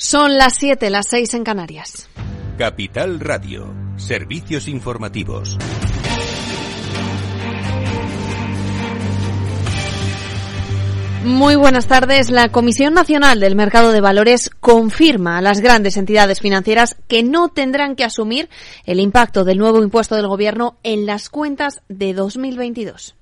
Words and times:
Son 0.00 0.36
las 0.36 0.54
7, 0.54 0.90
las 0.90 1.08
6 1.10 1.34
en 1.34 1.42
Canarias. 1.42 2.08
Capital 2.56 3.18
Radio, 3.18 3.74
servicios 3.96 4.68
informativos. 4.68 5.58
Muy 11.24 11.56
buenas 11.56 11.88
tardes. 11.88 12.30
La 12.30 12.48
Comisión 12.50 12.94
Nacional 12.94 13.40
del 13.40 13.56
Mercado 13.56 13.90
de 13.90 14.00
Valores 14.00 14.50
confirma 14.60 15.36
a 15.36 15.42
las 15.42 15.58
grandes 15.58 15.96
entidades 15.96 16.38
financieras 16.38 16.94
que 17.08 17.24
no 17.24 17.48
tendrán 17.48 17.96
que 17.96 18.04
asumir 18.04 18.48
el 18.84 19.00
impacto 19.00 19.42
del 19.42 19.58
nuevo 19.58 19.82
impuesto 19.82 20.14
del 20.14 20.28
Gobierno 20.28 20.76
en 20.84 21.06
las 21.06 21.28
cuentas 21.28 21.80
de 21.88 22.14
2022. 22.14 23.16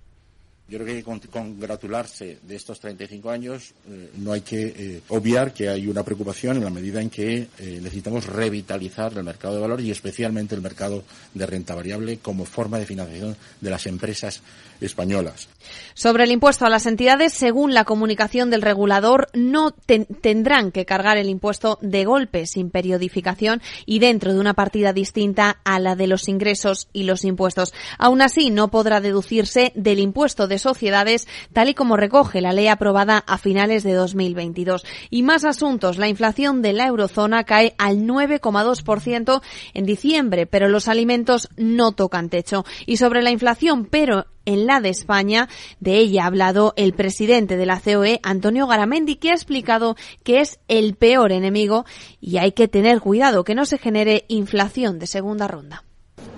Yo 0.69 0.79
creo 0.79 0.87
que 0.87 1.13
hay 1.13 1.21
que 1.21 1.29
congratularse 1.29 2.39
de 2.43 2.57
estos 2.57 2.81
35 2.81 3.31
años. 3.31 3.73
Eh, 3.89 4.11
no 4.17 4.33
hay 4.33 4.41
que 4.41 4.75
eh, 4.77 5.01
obviar 5.11 5.55
que 5.55 5.69
hay 5.69 5.87
una 5.87 6.03
preocupación 6.03 6.57
en 6.57 6.65
la 6.65 6.71
medida 6.71 7.01
en 7.01 7.09
que 7.09 7.47
eh, 7.59 7.79
necesitamos 7.81 8.27
revitalizar 8.27 9.13
el 9.13 9.23
mercado 9.23 9.55
de 9.55 9.61
valores 9.61 9.87
y 9.87 9.93
especialmente 9.93 10.57
el 10.57 10.63
mercado 10.63 11.05
de 11.35 11.47
renta 11.47 11.77
variable 11.77 12.19
como 12.19 12.45
forma 12.45 12.81
de 12.81 12.87
financiación 12.87 13.37
de 13.61 13.71
las 13.71 13.87
empresas 13.87 14.43
españolas. 14.81 15.49
Sobre 15.95 16.25
el 16.25 16.31
impuesto 16.31 16.67
a 16.67 16.71
las 16.71 16.87
entidades, 16.87 17.33
según 17.33 17.75
la 17.75 17.85
comunicación 17.85 18.51
del 18.51 18.63
regulador, 18.63 19.29
no 19.33 19.73
tendrán 19.73 20.71
que 20.71 20.85
cargar 20.85 21.17
el 21.17 21.29
impuesto 21.29 21.79
de 21.81 22.05
golpe, 22.05 22.47
sin 22.47 22.71
periodificación 22.71 23.63
y 23.87 23.99
dentro 23.99 24.35
de 24.35 24.41
una 24.41 24.55
partida 24.55 24.93
distinta 24.93 25.59
a 25.65 25.79
la 25.81 25.97
de 25.97 26.07
los 26.07 26.29
ingresos 26.29 26.89
y 26.93 27.05
los 27.05 27.25
impuestos. 27.25 27.73
Aún 27.99 28.21
así, 28.21 28.51
no 28.51 28.69
podrá 28.69 29.01
deducirse 29.01 29.73
del 29.75 29.99
impuesto 29.99 30.49
de 30.49 30.59
sociedades, 30.59 31.27
tal 31.53 31.71
y 31.71 31.75
como 31.75 31.97
recoge 31.97 32.41
la 32.41 32.53
ley 32.53 32.69
aprobada 32.69 33.25
a 33.27 33.39
finales 33.39 33.83
de 33.83 33.95
2022. 33.95 34.85
Y 35.11 35.23
más 35.23 35.45
asuntos. 35.45 35.99
La 35.99 36.09
inflación 36.09 36.63
de 36.63 36.75
la 36.75 36.87
eurozona 36.87 37.45
cae 37.45 37.75
al 37.79 37.99
9,2% 37.99 39.43
en 39.75 39.87
diciembre, 39.87 40.47
pero 40.47 40.69
los 40.69 40.89
alimentos 40.89 41.49
no 41.57 41.93
tocan 41.93 42.29
techo. 42.29 42.65
Y 42.85 42.99
sobre 42.99 43.23
la 43.23 43.31
inflación, 43.31 43.87
pero 43.87 44.27
en 44.47 44.66
la 44.67 44.81
de 44.81 44.91
España. 44.91 45.49
De 45.81 45.97
ella 45.99 46.25
ha 46.25 46.27
hablado 46.27 46.75
el 46.77 46.93
presidente 46.93 47.57
de 47.57 47.67
la 47.67 47.81
COE, 47.81 48.21
Antonio 48.23 48.67
Garamendi, 48.67 49.17
que 49.17 49.31
ha 49.31 49.35
explicado 49.35 49.97
que 50.25 50.41
es 50.41 50.59
el 50.69 50.95
peor 50.95 51.33
enemigo 51.33 51.85
y 52.21 52.39
hay 52.39 52.53
que 52.53 52.69
tener 52.69 53.01
cuidado 53.01 53.45
que 53.45 53.55
no 53.55 53.65
se 53.65 53.79
genere 53.79 54.25
inflación 54.29 54.99
de 54.99 55.07
segunda 55.07 55.49
ronda. 55.49 55.85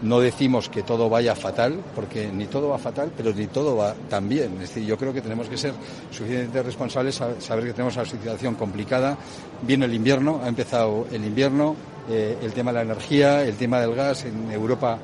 No 0.00 0.20
decimos 0.20 0.68
que 0.68 0.84
todo 0.84 1.08
vaya 1.08 1.34
fatal, 1.34 1.80
porque 1.94 2.28
ni 2.28 2.46
todo 2.46 2.68
va 2.68 2.78
fatal, 2.78 3.10
pero 3.16 3.32
ni 3.32 3.48
todo 3.48 3.76
va 3.76 3.94
tan 4.08 4.28
bien. 4.28 4.52
Es 4.54 4.60
decir, 4.60 4.84
yo 4.84 4.96
creo 4.96 5.12
que 5.12 5.20
tenemos 5.20 5.48
que 5.48 5.56
ser 5.56 5.72
suficientemente 6.10 6.62
responsables, 6.62 7.16
saber 7.16 7.64
que 7.64 7.72
tenemos 7.72 7.96
una 7.96 8.04
situación 8.04 8.54
complicada. 8.54 9.18
Viene 9.62 9.86
el 9.86 9.94
invierno, 9.94 10.40
ha 10.44 10.48
empezado 10.48 11.08
el 11.10 11.24
invierno, 11.24 11.74
eh, 12.08 12.38
el 12.40 12.52
tema 12.52 12.70
de 12.70 12.76
la 12.76 12.82
energía, 12.82 13.42
el 13.42 13.56
tema 13.56 13.80
del 13.80 13.94
gas. 13.96 14.24
En 14.24 14.52
Europa 14.52 14.98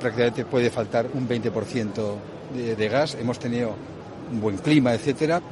prácticamente 0.00 0.44
puede 0.46 0.68
faltar 0.68 1.06
un 1.14 1.28
20% 1.28 2.16
de, 2.54 2.88
gas, 2.88 3.16
hemos 3.20 3.38
tenido 3.38 3.74
un 4.32 4.40
buen 4.40 4.56
clima, 4.58 4.94
etcétera. 4.94 5.42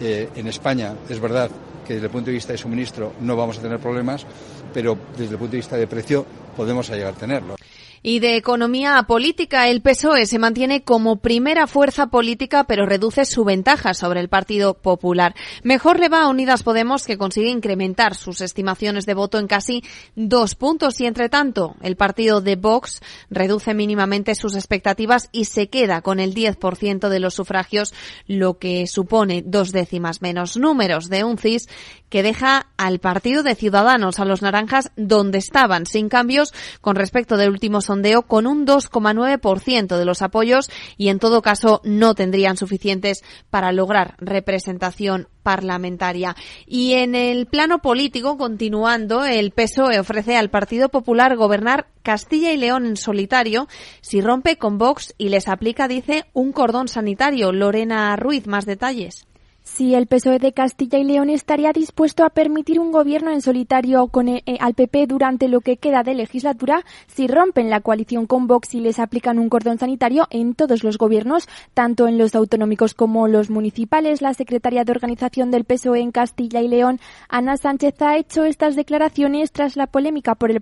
Eh, 0.00 0.28
en 0.34 0.46
España 0.46 0.94
es 1.08 1.20
verdad 1.20 1.50
que 1.86 1.94
desde 1.94 2.06
el 2.06 2.12
punto 2.12 2.26
de 2.26 2.34
vista 2.34 2.52
de 2.52 2.58
suministro 2.58 3.12
no 3.20 3.36
vamos 3.36 3.58
a 3.58 3.62
tener 3.62 3.78
problemas, 3.78 4.24
pero 4.72 4.96
desde 5.16 5.32
el 5.32 5.38
punto 5.38 5.52
de 5.52 5.58
vista 5.58 5.76
de 5.76 5.86
precio 5.86 6.24
podemos 6.56 6.88
llegar 6.88 7.14
a 7.14 7.16
tenerlo. 7.16 7.56
Y 8.04 8.18
de 8.18 8.36
economía 8.36 9.00
política, 9.04 9.68
el 9.68 9.80
PSOE 9.80 10.26
se 10.26 10.40
mantiene 10.40 10.82
como 10.82 11.20
primera 11.20 11.68
fuerza 11.68 12.08
política, 12.08 12.64
pero 12.64 12.84
reduce 12.84 13.24
su 13.24 13.44
ventaja 13.44 13.94
sobre 13.94 14.18
el 14.18 14.28
Partido 14.28 14.74
Popular. 14.74 15.36
Mejor 15.62 16.00
le 16.00 16.08
va 16.08 16.22
a 16.22 16.28
Unidas 16.28 16.64
Podemos, 16.64 17.06
que 17.06 17.16
consigue 17.16 17.48
incrementar 17.48 18.16
sus 18.16 18.40
estimaciones 18.40 19.06
de 19.06 19.14
voto 19.14 19.38
en 19.38 19.46
casi 19.46 19.84
dos 20.16 20.56
puntos. 20.56 21.00
Y 21.00 21.06
entre 21.06 21.28
tanto, 21.28 21.76
el 21.80 21.94
partido 21.94 22.40
de 22.40 22.56
Vox 22.56 23.00
reduce 23.30 23.72
mínimamente 23.72 24.34
sus 24.34 24.56
expectativas 24.56 25.28
y 25.30 25.44
se 25.44 25.68
queda 25.68 26.02
con 26.02 26.18
el 26.18 26.34
10% 26.34 27.08
de 27.08 27.20
los 27.20 27.34
sufragios, 27.34 27.94
lo 28.26 28.58
que 28.58 28.88
supone 28.88 29.44
dos 29.46 29.70
décimas 29.70 30.22
menos. 30.22 30.56
Números 30.56 31.08
de 31.08 31.22
un 31.22 31.38
CIS 31.38 31.68
que 32.08 32.22
deja 32.22 32.66
al 32.76 32.98
partido 32.98 33.42
de 33.42 33.54
Ciudadanos, 33.54 34.18
a 34.18 34.26
los 34.26 34.42
naranjas, 34.42 34.90
donde 34.96 35.38
estaban, 35.38 35.86
sin 35.86 36.10
cambios 36.10 36.52
con 36.82 36.94
respecto 36.94 37.38
del 37.38 37.48
último 37.48 37.80
sondeo, 37.92 38.22
con 38.22 38.46
un 38.46 38.66
2,9% 38.66 39.98
de 39.98 40.04
los 40.06 40.22
apoyos 40.22 40.70
y 40.96 41.10
en 41.10 41.18
todo 41.18 41.42
caso 41.42 41.82
no 41.84 42.14
tendrían 42.14 42.56
suficientes 42.56 43.22
para 43.50 43.70
lograr 43.70 44.14
representación 44.18 45.28
parlamentaria. 45.42 46.34
Y 46.66 46.94
en 46.94 47.14
el 47.14 47.44
plano 47.46 47.80
político, 47.80 48.38
continuando, 48.38 49.24
el 49.24 49.50
PSOE 49.50 49.98
ofrece 50.00 50.36
al 50.36 50.48
Partido 50.48 50.88
Popular 50.88 51.36
gobernar 51.36 51.88
Castilla 52.02 52.52
y 52.52 52.56
León 52.56 52.86
en 52.86 52.96
solitario 52.96 53.68
si 54.00 54.22
rompe 54.22 54.56
con 54.56 54.78
Vox 54.78 55.14
y 55.18 55.28
les 55.28 55.48
aplica, 55.48 55.86
dice, 55.86 56.24
un 56.32 56.52
cordón 56.52 56.88
sanitario. 56.88 57.52
Lorena 57.52 58.16
Ruiz, 58.16 58.46
más 58.46 58.64
detalles. 58.64 59.26
Si 59.64 59.94
el 59.94 60.08
PSOE 60.08 60.40
de 60.40 60.52
Castilla 60.52 60.98
y 60.98 61.04
León 61.04 61.30
estaría 61.30 61.72
dispuesto 61.72 62.24
a 62.24 62.30
permitir 62.30 62.80
un 62.80 62.90
gobierno 62.90 63.30
en 63.30 63.40
solitario 63.40 64.08
con 64.08 64.26
el, 64.26 64.42
eh, 64.44 64.58
al 64.60 64.74
PP 64.74 65.06
durante 65.06 65.46
lo 65.46 65.60
que 65.60 65.76
queda 65.76 66.02
de 66.02 66.14
legislatura 66.14 66.84
si 67.06 67.28
rompen 67.28 67.70
la 67.70 67.80
coalición 67.80 68.26
con 68.26 68.48
Vox 68.48 68.74
y 68.74 68.80
les 68.80 68.98
aplican 68.98 69.38
un 69.38 69.48
cordón 69.48 69.78
sanitario 69.78 70.26
en 70.30 70.54
todos 70.54 70.82
los 70.82 70.98
gobiernos, 70.98 71.48
tanto 71.74 72.08
en 72.08 72.18
los 72.18 72.34
autonómicos 72.34 72.94
como 72.94 73.28
los 73.28 73.50
municipales. 73.50 74.20
La 74.20 74.34
secretaria 74.34 74.82
de 74.82 74.92
organización 74.92 75.52
del 75.52 75.64
PSOE 75.64 76.00
en 76.00 76.10
Castilla 76.10 76.60
y 76.60 76.66
León, 76.66 76.98
Ana 77.28 77.56
Sánchez, 77.56 78.02
ha 78.02 78.16
hecho 78.16 78.44
estas 78.44 78.74
declaraciones 78.74 79.52
tras 79.52 79.76
la 79.76 79.86
polémica 79.86 80.34
por 80.34 80.50
el 80.50 80.60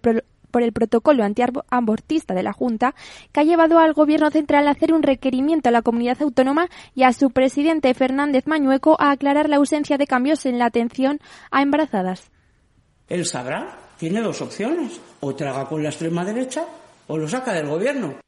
por 0.51 0.63
el 0.63 0.73
protocolo 0.73 1.25
antiabortista 1.25 2.35
de 2.35 2.43
la 2.43 2.53
Junta, 2.53 2.95
que 3.33 3.41
ha 3.41 3.45
llevado 3.45 3.79
al 3.79 3.95
Gobierno 3.95 4.31
central 4.31 4.69
a 4.69 4.73
hacer 4.73 4.93
un 4.93 5.03
requerimiento 5.03 5.69
a 5.69 5.73
la 5.73 5.83
comunidad 5.83 6.21
autónoma 6.23 6.69
y 6.95 7.05
a 7.05 7.13
su 7.13 7.31
presidente 7.31 7.95
Fernández 7.95 8.47
Mañueco 8.47 8.97
a 9.01 9.11
aclarar 9.11 9.49
la 9.49 9.57
ausencia 9.57 9.99
de 9.99 10.07
cambios 10.07 10.47
en 10.47 10.59
la 10.59 10.67
atención 10.67 11.21
a 11.51 11.63
embarazadas. 11.63 12.31
Él 13.09 13.27
sabrá, 13.27 13.79
tiene 13.99 14.21
dos 14.21 14.41
opciones, 14.41 15.01
o 15.21 15.35
traga 15.35 15.67
con 15.67 15.83
la 15.83 15.89
extrema 15.89 16.25
derecha 16.25 16.65
o 17.07 17.19
lo 17.19 17.29
saca 17.29 17.53
del 17.53 17.67
Gobierno. 17.67 18.21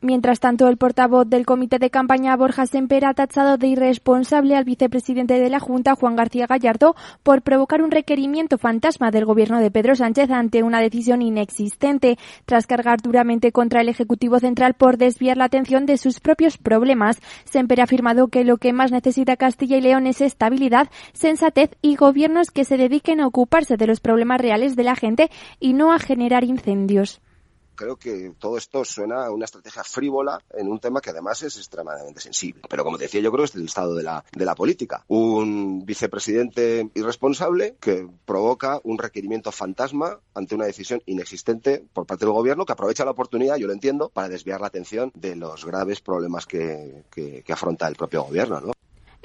Mientras 0.00 0.38
tanto, 0.38 0.68
el 0.68 0.76
portavoz 0.76 1.28
del 1.28 1.44
comité 1.44 1.80
de 1.80 1.90
campaña, 1.90 2.36
Borja 2.36 2.66
Semper, 2.66 3.04
ha 3.04 3.14
tachado 3.14 3.56
de 3.56 3.66
irresponsable 3.66 4.54
al 4.54 4.62
vicepresidente 4.62 5.40
de 5.40 5.50
la 5.50 5.58
Junta, 5.58 5.96
Juan 5.96 6.14
García 6.14 6.46
Gallardo, 6.46 6.94
por 7.24 7.42
provocar 7.42 7.82
un 7.82 7.90
requerimiento 7.90 8.58
fantasma 8.58 9.10
del 9.10 9.24
gobierno 9.24 9.58
de 9.58 9.72
Pedro 9.72 9.96
Sánchez 9.96 10.30
ante 10.30 10.62
una 10.62 10.80
decisión 10.80 11.20
inexistente, 11.20 12.16
tras 12.46 12.68
cargar 12.68 13.02
duramente 13.02 13.50
contra 13.50 13.80
el 13.80 13.88
Ejecutivo 13.88 14.38
Central 14.38 14.74
por 14.74 14.98
desviar 14.98 15.36
la 15.36 15.46
atención 15.46 15.84
de 15.84 15.98
sus 15.98 16.20
propios 16.20 16.58
problemas. 16.58 17.20
Semper 17.44 17.80
ha 17.80 17.84
afirmado 17.84 18.28
que 18.28 18.44
lo 18.44 18.58
que 18.58 18.72
más 18.72 18.92
necesita 18.92 19.36
Castilla 19.36 19.78
y 19.78 19.80
León 19.80 20.06
es 20.06 20.20
estabilidad, 20.20 20.88
sensatez 21.12 21.70
y 21.82 21.96
gobiernos 21.96 22.52
que 22.52 22.64
se 22.64 22.76
dediquen 22.76 23.20
a 23.20 23.26
ocuparse 23.26 23.76
de 23.76 23.88
los 23.88 23.98
problemas 23.98 24.40
reales 24.40 24.76
de 24.76 24.84
la 24.84 24.94
gente 24.94 25.28
y 25.58 25.72
no 25.72 25.92
a 25.92 25.98
generar 25.98 26.44
incendios 26.44 27.20
creo 27.78 27.96
que 27.96 28.32
todo 28.38 28.58
esto 28.58 28.84
suena 28.84 29.24
a 29.24 29.30
una 29.30 29.44
estrategia 29.44 29.84
frívola 29.84 30.42
en 30.50 30.68
un 30.68 30.80
tema 30.80 31.00
que 31.00 31.10
además 31.10 31.42
es 31.42 31.56
extremadamente 31.56 32.20
sensible. 32.20 32.62
Pero 32.68 32.84
como 32.84 32.98
decía, 32.98 33.20
yo 33.20 33.30
creo 33.30 33.44
que 33.44 33.50
es 33.50 33.54
el 33.54 33.64
estado 33.64 33.94
de 33.94 34.02
la, 34.02 34.24
de 34.32 34.44
la 34.44 34.54
política. 34.54 35.04
Un 35.06 35.86
vicepresidente 35.86 36.90
irresponsable 36.94 37.76
que 37.80 38.06
provoca 38.26 38.80
un 38.82 38.98
requerimiento 38.98 39.52
fantasma 39.52 40.18
ante 40.34 40.56
una 40.56 40.66
decisión 40.66 41.00
inexistente 41.06 41.84
por 41.92 42.04
parte 42.04 42.24
del 42.24 42.34
gobierno 42.34 42.66
que 42.66 42.72
aprovecha 42.72 43.04
la 43.04 43.12
oportunidad, 43.12 43.56
yo 43.56 43.68
lo 43.68 43.72
entiendo, 43.72 44.10
para 44.10 44.28
desviar 44.28 44.60
la 44.60 44.66
atención 44.66 45.12
de 45.14 45.36
los 45.36 45.64
graves 45.64 46.00
problemas 46.00 46.46
que, 46.46 47.04
que, 47.10 47.42
que 47.44 47.52
afronta 47.52 47.86
el 47.86 47.94
propio 47.94 48.24
gobierno. 48.24 48.60
¿no? 48.60 48.72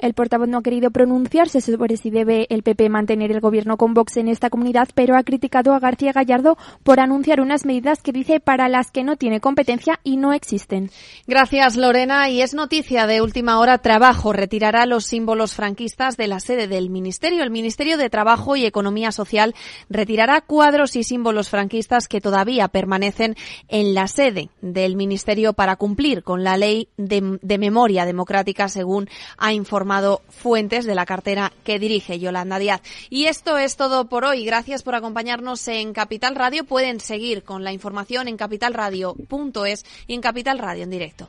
El 0.04 0.12
portavoz 0.12 0.48
no 0.48 0.58
ha 0.58 0.62
querido 0.62 0.90
pronunciarse 0.90 1.62
sobre 1.62 1.96
si 1.96 2.10
debe 2.10 2.46
el 2.50 2.62
PP 2.62 2.90
mantener 2.90 3.32
el 3.32 3.40
gobierno 3.40 3.78
con 3.78 3.94
Vox 3.94 4.18
en 4.18 4.28
esta 4.28 4.50
comunidad, 4.50 4.86
pero 4.94 5.16
ha 5.16 5.22
criticado 5.22 5.72
a 5.72 5.78
García 5.78 6.12
Gallardo 6.12 6.58
por 6.82 7.00
anunciar 7.00 7.40
unas 7.40 7.64
medidas 7.64 8.02
que 8.02 8.12
dice 8.12 8.38
para 8.38 8.68
las 8.68 8.90
que 8.90 9.02
no 9.02 9.16
tiene 9.16 9.40
competencia 9.40 10.00
y 10.04 10.18
no 10.18 10.34
existen. 10.34 10.90
Gracias, 11.26 11.78
Lorena. 11.78 12.28
Y 12.28 12.42
es 12.42 12.52
noticia 12.52 13.06
de 13.06 13.22
última 13.22 13.58
hora. 13.58 13.78
Trabajo 13.78 14.34
retirará 14.34 14.84
los 14.84 15.06
símbolos 15.06 15.54
franquistas 15.54 16.18
de 16.18 16.26
la 16.26 16.38
sede 16.38 16.68
del 16.68 16.90
Ministerio. 16.90 17.42
El 17.42 17.50
Ministerio 17.50 17.96
de 17.96 18.10
Trabajo 18.10 18.56
y 18.56 18.66
Economía 18.66 19.10
Social 19.10 19.54
retirará 19.88 20.42
cuadros 20.42 20.96
y 20.96 21.04
símbolos 21.04 21.48
franquistas 21.48 22.08
que 22.08 22.20
todavía 22.20 22.68
permanecen 22.68 23.36
en 23.68 23.94
la 23.94 24.06
sede 24.08 24.50
del 24.60 24.96
Ministerio 24.96 25.54
para 25.54 25.76
cumplir 25.76 26.22
con 26.22 26.44
la 26.44 26.58
ley 26.58 26.88
de, 26.98 27.38
de 27.40 27.56
memoria 27.56 28.04
democrática, 28.04 28.68
según 28.68 29.08
ha 29.38 29.54
informado 29.54 29.93
fuentes 30.28 30.84
de 30.84 30.94
la 30.94 31.06
cartera 31.06 31.52
que 31.64 31.78
dirige 31.78 32.18
Yolanda 32.18 32.58
Díaz. 32.58 32.80
Y 33.10 33.26
esto 33.26 33.58
es 33.58 33.76
todo 33.76 34.06
por 34.06 34.24
hoy. 34.24 34.44
Gracias 34.44 34.82
por 34.82 34.94
acompañarnos 34.94 35.66
en 35.68 35.92
Capital 35.92 36.34
Radio. 36.34 36.64
Pueden 36.64 37.00
seguir 37.00 37.44
con 37.44 37.64
la 37.64 37.72
información 37.72 38.28
en 38.28 38.36
capitalradio.es 38.36 39.84
y 40.06 40.14
en 40.14 40.20
Capital 40.20 40.58
Radio 40.58 40.84
en 40.84 40.90
directo. 40.90 41.28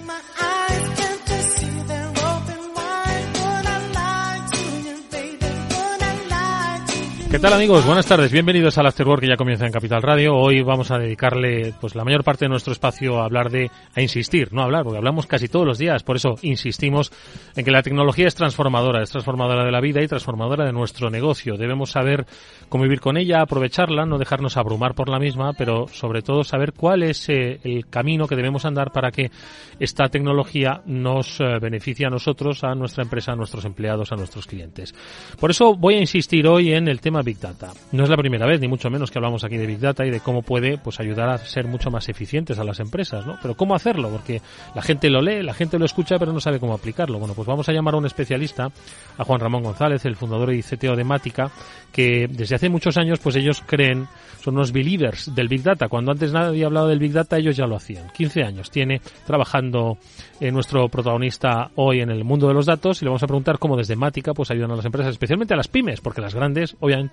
¿Qué 7.31 7.39
tal 7.39 7.53
amigos? 7.53 7.85
Buenas 7.85 8.05
tardes, 8.05 8.29
bienvenidos 8.29 8.77
al 8.77 8.87
Afterwork 8.87 9.21
que 9.21 9.29
ya 9.29 9.37
comienza 9.37 9.65
en 9.65 9.71
Capital 9.71 10.01
Radio. 10.01 10.35
Hoy 10.35 10.63
vamos 10.63 10.91
a 10.91 10.99
dedicarle 10.99 11.73
pues 11.79 11.95
la 11.95 12.03
mayor 12.03 12.25
parte 12.25 12.43
de 12.43 12.49
nuestro 12.49 12.73
espacio 12.73 13.21
a 13.21 13.23
hablar 13.23 13.49
de, 13.49 13.71
a 13.95 14.01
insistir, 14.01 14.51
no 14.51 14.61
hablar, 14.61 14.83
porque 14.83 14.97
hablamos 14.97 15.27
casi 15.27 15.47
todos 15.47 15.65
los 15.65 15.77
días, 15.77 16.03
por 16.03 16.17
eso 16.17 16.35
insistimos 16.41 17.09
en 17.55 17.63
que 17.63 17.71
la 17.71 17.83
tecnología 17.83 18.27
es 18.27 18.35
transformadora, 18.35 19.01
es 19.01 19.11
transformadora 19.11 19.63
de 19.63 19.71
la 19.71 19.79
vida 19.79 20.03
y 20.03 20.07
transformadora 20.07 20.65
de 20.65 20.73
nuestro 20.73 21.09
negocio. 21.09 21.55
Debemos 21.55 21.91
saber 21.91 22.25
cómo 22.67 22.83
vivir 22.83 22.99
con 22.99 23.15
ella, 23.15 23.39
aprovecharla, 23.39 24.05
no 24.05 24.17
dejarnos 24.17 24.57
abrumar 24.57 24.93
por 24.93 25.07
la 25.07 25.17
misma, 25.17 25.53
pero 25.53 25.87
sobre 25.87 26.23
todo 26.23 26.43
saber 26.43 26.73
cuál 26.73 27.01
es 27.01 27.29
eh, 27.29 27.61
el 27.63 27.87
camino 27.87 28.27
que 28.27 28.35
debemos 28.35 28.65
andar 28.65 28.91
para 28.91 29.09
que 29.09 29.31
esta 29.79 30.09
tecnología 30.09 30.81
nos 30.85 31.39
eh, 31.39 31.59
beneficie 31.61 32.05
a 32.05 32.09
nosotros, 32.09 32.65
a 32.65 32.75
nuestra 32.75 33.03
empresa, 33.03 33.31
a 33.31 33.35
nuestros 33.37 33.63
empleados, 33.63 34.11
a 34.11 34.17
nuestros 34.17 34.47
clientes. 34.47 34.93
Por 35.39 35.49
eso 35.49 35.75
voy 35.75 35.95
a 35.95 36.01
insistir 36.01 36.45
hoy 36.45 36.73
en 36.73 36.89
el 36.89 36.99
tema 36.99 37.20
Big 37.23 37.39
Data. 37.39 37.71
No 37.91 38.03
es 38.03 38.09
la 38.09 38.17
primera 38.17 38.45
vez, 38.45 38.59
ni 38.59 38.67
mucho 38.67 38.89
menos 38.89 39.11
que 39.11 39.17
hablamos 39.17 39.43
aquí 39.43 39.57
de 39.57 39.65
Big 39.65 39.79
Data 39.79 40.05
y 40.05 40.11
de 40.11 40.19
cómo 40.19 40.41
puede 40.41 40.77
pues 40.77 40.99
ayudar 40.99 41.29
a 41.29 41.37
ser 41.37 41.67
mucho 41.67 41.89
más 41.89 42.09
eficientes 42.09 42.59
a 42.59 42.63
las 42.63 42.79
empresas, 42.79 43.25
¿no? 43.25 43.37
Pero 43.41 43.55
cómo 43.55 43.75
hacerlo, 43.75 44.09
porque 44.09 44.41
la 44.75 44.81
gente 44.81 45.09
lo 45.09 45.21
lee, 45.21 45.43
la 45.43 45.53
gente 45.53 45.79
lo 45.79 45.85
escucha, 45.85 46.17
pero 46.17 46.33
no 46.33 46.39
sabe 46.39 46.59
cómo 46.59 46.73
aplicarlo. 46.73 47.19
Bueno, 47.19 47.33
pues 47.33 47.47
vamos 47.47 47.67
a 47.69 47.73
llamar 47.73 47.93
a 47.93 47.97
un 47.97 48.05
especialista, 48.05 48.69
a 49.17 49.23
Juan 49.23 49.39
Ramón 49.39 49.63
González, 49.63 50.05
el 50.05 50.15
fundador 50.15 50.53
y 50.53 50.61
CTO 50.61 50.95
de 50.95 51.03
Mática, 51.03 51.51
que 51.91 52.27
desde 52.29 52.55
hace 52.55 52.69
muchos 52.69 52.97
años 52.97 53.19
pues 53.19 53.35
ellos 53.35 53.63
creen, 53.65 54.07
son 54.41 54.55
unos 54.55 54.71
believers 54.71 55.33
del 55.35 55.47
Big 55.47 55.63
Data. 55.63 55.87
Cuando 55.87 56.11
antes 56.11 56.31
nadie 56.31 56.49
había 56.49 56.65
hablado 56.67 56.87
del 56.87 56.99
Big 56.99 57.11
Data, 57.11 57.37
ellos 57.37 57.55
ya 57.55 57.65
lo 57.65 57.75
hacían. 57.75 58.09
15 58.09 58.43
años 58.43 58.71
tiene 58.71 59.01
trabajando 59.25 59.97
en 60.39 60.53
nuestro 60.53 60.89
protagonista 60.89 61.69
hoy 61.75 62.01
en 62.01 62.09
el 62.09 62.23
mundo 62.23 62.47
de 62.47 62.53
los 62.53 62.65
datos 62.65 63.01
y 63.01 63.05
le 63.05 63.09
vamos 63.09 63.23
a 63.23 63.27
preguntar 63.27 63.59
cómo 63.59 63.77
desde 63.77 63.95
Mática 63.95 64.33
pues 64.33 64.49
ayudan 64.51 64.71
a 64.71 64.75
las 64.75 64.85
empresas, 64.85 65.11
especialmente 65.11 65.53
a 65.53 65.57
las 65.57 65.67
pymes, 65.67 66.01
porque 66.01 66.21
las 66.21 66.33
grandes 66.33 66.75
obviamente 66.79 67.10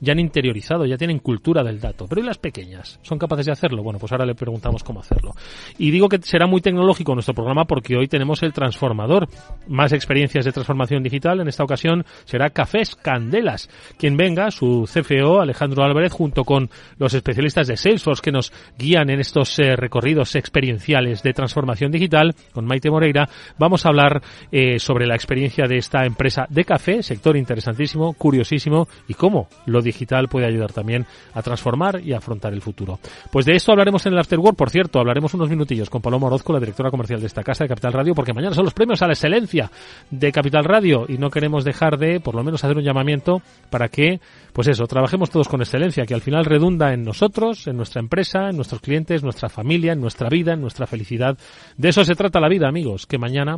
ya 0.00 0.12
han 0.12 0.18
interiorizado, 0.18 0.84
ya 0.86 0.96
tienen 0.96 1.18
cultura 1.18 1.62
del 1.62 1.80
dato. 1.80 2.06
Pero 2.08 2.22
¿y 2.22 2.24
las 2.24 2.38
pequeñas? 2.38 2.98
¿Son 3.02 3.18
capaces 3.18 3.46
de 3.46 3.52
hacerlo? 3.52 3.82
Bueno, 3.82 3.98
pues 3.98 4.12
ahora 4.12 4.26
le 4.26 4.34
preguntamos 4.34 4.82
cómo 4.84 5.00
hacerlo. 5.00 5.32
Y 5.78 5.90
digo 5.90 6.08
que 6.08 6.18
será 6.22 6.46
muy 6.46 6.60
tecnológico 6.60 7.14
nuestro 7.14 7.34
programa 7.34 7.64
porque 7.64 7.96
hoy 7.96 8.08
tenemos 8.08 8.42
el 8.42 8.52
transformador. 8.52 9.28
Más 9.68 9.92
experiencias 9.92 10.44
de 10.44 10.52
transformación 10.52 11.02
digital. 11.02 11.40
En 11.40 11.48
esta 11.48 11.64
ocasión 11.64 12.04
será 12.24 12.50
Cafés 12.50 12.96
Candelas. 12.96 13.68
Quien 13.98 14.16
venga, 14.16 14.50
su 14.50 14.84
CFO, 14.84 15.40
Alejandro 15.40 15.84
Álvarez, 15.84 16.12
junto 16.12 16.44
con 16.44 16.68
los 16.98 17.14
especialistas 17.14 17.66
de 17.66 17.76
Salesforce 17.76 18.22
que 18.22 18.32
nos 18.32 18.52
guían 18.78 19.10
en 19.10 19.20
estos 19.20 19.58
eh, 19.58 19.76
recorridos 19.76 20.34
experienciales 20.36 21.22
de 21.22 21.32
transformación 21.32 21.90
digital, 21.90 22.34
con 22.52 22.66
Maite 22.66 22.90
Moreira, 22.90 23.28
vamos 23.58 23.84
a 23.84 23.90
hablar 23.90 24.22
eh, 24.50 24.78
sobre 24.78 25.06
la 25.06 25.14
experiencia 25.14 25.66
de 25.66 25.78
esta 25.78 26.04
empresa 26.04 26.46
de 26.48 26.64
café, 26.64 27.02
sector 27.02 27.36
interesantísimo, 27.36 28.12
curiosísimo, 28.14 28.88
y 29.06 29.14
cómo 29.14 29.37
lo 29.66 29.82
digital 29.82 30.28
puede 30.28 30.46
ayudar 30.46 30.72
también 30.72 31.06
a 31.34 31.42
transformar 31.42 32.00
y 32.00 32.12
afrontar 32.12 32.52
el 32.52 32.62
futuro. 32.62 32.98
Pues 33.30 33.46
de 33.46 33.54
esto 33.54 33.72
hablaremos 33.72 34.04
en 34.06 34.14
el 34.14 34.18
Afterwork, 34.18 34.56
por 34.56 34.70
cierto, 34.70 34.98
hablaremos 34.98 35.34
unos 35.34 35.48
minutillos 35.48 35.90
con 35.90 36.02
Paloma 36.02 36.26
Orozco, 36.26 36.52
la 36.52 36.60
directora 36.60 36.90
comercial 36.90 37.20
de 37.20 37.26
esta 37.26 37.42
casa 37.42 37.64
de 37.64 37.68
Capital 37.68 37.92
Radio, 37.92 38.14
porque 38.14 38.32
mañana 38.32 38.54
son 38.54 38.64
los 38.64 38.74
premios 38.74 39.02
a 39.02 39.06
la 39.06 39.12
excelencia 39.12 39.70
de 40.10 40.32
Capital 40.32 40.64
Radio 40.64 41.06
y 41.08 41.18
no 41.18 41.30
queremos 41.30 41.64
dejar 41.64 41.98
de, 41.98 42.20
por 42.20 42.34
lo 42.34 42.42
menos, 42.42 42.64
hacer 42.64 42.76
un 42.76 42.84
llamamiento 42.84 43.42
para 43.70 43.88
que, 43.88 44.20
pues 44.52 44.68
eso, 44.68 44.86
trabajemos 44.86 45.30
todos 45.30 45.48
con 45.48 45.60
excelencia, 45.60 46.06
que 46.06 46.14
al 46.14 46.22
final 46.22 46.44
redunda 46.44 46.92
en 46.92 47.04
nosotros, 47.04 47.66
en 47.66 47.76
nuestra 47.76 48.00
empresa, 48.00 48.48
en 48.48 48.56
nuestros 48.56 48.80
clientes, 48.80 49.22
nuestra 49.22 49.48
familia, 49.48 49.92
en 49.92 50.00
nuestra 50.00 50.28
vida, 50.28 50.54
en 50.54 50.60
nuestra 50.60 50.86
felicidad. 50.86 51.36
De 51.76 51.88
eso 51.88 52.04
se 52.04 52.14
trata 52.14 52.40
la 52.40 52.48
vida, 52.48 52.68
amigos, 52.68 53.06
que 53.06 53.18
mañana 53.18 53.56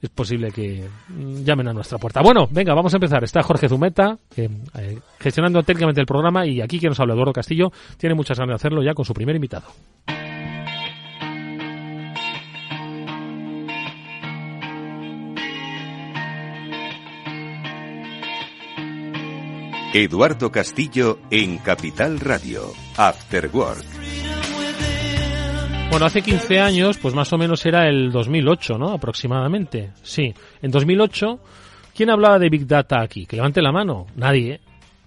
es 0.00 0.10
posible 0.10 0.50
que 0.50 0.88
llamen 1.44 1.68
a 1.68 1.72
nuestra 1.72 1.98
puerta. 1.98 2.20
Bueno, 2.22 2.48
venga, 2.50 2.74
vamos 2.74 2.92
a 2.94 2.96
empezar. 2.96 3.24
Está 3.24 3.42
Jorge 3.42 3.68
Zumeta 3.68 4.16
eh, 4.36 4.48
gestionando 5.18 5.62
técnicamente 5.62 6.00
el 6.00 6.06
programa 6.06 6.46
y 6.46 6.60
aquí 6.60 6.78
que 6.78 6.88
nos 6.88 7.00
habla 7.00 7.14
Eduardo 7.14 7.32
Castillo 7.32 7.72
tiene 7.96 8.14
muchas 8.14 8.38
ganas 8.38 8.52
de 8.52 8.56
hacerlo 8.56 8.82
ya 8.82 8.94
con 8.94 9.04
su 9.04 9.14
primer 9.14 9.36
invitado. 9.36 9.66
Eduardo 19.94 20.52
Castillo 20.52 21.18
en 21.30 21.58
Capital 21.58 22.20
Radio, 22.20 22.72
After 22.98 23.50
Work. 23.52 24.27
Bueno, 25.90 26.04
hace 26.04 26.22
15 26.22 26.60
años, 26.60 26.98
pues 26.98 27.14
más 27.14 27.32
o 27.32 27.38
menos 27.38 27.64
era 27.64 27.88
el 27.88 28.12
2008, 28.12 28.78
¿no? 28.78 28.92
Aproximadamente. 28.92 29.90
Sí, 30.02 30.32
en 30.60 30.70
2008, 30.70 31.40
¿quién 31.94 32.10
hablaba 32.10 32.38
de 32.38 32.50
Big 32.50 32.66
Data 32.66 33.00
aquí? 33.00 33.26
Que 33.26 33.36
levante 33.36 33.62
la 33.62 33.72
mano. 33.72 34.06
Nadie. 34.14 34.60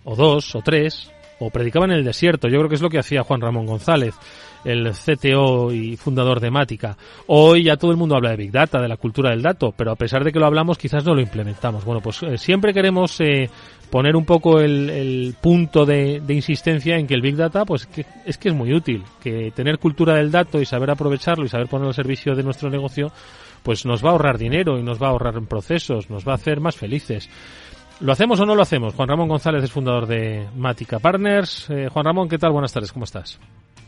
O 0.03 0.15
dos, 0.15 0.55
o 0.55 0.61
tres. 0.61 1.11
O 1.39 1.49
predicaban 1.49 1.91
en 1.91 1.97
el 1.97 2.03
desierto. 2.03 2.47
Yo 2.47 2.57
creo 2.57 2.69
que 2.69 2.75
es 2.75 2.81
lo 2.81 2.89
que 2.89 2.99
hacía 2.99 3.23
Juan 3.23 3.41
Ramón 3.41 3.67
González 3.67 4.15
el 4.63 4.91
CTO 4.91 5.71
y 5.71 5.97
fundador 5.97 6.39
de 6.39 6.51
Mática. 6.51 6.97
Hoy 7.27 7.63
ya 7.63 7.77
todo 7.77 7.91
el 7.91 7.97
mundo 7.97 8.15
habla 8.15 8.31
de 8.31 8.37
Big 8.37 8.51
Data, 8.51 8.81
de 8.81 8.87
la 8.87 8.97
cultura 8.97 9.31
del 9.31 9.41
dato, 9.41 9.73
pero 9.75 9.91
a 9.91 9.95
pesar 9.95 10.23
de 10.23 10.31
que 10.31 10.39
lo 10.39 10.45
hablamos, 10.45 10.77
quizás 10.77 11.05
no 11.05 11.15
lo 11.15 11.21
implementamos. 11.21 11.83
Bueno, 11.85 12.01
pues 12.01 12.21
eh, 12.23 12.37
siempre 12.37 12.73
queremos 12.73 13.19
eh, 13.21 13.49
poner 13.89 14.15
un 14.15 14.25
poco 14.25 14.59
el, 14.59 15.35
punto 15.41 15.85
de, 15.85 16.21
insistencia 16.29 16.97
en 16.97 17.07
que 17.07 17.13
el 17.13 17.21
Big 17.21 17.35
Data, 17.35 17.65
pues 17.65 17.85
que, 17.85 18.05
es 18.25 18.37
que 18.37 18.49
es 18.49 18.55
muy 18.55 18.73
útil, 18.73 19.03
que 19.21 19.51
tener 19.51 19.79
cultura 19.79 20.15
del 20.15 20.31
dato 20.31 20.61
y 20.61 20.65
saber 20.65 20.91
aprovecharlo 20.91 21.45
y 21.45 21.49
saber 21.49 21.67
ponerlo 21.67 21.89
al 21.89 21.95
servicio 21.95 22.35
de 22.35 22.43
nuestro 22.43 22.69
negocio, 22.69 23.11
pues 23.63 23.85
nos 23.85 24.03
va 24.03 24.09
a 24.09 24.11
ahorrar 24.13 24.37
dinero 24.37 24.79
y 24.79 24.83
nos 24.83 25.01
va 25.01 25.07
a 25.07 25.09
ahorrar 25.11 25.35
en 25.35 25.45
procesos, 25.45 26.09
nos 26.09 26.27
va 26.27 26.33
a 26.33 26.35
hacer 26.35 26.59
más 26.59 26.75
felices. 26.75 27.29
¿Lo 27.99 28.11
hacemos 28.11 28.39
o 28.39 28.45
no 28.45 28.55
lo 28.55 28.63
hacemos? 28.63 28.95
Juan 28.95 29.07
Ramón 29.07 29.27
González 29.27 29.63
es 29.63 29.71
fundador 29.71 30.07
de 30.07 30.47
Mática 30.55 30.97
Partners. 30.97 31.69
Eh, 31.69 31.87
Juan 31.87 32.05
Ramón, 32.05 32.27
¿qué 32.27 32.39
tal? 32.39 32.51
Buenas 32.51 32.73
tardes, 32.73 32.91
¿cómo 32.91 33.05
estás? 33.05 33.39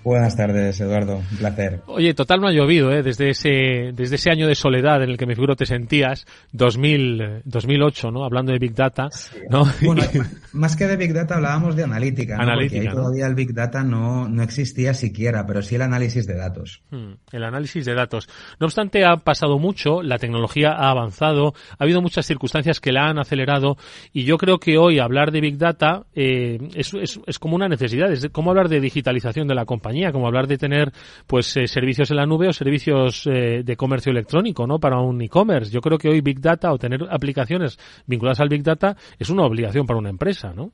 Buenas 0.04 0.36
tardes, 0.36 0.82
Eduardo. 0.82 1.18
Un 1.32 1.38
placer. 1.38 1.82
Oye, 1.88 2.14
total 2.14 2.42
no 2.42 2.48
ha 2.48 2.52
llovido, 2.52 2.92
¿eh? 2.92 3.02
Desde 3.04 3.30
ese, 3.30 3.94
desde 3.94 4.16
ese 4.16 4.30
año 4.30 4.48
de 4.48 4.56
soledad 4.56 5.02
en 5.02 5.10
el 5.10 5.18
que 5.18 5.26
me 5.26 5.34
figuro 5.34 5.56
te 5.56 5.66
sentías, 5.66 6.26
2000, 6.52 7.44
2008, 7.46 8.12
¿no? 8.12 8.26
Hablando 8.26 8.52
de 8.52 8.60
Big 8.60 8.76
Data, 8.76 9.08
¿no? 9.50 9.64
Bueno, 9.82 10.02
más 10.54 10.76
que 10.76 10.88
de 10.88 10.98
Big 10.98 11.14
Data 11.14 11.36
hablábamos 11.36 11.78
de 11.78 11.84
analítica, 11.84 12.36
¿no? 12.36 12.44
Analítica, 12.44 12.76
Porque 12.76 12.90
ahí 12.90 12.96
¿no? 12.96 13.02
todavía 13.02 13.28
el 13.28 13.36
Big 13.36 13.54
Data 13.54 13.84
no, 13.84 14.28
no 14.28 14.44
existía 14.44 14.94
siquiera, 14.94 15.46
pero 15.46 15.62
sí 15.62 15.76
el 15.76 15.82
análisis 15.82 16.28
de 16.28 16.36
datos. 16.36 16.84
Hmm, 16.90 17.14
el 17.32 17.44
análisis 17.44 17.86
de 17.86 17.94
datos. 17.94 18.28
No 18.60 18.66
obstante, 18.66 19.06
ha 19.06 19.16
pasado 19.16 19.58
mucho, 19.58 20.02
la 20.02 20.18
tecnología 20.18 20.74
ha 20.74 20.90
avanzado, 20.90 21.54
ha 21.80 21.84
habido 21.84 22.02
muchas 22.02 22.26
circunstancias 22.26 22.82
que 22.82 22.92
la 22.92 23.08
han 23.08 23.20
acelerado 23.20 23.78
y 24.12 24.26
yo 24.26 24.38
creo 24.38 24.60
que 24.60 24.78
hoy 24.78 25.00
hablar 25.00 25.32
de 25.32 25.40
Big 25.40 25.58
Data 25.58 26.04
eh, 26.14 26.60
es, 26.76 26.94
es, 26.94 27.22
es 27.26 27.40
como 27.40 27.56
una 27.56 27.70
necesidad, 27.70 28.12
es 28.12 28.28
como 28.34 28.50
hablar 28.50 28.68
de 28.68 28.82
digitalización 28.82 29.48
de 29.48 29.56
la 29.56 29.66
compañía 29.66 29.93
como 30.12 30.28
hablar 30.28 30.48
de 30.48 30.58
tener 30.58 30.92
pues 31.28 31.56
eh, 31.58 31.68
servicios 31.68 32.10
en 32.12 32.18
la 32.18 32.26
nube 32.26 32.48
o 32.48 32.54
servicios 32.54 33.28
eh, 33.28 33.64
de 33.64 33.76
comercio 33.76 34.12
electrónico, 34.12 34.66
¿no? 34.68 34.80
Para 34.80 35.00
un 35.00 35.22
e-commerce. 35.22 35.72
Yo 35.72 35.82
creo 35.82 35.98
que 35.98 36.10
hoy 36.10 36.22
Big 36.22 36.40
Data 36.40 36.72
o 36.74 36.78
tener 36.78 37.02
aplicaciones 37.10 37.78
vinculadas 38.06 38.40
al 38.40 38.50
Big 38.50 38.64
Data 38.64 38.96
es 39.20 39.30
una 39.30 39.44
obligación 39.44 39.86
para 39.86 40.00
una 40.00 40.10
empresa, 40.10 40.54
¿no? 40.54 40.72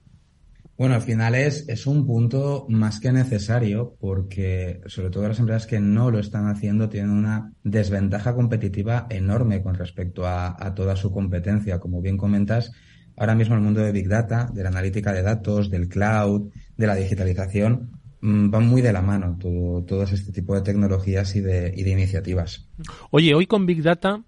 Bueno, 0.80 0.96
al 0.96 1.02
final 1.02 1.36
es, 1.36 1.68
es 1.68 1.86
un 1.88 2.06
punto 2.08 2.66
más 2.70 3.02
que 3.02 3.12
necesario 3.12 3.98
porque 4.00 4.80
sobre 4.86 5.10
todo 5.10 5.28
las 5.28 5.38
empresas 5.38 5.68
que 5.68 5.82
no 5.82 6.10
lo 6.10 6.20
están 6.20 6.48
haciendo 6.48 6.88
tienen 6.88 7.12
una 7.12 7.52
desventaja 7.66 8.34
competitiva 8.34 9.06
enorme 9.10 9.62
con 9.62 9.76
respecto 9.76 10.26
a, 10.26 10.56
toda 10.76 10.96
su 10.96 11.12
competencia. 11.12 11.82
Como 11.82 12.02
bien 12.02 12.16
comentas, 12.16 12.72
ahora 13.18 13.36
mismo 13.36 13.56
el 13.56 13.62
mundo 13.62 13.82
de 13.82 13.92
Big 13.92 14.08
Data, 14.08 14.50
de 14.54 14.64
la 14.64 14.70
analítica 14.70 15.12
de 15.12 15.22
datos, 15.22 15.70
del 15.70 15.90
cloud, 15.90 16.50
de 16.78 16.88
la 16.88 16.96
digitalización, 16.96 17.99
van 18.22 18.68
muy 18.68 18.82
de 18.82 18.94
la 18.94 19.02
mano 19.02 19.38
todo, 19.40 19.84
todos 19.84 20.12
este 20.12 20.32
tipo 20.32 20.56
de 20.56 20.62
tecnologías 20.62 21.36
y 21.36 21.42
de, 21.42 21.74
y 21.76 21.84
de 21.84 21.92
iniciativas. 21.92 22.68
Oye, 23.12 23.34
hoy 23.34 23.48
con 23.48 23.66
Big 23.66 23.82
Data, 23.82 24.22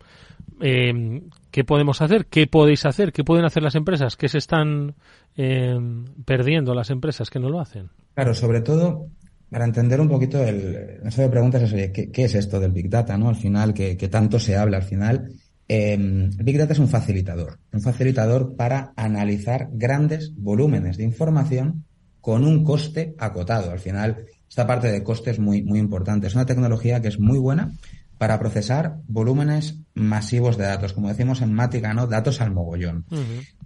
eh, 0.62 1.21
¿qué 1.50 1.63
podemos 1.63 2.01
hacer? 2.01 2.27
¿Qué 2.27 2.48
podéis 2.48 2.86
hacer? 2.86 3.12
¿Qué 3.12 3.24
pueden 3.24 3.45
hacer 3.45 3.63
las 3.63 3.75
empresas? 3.75 4.15
¿Qué 4.15 4.29
se 4.29 4.38
están 4.38 4.95
eh, 5.36 5.77
perdiendo 6.25 6.74
las 6.74 6.89
empresas 6.89 7.29
que 7.29 7.39
no 7.39 7.50
lo 7.50 7.60
hacen? 7.60 7.89
Claro, 8.13 8.33
sobre 8.33 8.62
todo 8.62 9.07
para 9.50 9.65
entender 9.65 10.00
un 10.00 10.07
poquito 10.07 10.41
el, 10.41 11.01
eso 11.03 11.21
de 11.21 11.29
preguntas 11.29 11.62
es, 11.63 11.74
oye, 11.74 11.91
¿qué, 11.91 12.24
es 12.24 12.36
esto 12.36 12.60
del 12.60 12.71
Big 12.71 12.89
Data? 12.89 13.17
¿no? 13.17 13.27
Al 13.27 13.36
final, 13.36 13.74
que, 13.74 13.95
tanto 14.10 14.39
se 14.39 14.55
habla 14.55 14.77
al 14.77 14.83
final. 14.83 15.33
Eh, 15.67 15.98
Big 16.00 16.57
Data 16.57 16.74
es 16.74 16.79
un 16.79 16.88
facilitador, 16.88 17.60
un 17.74 17.81
facilitador 17.81 18.55
para 18.55 18.93
analizar 18.95 19.67
grandes 19.74 20.33
volúmenes 20.38 20.98
de 20.98 21.03
información 21.03 21.86
con 22.21 22.45
un 22.45 22.63
coste 22.63 23.15
acotado. 23.17 23.71
Al 23.71 23.79
final, 23.79 24.25
esta 24.47 24.65
parte 24.65 24.91
de 24.91 25.03
coste 25.03 25.31
es 25.31 25.39
muy, 25.39 25.63
muy 25.63 25.79
importante. 25.79 26.27
Es 26.27 26.35
una 26.35 26.45
tecnología 26.45 27.01
que 27.01 27.07
es 27.07 27.19
muy 27.19 27.39
buena 27.39 27.71
para 28.17 28.37
procesar 28.37 28.97
volúmenes 29.07 29.79
masivos 29.95 30.55
de 30.55 30.65
datos, 30.65 30.93
como 30.93 31.09
decimos 31.09 31.41
en 31.41 31.53
Mática, 31.53 31.93
¿no? 31.95 32.05
Datos 32.05 32.39
al 32.39 32.51
mogollón. 32.51 33.05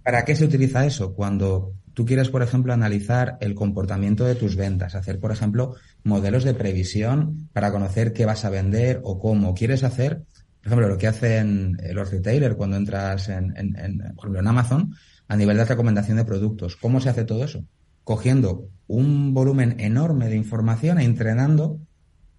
¿Para 0.02 0.24
qué 0.24 0.34
se 0.34 0.46
utiliza 0.46 0.86
eso? 0.86 1.12
Cuando 1.14 1.74
tú 1.92 2.06
quieres, 2.06 2.30
por 2.30 2.42
ejemplo, 2.42 2.72
analizar 2.72 3.36
el 3.40 3.54
comportamiento 3.54 4.24
de 4.24 4.34
tus 4.34 4.56
ventas, 4.56 4.94
hacer, 4.94 5.20
por 5.20 5.30
ejemplo, 5.30 5.74
modelos 6.04 6.44
de 6.44 6.54
previsión 6.54 7.50
para 7.52 7.70
conocer 7.70 8.14
qué 8.14 8.24
vas 8.24 8.46
a 8.46 8.50
vender 8.50 9.00
o 9.04 9.18
cómo. 9.18 9.54
Quieres 9.54 9.84
hacer, 9.84 10.22
por 10.62 10.66
ejemplo, 10.66 10.88
lo 10.88 10.96
que 10.96 11.08
hacen 11.08 11.76
los 11.92 12.10
retailers 12.10 12.54
cuando 12.54 12.78
entras 12.78 13.28
en, 13.28 13.52
por 14.14 14.24
ejemplo, 14.24 14.40
en 14.40 14.46
Amazon, 14.46 14.94
a 15.28 15.36
nivel 15.36 15.58
de 15.58 15.64
recomendación 15.66 16.16
de 16.16 16.24
productos. 16.24 16.76
¿Cómo 16.76 17.00
se 17.00 17.10
hace 17.10 17.24
todo 17.24 17.44
eso? 17.44 17.62
Cogiendo 18.06 18.68
un 18.86 19.34
volumen 19.34 19.80
enorme 19.80 20.28
de 20.28 20.36
información 20.36 21.00
e 21.00 21.04
entrenando 21.04 21.80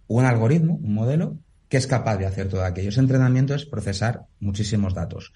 un 0.08 0.24
algoritmo, 0.24 0.80
un 0.80 0.94
modelo, 0.94 1.40
que 1.68 1.76
es 1.76 1.88
capaz 1.88 2.16
de 2.16 2.26
hacer 2.26 2.48
todo 2.48 2.64
aquello. 2.64 2.88
Ese 2.88 3.02
entrenamiento 3.02 3.54
es 3.54 3.66
procesar 3.66 4.24
muchísimos 4.40 4.94
datos. 4.94 5.34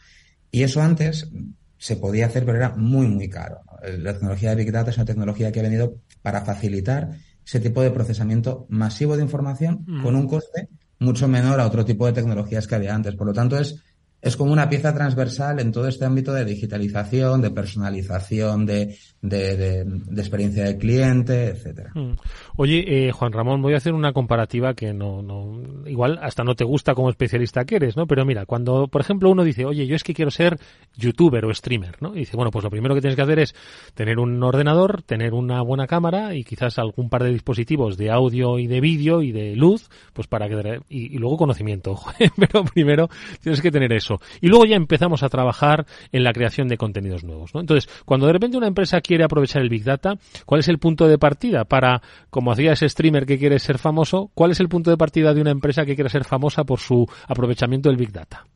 Y 0.49 0.63
eso 0.63 0.81
antes 0.81 1.29
se 1.77 1.97
podía 1.97 2.27
hacer, 2.27 2.45
pero 2.45 2.59
era 2.59 2.69
muy, 2.77 3.07
muy 3.07 3.27
caro. 3.27 3.59
La 3.99 4.13
tecnología 4.13 4.51
de 4.51 4.55
Big 4.55 4.71
Data 4.71 4.91
es 4.91 4.95
una 4.95 5.05
tecnología 5.05 5.51
que 5.51 5.59
ha 5.59 5.63
venido 5.63 5.97
para 6.21 6.45
facilitar 6.45 7.09
ese 7.45 7.59
tipo 7.59 7.81
de 7.81 7.91
procesamiento 7.91 8.67
masivo 8.69 9.17
de 9.17 9.23
información 9.23 9.83
mm. 9.85 10.01
con 10.01 10.15
un 10.15 10.27
coste 10.29 10.69
mucho 10.99 11.27
menor 11.27 11.59
a 11.59 11.67
otro 11.67 11.83
tipo 11.83 12.05
de 12.05 12.13
tecnologías 12.13 12.67
que 12.67 12.75
había 12.75 12.95
antes. 12.95 13.15
Por 13.15 13.27
lo 13.27 13.33
tanto, 13.33 13.59
es 13.59 13.83
es 14.21 14.37
como 14.37 14.53
una 14.53 14.69
pieza 14.69 14.93
transversal 14.93 15.59
en 15.59 15.71
todo 15.71 15.87
este 15.87 16.05
ámbito 16.05 16.31
de 16.33 16.45
digitalización, 16.45 17.41
de 17.41 17.49
personalización, 17.49 18.65
de, 18.65 18.95
de, 19.21 19.81
experiencia 20.17 20.65
de 20.65 20.77
cliente, 20.77 21.49
etcétera. 21.49 21.91
Hmm. 21.93 22.13
Oye, 22.57 23.07
eh, 23.07 23.11
Juan 23.11 23.31
Ramón, 23.31 23.61
voy 23.61 23.73
a 23.73 23.77
hacer 23.77 23.93
una 23.93 24.13
comparativa 24.13 24.73
que 24.73 24.93
no, 24.93 25.21
no, 25.21 25.61
igual 25.87 26.19
hasta 26.21 26.43
no 26.43 26.55
te 26.55 26.63
gusta 26.63 26.95
como 26.95 27.09
especialista 27.09 27.65
que 27.65 27.75
eres, 27.75 27.95
¿no? 27.95 28.07
Pero 28.07 28.25
mira, 28.25 28.45
cuando, 28.45 28.87
por 28.87 29.01
ejemplo, 29.01 29.29
uno 29.29 29.43
dice, 29.43 29.65
oye, 29.65 29.85
yo 29.85 29.95
es 29.95 30.03
que 30.03 30.13
quiero 30.13 30.31
ser 30.31 30.57
youtuber 30.95 31.45
o 31.45 31.53
streamer, 31.53 32.01
¿no? 32.01 32.15
Y 32.15 32.19
dice, 32.19 32.35
bueno, 32.35 32.51
pues 32.51 32.63
lo 32.63 32.71
primero 32.71 32.95
que 32.95 33.01
tienes 33.01 33.15
que 33.15 33.21
hacer 33.21 33.39
es 33.39 33.53
tener 33.93 34.19
un 34.19 34.41
ordenador, 34.41 35.03
tener 35.03 35.33
una 35.33 35.61
buena 35.61 35.87
cámara 35.87 36.35
y 36.35 36.43
quizás 36.43 36.79
algún 36.79 37.09
par 37.09 37.23
de 37.23 37.31
dispositivos 37.31 37.97
de 37.97 38.09
audio 38.09 38.57
y 38.57 38.67
de 38.67 38.81
vídeo 38.81 39.21
y 39.21 39.31
de 39.31 39.55
luz, 39.55 39.89
pues 40.13 40.27
para 40.27 40.49
que, 40.49 40.81
y, 40.89 41.15
y 41.15 41.17
luego 41.17 41.37
conocimiento, 41.37 41.99
pero 42.37 42.63
primero 42.63 43.07
tienes 43.41 43.61
que 43.61 43.71
tener 43.71 43.93
eso. 43.93 44.19
Y 44.41 44.47
luego 44.47 44.65
ya 44.65 44.75
empezamos 44.75 45.21
a 45.23 45.29
trabajar 45.29 45.85
en 46.11 46.23
la 46.23 46.33
creación 46.33 46.67
de 46.67 46.77
contenidos 46.77 47.23
nuevos. 47.23 47.53
¿no? 47.53 47.61
Entonces, 47.61 47.89
cuando 48.05 48.25
de 48.27 48.33
repente 48.33 48.57
una 48.57 48.67
empresa 48.67 48.99
quiere 49.11 49.25
aprovechar 49.25 49.61
el 49.61 49.67
Big 49.67 49.83
Data, 49.83 50.17
¿cuál 50.45 50.61
es 50.61 50.69
el 50.69 50.79
punto 50.79 51.05
de 51.05 51.17
partida 51.17 51.65
para, 51.65 52.01
como 52.29 52.53
hacía 52.53 52.71
ese 52.71 52.87
streamer 52.87 53.25
que 53.25 53.37
quiere 53.37 53.59
ser 53.59 53.77
famoso, 53.77 54.31
cuál 54.33 54.51
es 54.51 54.61
el 54.61 54.69
punto 54.69 54.89
de 54.89 54.95
partida 54.95 55.33
de 55.33 55.41
una 55.41 55.51
empresa 55.51 55.85
que 55.85 55.95
quiere 55.95 56.09
ser 56.09 56.23
famosa 56.23 56.63
por 56.63 56.79
su 56.79 57.05
aprovechamiento 57.27 57.89
del 57.89 57.97
Big 57.97 58.13
Data? 58.13 58.47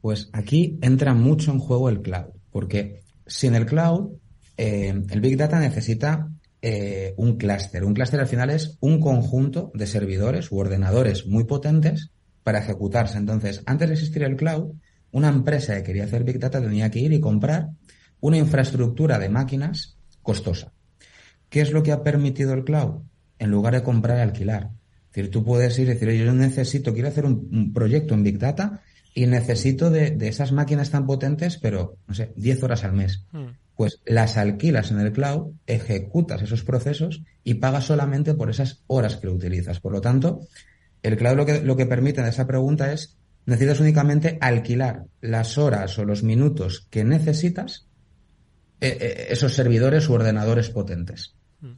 Pues 0.00 0.30
aquí 0.32 0.78
entra 0.80 1.12
mucho 1.12 1.50
en 1.50 1.58
juego 1.58 1.88
el 1.88 2.02
cloud, 2.02 2.34
porque 2.52 3.00
sin 3.26 3.56
el 3.56 3.66
cloud, 3.66 4.12
eh, 4.56 4.94
el 5.10 5.20
Big 5.20 5.36
Data 5.36 5.58
necesita 5.58 6.28
eh, 6.62 7.12
un 7.16 7.36
clúster. 7.36 7.84
Un 7.84 7.92
clúster 7.92 8.20
al 8.20 8.28
final 8.28 8.50
es 8.50 8.78
un 8.78 9.00
conjunto 9.00 9.72
de 9.74 9.88
servidores 9.88 10.52
u 10.52 10.58
ordenadores 10.58 11.26
muy 11.26 11.42
potentes 11.46 12.12
para 12.44 12.60
ejecutarse. 12.60 13.18
Entonces, 13.18 13.64
antes 13.66 13.88
de 13.88 13.94
existir 13.94 14.22
el 14.22 14.36
cloud, 14.36 14.72
una 15.10 15.30
empresa 15.30 15.74
que 15.74 15.82
quería 15.82 16.04
hacer 16.04 16.22
Big 16.22 16.38
Data 16.38 16.62
tenía 16.62 16.92
que 16.92 17.00
ir 17.00 17.12
y 17.12 17.18
comprar 17.18 17.70
una 18.20 18.38
infraestructura 18.38 19.18
de 19.18 19.28
máquinas 19.28 19.95
costosa. 20.26 20.72
¿Qué 21.48 21.60
es 21.60 21.70
lo 21.70 21.82
que 21.82 21.92
ha 21.92 22.02
permitido 22.02 22.52
el 22.52 22.64
cloud? 22.64 23.02
En 23.38 23.50
lugar 23.50 23.74
de 23.74 23.84
comprar 23.84 24.18
y 24.18 24.22
alquilar. 24.22 24.70
Es 25.08 25.14
decir, 25.14 25.30
tú 25.30 25.44
puedes 25.44 25.78
ir 25.78 25.88
y 25.88 25.94
decir, 25.94 26.10
yo 26.10 26.32
necesito, 26.32 26.92
quiero 26.92 27.08
hacer 27.08 27.24
un, 27.24 27.72
proyecto 27.72 28.14
en 28.14 28.24
Big 28.24 28.38
Data 28.38 28.82
y 29.14 29.26
necesito 29.26 29.88
de, 29.88 30.16
esas 30.20 30.52
máquinas 30.52 30.90
tan 30.90 31.06
potentes, 31.06 31.56
pero, 31.58 31.96
no 32.08 32.14
sé, 32.14 32.32
10 32.36 32.62
horas 32.64 32.84
al 32.84 32.92
mes. 32.92 33.24
Hmm. 33.30 33.54
Pues 33.76 34.00
las 34.04 34.36
alquilas 34.36 34.90
en 34.90 35.00
el 35.00 35.12
cloud, 35.12 35.52
ejecutas 35.66 36.42
esos 36.42 36.64
procesos 36.64 37.22
y 37.44 37.54
pagas 37.54 37.84
solamente 37.84 38.34
por 38.34 38.50
esas 38.50 38.82
horas 38.88 39.16
que 39.16 39.28
lo 39.28 39.34
utilizas. 39.34 39.80
Por 39.80 39.92
lo 39.92 40.00
tanto, 40.00 40.40
el 41.02 41.16
cloud 41.16 41.36
lo 41.36 41.46
que, 41.46 41.62
lo 41.62 41.76
que 41.76 41.86
permite 41.86 42.20
en 42.20 42.26
esa 42.26 42.46
pregunta 42.46 42.92
es 42.92 43.16
necesitas 43.44 43.80
únicamente 43.80 44.38
alquilar 44.40 45.04
las 45.20 45.56
horas 45.56 45.98
o 45.98 46.04
los 46.04 46.22
minutos 46.22 46.86
que 46.90 47.04
necesitas 47.04 47.85
esos 48.80 49.54
servidores 49.54 50.08
u 50.08 50.14
ordenadores 50.14 50.70
potentes. 50.70 51.34
Mm. 51.60 51.72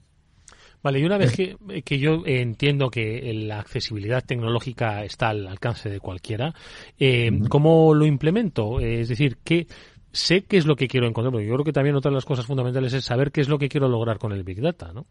Vale, 0.83 1.01
y 1.01 1.05
una 1.05 1.19
vez 1.19 1.33
que, 1.33 1.99
yo 1.99 2.23
entiendo 2.27 2.91
que 2.91 3.33
la 3.35 3.61
accesibilidad 3.61 4.25
tecnológica 4.25 5.05
está 5.05 5.31
al 5.31 5.47
alcance 5.47 5.89
de 5.89 6.01
cualquiera, 6.01 6.55
eh, 6.99 7.31
¿cómo 7.49 7.95
lo 7.95 8.07
implemento? 8.07 8.81
Es 8.81 9.09
decir, 9.09 9.39
¿qué, 9.43 9.67
sé 10.13 10.45
qué 10.45 10.57
es 10.57 10.67
lo 10.67 10.77
que 10.77 10.89
quiero 10.89 11.07
encontrar, 11.07 11.33
porque 11.33 11.47
yo 11.47 11.55
creo 11.55 11.65
que 11.65 11.73
también 11.73 11.97
otra 11.97 12.11
de 12.11 12.17
las 12.17 12.25
cosas 12.25 12.47
fundamentales 12.47 12.93
es 12.93 13.05
saber 13.05 13.33
qué 13.33 13.41
es 13.41 13.49
lo 13.49 13.59
que 13.59 13.69
quiero 13.69 13.89
lograr 13.89 14.19
con 14.19 14.33
el 14.33 14.45
Big 14.45 14.61
Data, 14.61 14.93
¿no? 14.93 15.07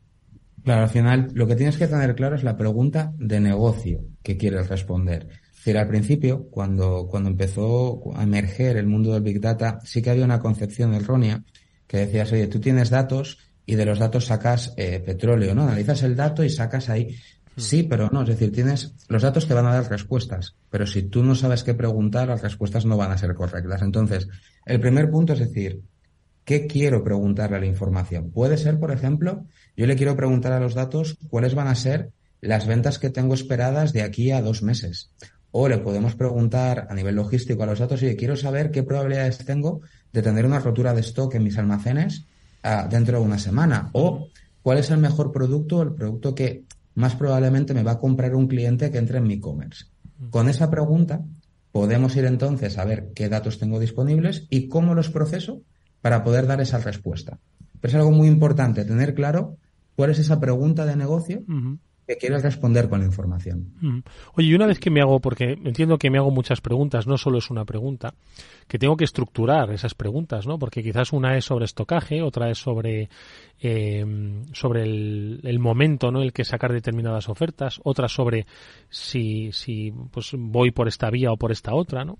Claro, 0.63 0.81
al 0.81 0.89
final 0.89 1.29
lo 1.33 1.47
que 1.47 1.55
tienes 1.55 1.77
que 1.77 1.87
tener 1.87 2.15
claro 2.15 2.35
es 2.35 2.43
la 2.43 2.57
pregunta 2.57 3.13
de 3.17 3.39
negocio 3.39 4.01
que 4.21 4.35
quieres 4.35 4.67
responder 4.67 5.29
al 5.75 5.87
principio, 5.87 6.47
cuando, 6.49 7.07
cuando 7.07 7.29
empezó 7.29 8.01
a 8.15 8.23
emerger 8.23 8.77
el 8.77 8.87
mundo 8.87 9.13
del 9.13 9.23
Big 9.23 9.41
Data, 9.41 9.79
sí 9.83 10.01
que 10.01 10.11
había 10.11 10.23
una 10.23 10.39
concepción 10.39 10.93
errónea 10.93 11.43
que 11.87 11.97
decías, 11.97 12.31
oye, 12.31 12.47
tú 12.47 12.59
tienes 12.59 12.89
datos 12.89 13.39
y 13.65 13.75
de 13.75 13.85
los 13.85 13.99
datos 13.99 14.25
sacas 14.25 14.73
eh, 14.77 14.99
petróleo, 14.99 15.53
¿no? 15.55 15.63
Analizas 15.63 16.03
el 16.03 16.15
dato 16.15 16.43
y 16.43 16.49
sacas 16.49 16.89
ahí. 16.89 17.15
Hmm. 17.55 17.61
Sí, 17.61 17.83
pero 17.83 18.09
no, 18.11 18.21
es 18.21 18.29
decir, 18.29 18.51
tienes 18.51 18.93
los 19.07 19.21
datos 19.21 19.47
te 19.47 19.53
van 19.53 19.65
a 19.65 19.73
dar 19.73 19.89
respuestas, 19.89 20.55
pero 20.69 20.85
si 20.85 21.03
tú 21.03 21.23
no 21.23 21.35
sabes 21.35 21.63
qué 21.63 21.73
preguntar, 21.73 22.27
las 22.27 22.41
respuestas 22.41 22.85
no 22.85 22.97
van 22.97 23.11
a 23.11 23.17
ser 23.17 23.33
correctas. 23.33 23.81
Entonces, 23.81 24.27
el 24.65 24.79
primer 24.79 25.09
punto 25.09 25.33
es 25.33 25.39
decir, 25.39 25.81
¿qué 26.45 26.67
quiero 26.67 27.03
preguntarle 27.03 27.57
a 27.57 27.59
la 27.59 27.65
información? 27.65 28.31
Puede 28.31 28.57
ser, 28.57 28.79
por 28.79 28.91
ejemplo, 28.91 29.45
yo 29.75 29.85
le 29.85 29.95
quiero 29.95 30.15
preguntar 30.15 30.53
a 30.53 30.59
los 30.59 30.73
datos 30.73 31.17
cuáles 31.29 31.55
van 31.55 31.67
a 31.67 31.75
ser 31.75 32.11
las 32.39 32.67
ventas 32.67 32.99
que 32.99 33.09
tengo 33.09 33.33
esperadas 33.33 33.91
de 33.91 34.01
aquí 34.01 34.31
a 34.31 34.41
dos 34.41 34.63
meses. 34.63 35.11
O 35.51 35.67
le 35.67 35.79
podemos 35.79 36.15
preguntar 36.15 36.87
a 36.89 36.93
nivel 36.93 37.15
logístico 37.15 37.63
a 37.63 37.65
los 37.65 37.79
datos, 37.79 38.03
y 38.03 38.15
quiero 38.15 38.35
saber 38.35 38.71
qué 38.71 38.83
probabilidades 38.83 39.39
tengo 39.39 39.81
de 40.17 40.23
tener 40.23 40.47
una 40.47 40.57
rotura 40.57 40.95
de 40.95 41.01
stock 41.01 41.35
en 41.35 41.43
mis 41.43 41.59
almacenes 41.59 42.25
ah, 42.63 42.87
dentro 42.89 43.19
de 43.19 43.23
una 43.23 43.37
semana. 43.37 43.91
O 43.93 44.29
cuál 44.63 44.79
es 44.79 44.89
el 44.89 44.97
mejor 44.97 45.31
producto, 45.31 45.83
el 45.83 45.93
producto 45.93 46.33
que 46.33 46.63
más 46.95 47.13
probablemente 47.15 47.75
me 47.75 47.83
va 47.83 47.91
a 47.91 47.99
comprar 47.99 48.33
un 48.33 48.47
cliente 48.47 48.89
que 48.89 48.97
entre 48.97 49.19
en 49.19 49.27
mi 49.27 49.35
e-commerce. 49.35 49.85
Con 50.31 50.49
esa 50.49 50.71
pregunta 50.71 51.21
podemos 51.71 52.15
ir 52.15 52.25
entonces 52.25 52.79
a 52.79 52.85
ver 52.85 53.11
qué 53.13 53.29
datos 53.29 53.59
tengo 53.59 53.79
disponibles 53.79 54.47
y 54.49 54.67
cómo 54.67 54.95
los 54.95 55.09
proceso 55.09 55.61
para 56.01 56.23
poder 56.23 56.47
dar 56.47 56.61
esa 56.61 56.79
respuesta. 56.79 57.37
Pero 57.79 57.91
es 57.91 57.95
algo 57.95 58.11
muy 58.11 58.27
importante 58.27 58.85
tener 58.85 59.13
claro 59.13 59.57
cuál 59.95 60.09
es 60.09 60.17
esa 60.17 60.39
pregunta 60.39 60.87
de 60.87 60.95
negocio 60.95 61.43
que 62.07 62.17
quieres 62.17 62.41
responder 62.41 62.89
con 62.89 63.01
la 63.01 63.05
información. 63.05 64.03
Oye, 64.33 64.47
y 64.47 64.55
una 64.55 64.65
vez 64.65 64.79
que 64.79 64.89
me 64.89 65.01
hago, 65.01 65.19
porque 65.19 65.51
entiendo 65.63 65.99
que 65.99 66.09
me 66.09 66.17
hago 66.17 66.31
muchas 66.31 66.61
preguntas, 66.61 67.05
no 67.05 67.19
solo 67.19 67.37
es 67.37 67.51
una 67.51 67.65
pregunta, 67.65 68.15
que 68.67 68.77
tengo 68.77 68.97
que 68.97 69.05
estructurar 69.05 69.71
esas 69.71 69.95
preguntas, 69.95 70.45
¿no? 70.45 70.59
Porque 70.59 70.83
quizás 70.83 71.13
una 71.13 71.37
es 71.37 71.45
sobre 71.45 71.65
estocaje, 71.65 72.21
otra 72.21 72.49
es 72.49 72.57
sobre 72.57 73.09
eh, 73.59 74.05
sobre 74.53 74.83
el, 74.83 75.39
el, 75.43 75.59
momento, 75.59 76.11
¿no? 76.11 76.21
El 76.21 76.33
que 76.33 76.43
sacar 76.43 76.73
determinadas 76.73 77.29
ofertas, 77.29 77.79
otra 77.83 78.07
sobre 78.07 78.45
si 78.89 79.51
si 79.51 79.91
pues 80.11 80.31
voy 80.37 80.71
por 80.71 80.87
esta 80.87 81.09
vía 81.09 81.31
o 81.31 81.37
por 81.37 81.51
esta 81.51 81.73
otra, 81.73 82.03
¿no? 82.03 82.19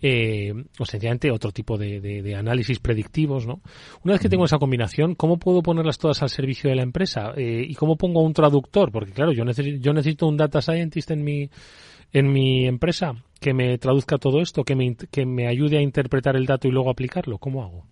Eh, 0.00 0.52
o 0.78 0.84
sencillamente 0.86 1.30
otro 1.30 1.50
tipo 1.52 1.76
de, 1.76 2.00
de, 2.00 2.22
de, 2.22 2.34
análisis 2.34 2.78
predictivos, 2.78 3.46
¿no? 3.46 3.60
Una 4.04 4.14
vez 4.14 4.22
que 4.22 4.28
tengo 4.28 4.44
esa 4.44 4.58
combinación, 4.58 5.14
¿cómo 5.14 5.38
puedo 5.38 5.62
ponerlas 5.62 5.98
todas 5.98 6.22
al 6.22 6.30
servicio 6.30 6.70
de 6.70 6.76
la 6.76 6.82
empresa? 6.82 7.32
Eh, 7.36 7.66
¿Y 7.68 7.74
cómo 7.74 7.96
pongo 7.96 8.22
un 8.22 8.32
traductor? 8.32 8.92
Porque 8.92 9.12
claro, 9.12 9.32
yo 9.32 9.44
necesito, 9.44 9.78
yo 9.80 9.92
necesito 9.92 10.26
un 10.26 10.36
data 10.36 10.62
scientist 10.62 11.10
en 11.10 11.24
mi, 11.24 11.50
en 12.12 12.32
mi 12.32 12.66
empresa 12.66 13.14
que 13.40 13.54
me 13.54 13.78
traduzca 13.78 14.18
todo 14.18 14.40
esto, 14.40 14.64
que 14.64 14.74
me, 14.74 14.96
que 14.96 15.26
me 15.26 15.46
ayude 15.46 15.78
a 15.78 15.82
interpretar 15.82 16.36
el 16.36 16.46
dato 16.46 16.68
y 16.68 16.70
luego 16.70 16.90
aplicarlo. 16.90 17.38
¿Cómo 17.38 17.62
hago? 17.62 17.86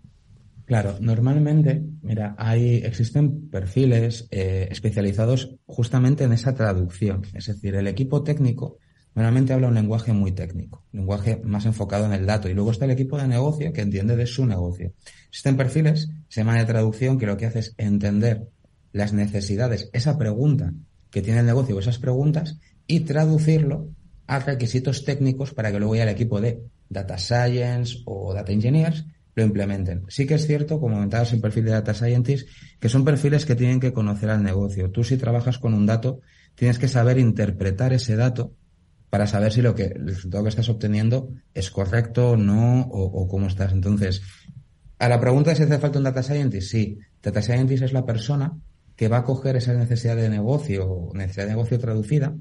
Claro, 0.65 0.97
normalmente, 0.99 1.81
mira, 2.01 2.35
hay, 2.37 2.75
existen 2.83 3.49
perfiles 3.49 4.27
eh, 4.31 4.67
especializados 4.69 5.55
justamente 5.65 6.25
en 6.25 6.33
esa 6.33 6.53
traducción. 6.55 7.21
Es 7.33 7.45
decir, 7.45 7.75
el 7.75 7.87
equipo 7.87 8.21
técnico 8.21 8.77
normalmente 9.15 9.53
habla 9.53 9.69
un 9.69 9.75
lenguaje 9.75 10.11
muy 10.11 10.33
técnico, 10.33 10.83
lenguaje 10.91 11.39
más 11.41 11.65
enfocado 11.65 12.05
en 12.05 12.11
el 12.11 12.25
dato. 12.25 12.49
Y 12.49 12.53
luego 12.53 12.71
está 12.71 12.83
el 12.83 12.91
equipo 12.91 13.17
de 13.17 13.29
negocio 13.29 13.71
que 13.71 13.79
entiende 13.79 14.17
de 14.17 14.25
su 14.25 14.45
negocio. 14.45 14.91
Existen 15.29 15.55
perfiles, 15.55 16.09
se 16.27 16.41
llama 16.41 16.57
de 16.57 16.65
traducción, 16.65 17.17
que 17.17 17.27
lo 17.27 17.37
que 17.37 17.45
hace 17.45 17.59
es 17.59 17.73
entender 17.77 18.49
las 18.91 19.13
necesidades, 19.13 19.89
esa 19.93 20.17
pregunta 20.17 20.73
que 21.11 21.21
tiene 21.21 21.39
el 21.39 21.45
negocio 21.45 21.77
o 21.77 21.79
esas 21.79 21.97
preguntas 21.97 22.59
y 22.87 23.01
traducirlo 23.01 23.87
a 24.27 24.39
requisitos 24.39 25.03
técnicos 25.05 25.53
para 25.53 25.71
que 25.71 25.79
luego 25.79 25.95
ya 25.95 26.03
el 26.03 26.09
equipo 26.09 26.39
de 26.39 26.61
Data 26.89 27.17
Science 27.17 27.99
o 28.05 28.33
Data 28.33 28.51
Engineers 28.51 29.05
lo 29.35 29.43
implementen. 29.43 30.03
Sí 30.09 30.25
que 30.25 30.33
es 30.33 30.47
cierto, 30.47 30.79
como 30.79 30.95
comentabas 30.95 31.31
en 31.31 31.41
perfil 31.41 31.65
de 31.65 31.71
Data 31.71 31.93
Scientist, 31.93 32.49
que 32.79 32.89
son 32.89 33.05
perfiles 33.05 33.45
que 33.45 33.55
tienen 33.55 33.79
que 33.79 33.93
conocer 33.93 34.29
al 34.29 34.43
negocio. 34.43 34.89
Tú 34.89 35.03
si 35.03 35.17
trabajas 35.17 35.59
con 35.59 35.73
un 35.73 35.85
dato, 35.85 36.21
tienes 36.55 36.79
que 36.79 36.87
saber 36.87 37.19
interpretar 37.19 37.93
ese 37.93 38.15
dato 38.15 38.53
para 39.09 39.27
saber 39.27 39.53
si 39.53 39.61
lo 39.61 39.75
que, 39.75 39.85
el 39.85 40.07
resultado 40.07 40.43
que 40.43 40.49
estás 40.49 40.69
obteniendo 40.69 41.29
es 41.53 41.69
correcto 41.69 42.31
o 42.31 42.37
no, 42.37 42.81
o, 42.81 43.27
cómo 43.27 43.47
estás. 43.47 43.71
Entonces, 43.71 44.21
a 44.99 45.07
la 45.07 45.19
pregunta 45.19 45.51
de 45.51 45.55
si 45.55 45.63
hace 45.63 45.77
falta 45.77 45.99
un 45.99 46.05
Data 46.05 46.23
Scientist, 46.23 46.71
sí. 46.71 46.97
Data 47.21 47.41
Scientist 47.41 47.83
es 47.83 47.93
la 47.93 48.05
persona 48.05 48.57
que 48.95 49.07
va 49.07 49.17
a 49.17 49.23
coger 49.23 49.55
esa 49.55 49.73
necesidad 49.73 50.15
de 50.15 50.29
negocio, 50.29 51.09
necesidad 51.13 51.45
de 51.45 51.51
negocio 51.51 51.79
traducida, 51.79 52.35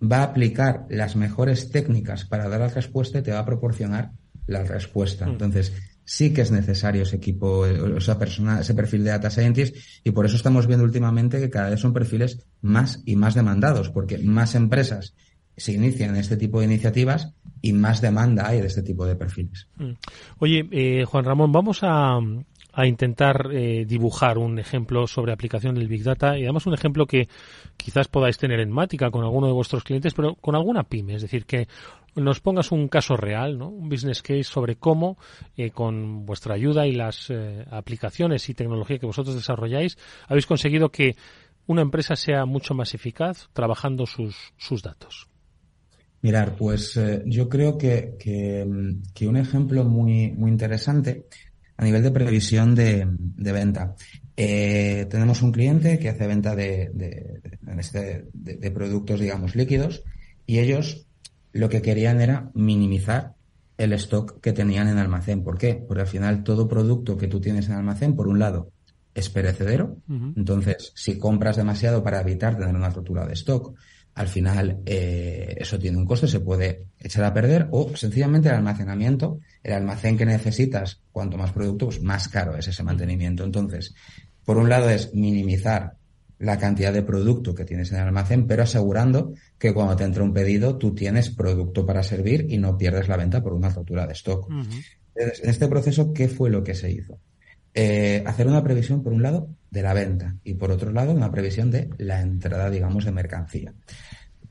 va 0.00 0.18
a 0.18 0.24
aplicar 0.24 0.86
las 0.90 1.16
mejores 1.16 1.70
técnicas 1.70 2.24
para 2.24 2.48
dar 2.48 2.60
la 2.60 2.68
respuesta 2.68 3.18
y 3.18 3.22
te 3.22 3.32
va 3.32 3.40
a 3.40 3.44
proporcionar 3.44 4.12
la 4.46 4.62
respuesta. 4.64 5.26
Mm. 5.26 5.30
Entonces, 5.30 5.72
sí 6.04 6.32
que 6.32 6.40
es 6.40 6.50
necesario 6.50 7.02
ese 7.02 7.16
equipo, 7.16 7.66
esa 7.66 8.18
persona, 8.18 8.60
ese 8.60 8.74
perfil 8.74 9.04
de 9.04 9.10
data 9.10 9.30
scientist 9.30 9.76
y 10.04 10.10
por 10.10 10.24
eso 10.24 10.36
estamos 10.36 10.66
viendo 10.66 10.84
últimamente 10.84 11.38
que 11.38 11.50
cada 11.50 11.70
vez 11.70 11.80
son 11.80 11.92
perfiles 11.92 12.46
más 12.62 13.02
y 13.04 13.16
más 13.16 13.34
demandados, 13.34 13.90
porque 13.90 14.18
más 14.18 14.54
empresas 14.54 15.14
se 15.56 15.72
inician 15.72 16.10
en 16.10 16.16
este 16.16 16.36
tipo 16.36 16.60
de 16.60 16.66
iniciativas 16.66 17.34
y 17.60 17.72
más 17.72 18.00
demanda 18.00 18.48
hay 18.48 18.60
de 18.60 18.68
este 18.68 18.82
tipo 18.82 19.04
de 19.04 19.16
perfiles. 19.16 19.68
Mm. 19.76 19.92
Oye, 20.38 20.68
eh, 20.70 21.04
Juan 21.04 21.24
Ramón, 21.24 21.52
vamos 21.52 21.80
a, 21.82 22.20
a 22.78 22.86
intentar 22.86 23.48
eh, 23.50 23.84
dibujar 23.84 24.38
un 24.38 24.60
ejemplo 24.60 25.08
sobre 25.08 25.32
aplicación 25.32 25.74
del 25.74 25.88
Big 25.88 26.04
Data 26.04 26.38
y 26.38 26.44
además 26.44 26.64
un 26.64 26.74
ejemplo 26.74 27.06
que 27.06 27.28
quizás 27.76 28.06
podáis 28.06 28.38
tener 28.38 28.60
en 28.60 28.70
Mática 28.70 29.10
con 29.10 29.24
alguno 29.24 29.48
de 29.48 29.52
vuestros 29.52 29.82
clientes, 29.82 30.14
pero 30.14 30.36
con 30.36 30.54
alguna 30.54 30.84
pyme, 30.84 31.16
es 31.16 31.22
decir, 31.22 31.44
que 31.44 31.66
nos 32.14 32.38
pongas 32.38 32.70
un 32.70 32.86
caso 32.86 33.16
real, 33.16 33.58
¿no? 33.58 33.68
un 33.68 33.88
business 33.88 34.22
case 34.22 34.44
sobre 34.44 34.76
cómo, 34.76 35.18
eh, 35.56 35.72
con 35.72 36.24
vuestra 36.24 36.54
ayuda 36.54 36.86
y 36.86 36.92
las 36.92 37.30
eh, 37.30 37.64
aplicaciones 37.68 38.48
y 38.48 38.54
tecnología 38.54 39.00
que 39.00 39.06
vosotros 39.06 39.34
desarrolláis, 39.34 39.98
habéis 40.28 40.46
conseguido 40.46 40.90
que 40.90 41.16
una 41.66 41.82
empresa 41.82 42.14
sea 42.14 42.46
mucho 42.46 42.74
más 42.74 42.94
eficaz 42.94 43.48
trabajando 43.54 44.06
sus, 44.06 44.52
sus 44.56 44.84
datos. 44.84 45.26
Mirar, 46.22 46.54
pues 46.54 46.98
yo 47.26 47.48
creo 47.48 47.76
que, 47.76 48.16
que, 48.18 48.66
que, 49.14 49.28
un 49.28 49.36
ejemplo 49.36 49.84
muy, 49.84 50.32
muy 50.32 50.50
interesante 50.50 51.26
a 51.78 51.84
nivel 51.84 52.02
de 52.02 52.10
previsión 52.10 52.74
de, 52.74 53.06
de 53.08 53.52
venta. 53.52 53.94
Eh, 54.36 55.06
tenemos 55.08 55.42
un 55.42 55.52
cliente 55.52 55.98
que 55.98 56.08
hace 56.08 56.26
venta 56.26 56.54
de, 56.54 56.90
de, 56.92 57.40
este, 57.78 58.26
de, 58.32 58.70
productos, 58.72 59.20
digamos, 59.20 59.54
líquidos 59.54 60.02
y 60.44 60.58
ellos 60.58 61.06
lo 61.52 61.68
que 61.68 61.80
querían 61.80 62.20
era 62.20 62.50
minimizar 62.54 63.34
el 63.78 63.92
stock 63.92 64.40
que 64.40 64.52
tenían 64.52 64.88
en 64.88 64.98
almacén. 64.98 65.44
¿Por 65.44 65.56
qué? 65.56 65.74
Porque 65.74 66.02
al 66.02 66.08
final 66.08 66.42
todo 66.42 66.66
producto 66.66 67.16
que 67.16 67.28
tú 67.28 67.40
tienes 67.40 67.68
en 67.68 67.74
almacén, 67.74 68.16
por 68.16 68.26
un 68.26 68.40
lado, 68.40 68.72
es 69.14 69.30
perecedero. 69.30 69.98
Entonces, 70.08 70.92
si 70.96 71.16
compras 71.16 71.56
demasiado 71.56 72.02
para 72.02 72.20
evitar 72.20 72.58
tener 72.58 72.74
una 72.74 72.90
rotura 72.90 73.24
de 73.24 73.34
stock, 73.34 73.78
al 74.18 74.26
final 74.26 74.80
eh, 74.84 75.54
eso 75.58 75.78
tiene 75.78 75.96
un 75.96 76.04
coste, 76.04 76.26
se 76.26 76.40
puede 76.40 76.86
echar 76.98 77.22
a 77.22 77.32
perder 77.32 77.68
o 77.70 77.94
sencillamente 77.96 78.48
el 78.48 78.56
almacenamiento, 78.56 79.38
el 79.62 79.74
almacén 79.74 80.18
que 80.18 80.26
necesitas, 80.26 81.00
cuanto 81.12 81.36
más 81.36 81.52
producto, 81.52 81.86
pues 81.86 82.02
más 82.02 82.26
caro 82.26 82.56
es 82.56 82.66
ese 82.66 82.82
mantenimiento. 82.82 83.44
Entonces, 83.44 83.94
por 84.44 84.56
un 84.56 84.68
lado 84.68 84.90
es 84.90 85.14
minimizar 85.14 85.94
la 86.40 86.58
cantidad 86.58 86.92
de 86.92 87.02
producto 87.02 87.54
que 87.54 87.64
tienes 87.64 87.92
en 87.92 87.98
el 87.98 88.08
almacén, 88.08 88.48
pero 88.48 88.64
asegurando 88.64 89.34
que 89.56 89.72
cuando 89.72 89.94
te 89.94 90.02
entra 90.02 90.24
un 90.24 90.32
pedido 90.32 90.78
tú 90.78 90.96
tienes 90.96 91.30
producto 91.30 91.86
para 91.86 92.02
servir 92.02 92.46
y 92.48 92.58
no 92.58 92.76
pierdes 92.76 93.06
la 93.06 93.16
venta 93.16 93.40
por 93.40 93.52
una 93.52 93.68
rotura 93.68 94.04
de 94.04 94.14
stock. 94.14 94.50
Entonces, 95.14 95.44
en 95.44 95.50
este 95.50 95.68
proceso, 95.68 96.12
¿qué 96.12 96.26
fue 96.26 96.50
lo 96.50 96.64
que 96.64 96.74
se 96.74 96.90
hizo? 96.90 97.20
Eh, 97.72 98.24
hacer 98.26 98.48
una 98.48 98.64
previsión, 98.64 99.04
por 99.04 99.12
un 99.12 99.22
lado, 99.22 99.48
de 99.70 99.82
la 99.82 99.94
venta 99.94 100.36
y, 100.44 100.54
por 100.54 100.70
otro 100.70 100.92
lado, 100.92 101.12
una 101.12 101.30
previsión 101.30 101.70
de 101.70 101.90
la 101.98 102.20
entrada, 102.20 102.70
digamos, 102.70 103.04
de 103.04 103.12
mercancía. 103.12 103.74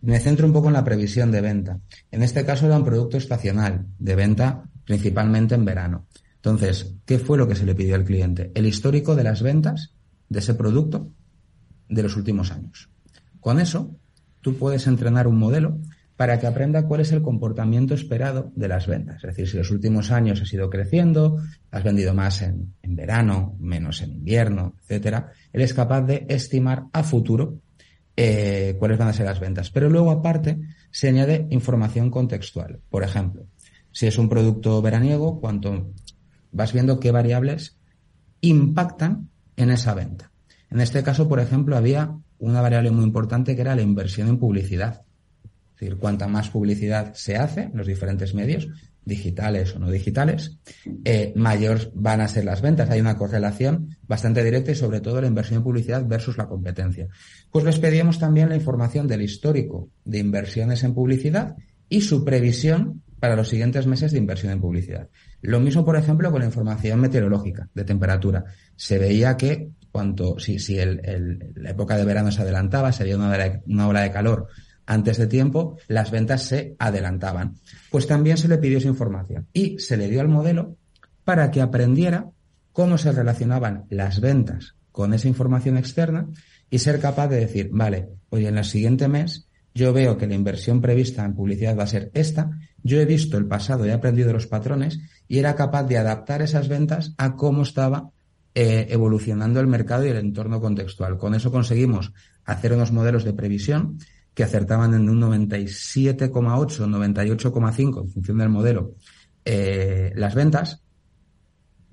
Me 0.01 0.19
centro 0.19 0.45
un 0.45 0.53
poco 0.53 0.67
en 0.67 0.73
la 0.73 0.83
previsión 0.83 1.31
de 1.31 1.41
venta. 1.41 1.79
En 2.11 2.21
este 2.23 2.45
caso 2.45 2.67
era 2.67 2.77
un 2.77 2.85
producto 2.85 3.17
estacional, 3.17 3.87
de 3.97 4.15
venta 4.15 4.63
principalmente 4.85 5.55
en 5.55 5.65
verano. 5.65 6.05
Entonces, 6.35 6.95
¿qué 7.05 7.19
fue 7.19 7.37
lo 7.37 7.47
que 7.47 7.55
se 7.55 7.65
le 7.65 7.75
pidió 7.75 7.95
al 7.95 8.05
cliente? 8.05 8.51
El 8.55 8.67
histórico 8.67 9.15
de 9.15 9.23
las 9.23 9.41
ventas 9.41 9.93
de 10.29 10.39
ese 10.39 10.53
producto 10.53 11.11
de 11.89 12.03
los 12.03 12.15
últimos 12.15 12.51
años. 12.51 12.89
Con 13.39 13.59
eso, 13.59 13.95
tú 14.41 14.55
puedes 14.55 14.87
entrenar 14.87 15.27
un 15.27 15.37
modelo 15.37 15.79
para 16.17 16.39
que 16.39 16.47
aprenda 16.47 16.87
cuál 16.87 17.01
es 17.01 17.11
el 17.11 17.21
comportamiento 17.21 17.93
esperado 17.93 18.51
de 18.55 18.67
las 18.67 18.87
ventas. 18.87 19.17
Es 19.17 19.29
decir, 19.29 19.47
si 19.47 19.57
los 19.57 19.71
últimos 19.71 20.11
años 20.11 20.41
has 20.41 20.51
ido 20.51 20.69
creciendo, 20.69 21.37
has 21.71 21.83
vendido 21.83 22.13
más 22.13 22.41
en, 22.41 22.73
en 22.81 22.95
verano, 22.95 23.55
menos 23.59 24.01
en 24.01 24.11
invierno, 24.11 24.73
etcétera, 24.81 25.31
él 25.53 25.61
es 25.61 25.73
capaz 25.73 26.01
de 26.01 26.25
estimar 26.27 26.85
a 26.91 27.03
futuro 27.03 27.59
eh, 28.19 28.75
cuáles 28.79 28.97
van 28.97 29.09
a 29.09 29.13
ser 29.13 29.27
las 29.27 29.39
ventas. 29.39 29.69
Pero 29.69 29.89
luego, 29.89 30.09
aparte, 30.09 30.59
se 30.89 31.07
añade 31.07 31.47
información 31.51 32.09
contextual. 32.09 32.79
Por 32.89 33.03
ejemplo, 33.03 33.45
si 33.91 34.07
es 34.07 34.17
un 34.17 34.27
producto 34.27 34.81
veraniego, 34.81 35.39
cuánto 35.39 35.91
vas 36.51 36.73
viendo 36.73 36.99
qué 36.99 37.11
variables 37.11 37.77
impactan 38.41 39.29
en 39.55 39.69
esa 39.69 39.93
venta. 39.93 40.31
En 40.71 40.81
este 40.81 41.03
caso, 41.03 41.29
por 41.29 41.39
ejemplo, 41.39 41.77
había 41.77 42.17
una 42.39 42.61
variable 42.61 42.89
muy 42.89 43.03
importante 43.03 43.55
que 43.55 43.61
era 43.61 43.75
la 43.75 43.83
inversión 43.83 44.27
en 44.27 44.39
publicidad. 44.39 45.03
Es 45.77 45.81
decir, 45.81 45.97
cuanta 45.99 46.27
más 46.27 46.49
publicidad 46.49 47.13
se 47.13 47.35
hace 47.35 47.61
en 47.61 47.77
los 47.77 47.85
diferentes 47.85 48.33
medios, 48.33 48.67
digitales 49.05 49.75
o 49.75 49.79
no 49.79 49.91
digitales, 49.91 50.57
eh, 51.05 51.33
mayor 51.35 51.91
van 51.93 52.19
a 52.19 52.27
ser 52.27 52.45
las 52.45 52.63
ventas. 52.63 52.89
Hay 52.89 52.99
una 52.99 53.15
correlación 53.15 53.95
bastante 54.07 54.43
directa 54.43 54.71
y 54.71 54.75
sobre 54.75 55.01
todo 55.01 55.21
la 55.21 55.27
inversión 55.27 55.57
en 55.57 55.63
publicidad 55.63 56.03
versus 56.07 56.35
la 56.35 56.47
competencia. 56.47 57.07
Pues 57.51 57.63
les 57.63 57.77
pedíamos 57.77 58.17
también 58.17 58.49
la 58.49 58.55
información 58.55 59.07
del 59.07 59.21
histórico 59.21 59.91
de 60.03 60.17
inversiones 60.17 60.83
en 60.83 60.95
publicidad 60.95 61.55
y 61.89 62.01
su 62.01 62.25
previsión 62.25 63.03
para 63.19 63.35
los 63.35 63.47
siguientes 63.47 63.85
meses 63.85 64.11
de 64.11 64.17
inversión 64.17 64.51
en 64.53 64.61
publicidad. 64.61 65.09
Lo 65.41 65.59
mismo, 65.59 65.85
por 65.85 65.95
ejemplo, 65.95 66.31
con 66.31 66.39
la 66.39 66.47
información 66.47 66.99
meteorológica 66.99 67.69
de 67.75 67.83
temperatura. 67.83 68.45
Se 68.75 68.97
veía 68.97 69.37
que 69.37 69.69
cuanto, 69.91 70.39
si, 70.39 70.57
si 70.57 70.79
el, 70.79 71.01
el, 71.03 71.53
la 71.55 71.69
época 71.69 71.97
de 71.97 72.05
verano 72.05 72.31
se 72.31 72.41
adelantaba, 72.41 72.91
sería 72.91 73.15
una 73.15 73.61
una 73.67 73.87
ola 73.87 74.01
de 74.01 74.11
calor 74.11 74.47
antes 74.87 75.17
de 75.17 75.27
tiempo, 75.27 75.77
las 75.87 76.09
ventas 76.09 76.43
se 76.43 76.75
adelantaban. 76.79 77.57
Pues 77.91 78.07
también 78.07 78.37
se 78.37 78.47
le 78.47 78.57
pidió 78.57 78.79
esa 78.79 78.87
información 78.87 79.47
y 79.53 79.77
se 79.79 79.97
le 79.97 80.07
dio 80.07 80.21
al 80.21 80.29
modelo 80.29 80.77
para 81.23 81.51
que 81.51 81.61
aprendiera 81.61 82.29
cómo 82.71 82.97
se 82.97 83.11
relacionaban 83.11 83.85
las 83.89 84.21
ventas 84.21 84.75
con 84.91 85.13
esa 85.13 85.27
información 85.27 85.77
externa 85.77 86.27
y 86.69 86.79
ser 86.79 86.99
capaz 86.99 87.27
de 87.27 87.41
decir, 87.41 87.69
vale, 87.71 88.09
oye, 88.29 88.47
en 88.47 88.57
el 88.57 88.65
siguiente 88.65 89.07
mes 89.07 89.47
yo 89.73 89.93
veo 89.93 90.17
que 90.17 90.25
la 90.25 90.33
inversión 90.33 90.81
prevista 90.81 91.23
en 91.23 91.35
publicidad 91.35 91.77
va 91.77 91.83
a 91.83 91.87
ser 91.87 92.09
esta, 92.15 92.49
yo 92.81 92.99
he 92.99 93.05
visto 93.05 93.37
el 93.37 93.45
pasado, 93.45 93.85
he 93.85 93.93
aprendido 93.93 94.33
los 94.33 94.47
patrones 94.47 94.99
y 95.27 95.37
era 95.37 95.55
capaz 95.55 95.83
de 95.83 95.97
adaptar 95.97 96.41
esas 96.41 96.67
ventas 96.67 97.13
a 97.17 97.35
cómo 97.35 97.61
estaba 97.61 98.09
eh, 98.55 98.87
evolucionando 98.89 99.59
el 99.59 99.67
mercado 99.67 100.05
y 100.05 100.09
el 100.09 100.17
entorno 100.17 100.59
contextual. 100.59 101.17
Con 101.17 101.35
eso 101.35 101.51
conseguimos 101.51 102.11
hacer 102.43 102.73
unos 102.73 102.91
modelos 102.91 103.23
de 103.23 103.33
previsión 103.33 103.99
que 104.37 104.43
acertaban 104.43 104.93
en 104.93 105.09
un 105.09 105.19
97,8, 105.19 106.29
98,5 106.29 108.03
en 108.03 108.09
función 108.11 108.37
del 108.37 108.49
modelo 108.49 108.93
eh, 109.43 110.13
las 110.15 110.35
ventas 110.35 110.83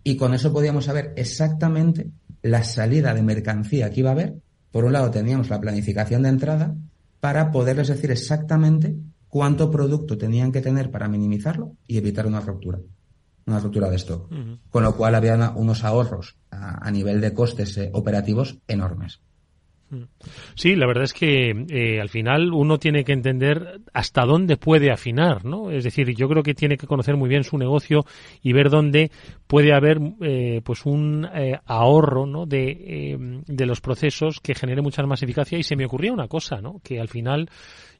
y 0.02 0.18
con 0.18 0.34
eso 0.34 0.52
podíamos 0.52 0.84
saber 0.84 1.14
exactamente 1.16 2.10
la 2.42 2.62
salida 2.62 3.14
de 3.14 3.22
mercancía 3.22 3.88
que 3.88 4.00
iba 4.00 4.10
a 4.10 4.12
haber. 4.12 4.34
Por 4.70 4.84
un 4.84 4.92
lado 4.92 5.10
teníamos 5.10 5.48
la 5.48 5.58
planificación 5.58 6.24
de 6.24 6.28
entrada 6.28 6.74
para 7.18 7.50
poderles 7.50 7.88
decir 7.88 8.10
exactamente 8.10 8.94
cuánto 9.28 9.70
producto 9.70 10.18
tenían 10.18 10.52
que 10.52 10.60
tener 10.60 10.90
para 10.90 11.08
minimizarlo 11.08 11.72
y 11.86 11.96
evitar 11.96 12.26
una 12.26 12.40
ruptura, 12.40 12.78
una 13.46 13.58
ruptura 13.58 13.88
de 13.88 13.96
stock. 13.96 14.30
Con 14.68 14.82
lo 14.82 14.94
cual 14.94 15.14
había 15.14 15.52
unos 15.56 15.82
ahorros 15.82 16.36
a, 16.50 16.90
nivel 16.90 17.22
de 17.22 17.32
costes 17.32 17.78
eh, 17.78 17.88
operativos 17.94 18.58
enormes. 18.68 19.22
Sí, 20.54 20.74
la 20.74 20.86
verdad 20.86 21.04
es 21.04 21.12
que 21.12 21.50
eh, 21.68 22.00
al 22.00 22.08
final 22.08 22.52
uno 22.52 22.78
tiene 22.78 23.04
que 23.04 23.12
entender 23.12 23.80
hasta 23.92 24.24
dónde 24.24 24.56
puede 24.56 24.90
afinar, 24.90 25.44
¿no? 25.44 25.70
Es 25.70 25.84
decir, 25.84 26.14
yo 26.14 26.28
creo 26.28 26.42
que 26.42 26.54
tiene 26.54 26.76
que 26.76 26.86
conocer 26.86 27.16
muy 27.16 27.28
bien 27.28 27.44
su 27.44 27.58
negocio 27.58 28.04
y 28.42 28.52
ver 28.52 28.70
dónde 28.70 29.10
puede 29.46 29.72
haber 29.72 30.00
eh, 30.20 30.60
pues 30.64 30.86
un 30.86 31.28
eh, 31.34 31.58
ahorro, 31.66 32.26
¿no? 32.26 32.46
De, 32.46 33.42
de 33.46 33.66
los 33.66 33.80
procesos 33.80 34.40
que 34.40 34.54
genere 34.54 34.82
mucha 34.82 35.02
más 35.04 35.22
eficacia. 35.22 35.58
Y 35.58 35.62
se 35.62 35.76
me 35.76 35.86
ocurría 35.86 36.12
una 36.12 36.28
cosa, 36.28 36.60
¿no? 36.60 36.80
Que 36.82 37.00
al 37.00 37.08
final 37.08 37.48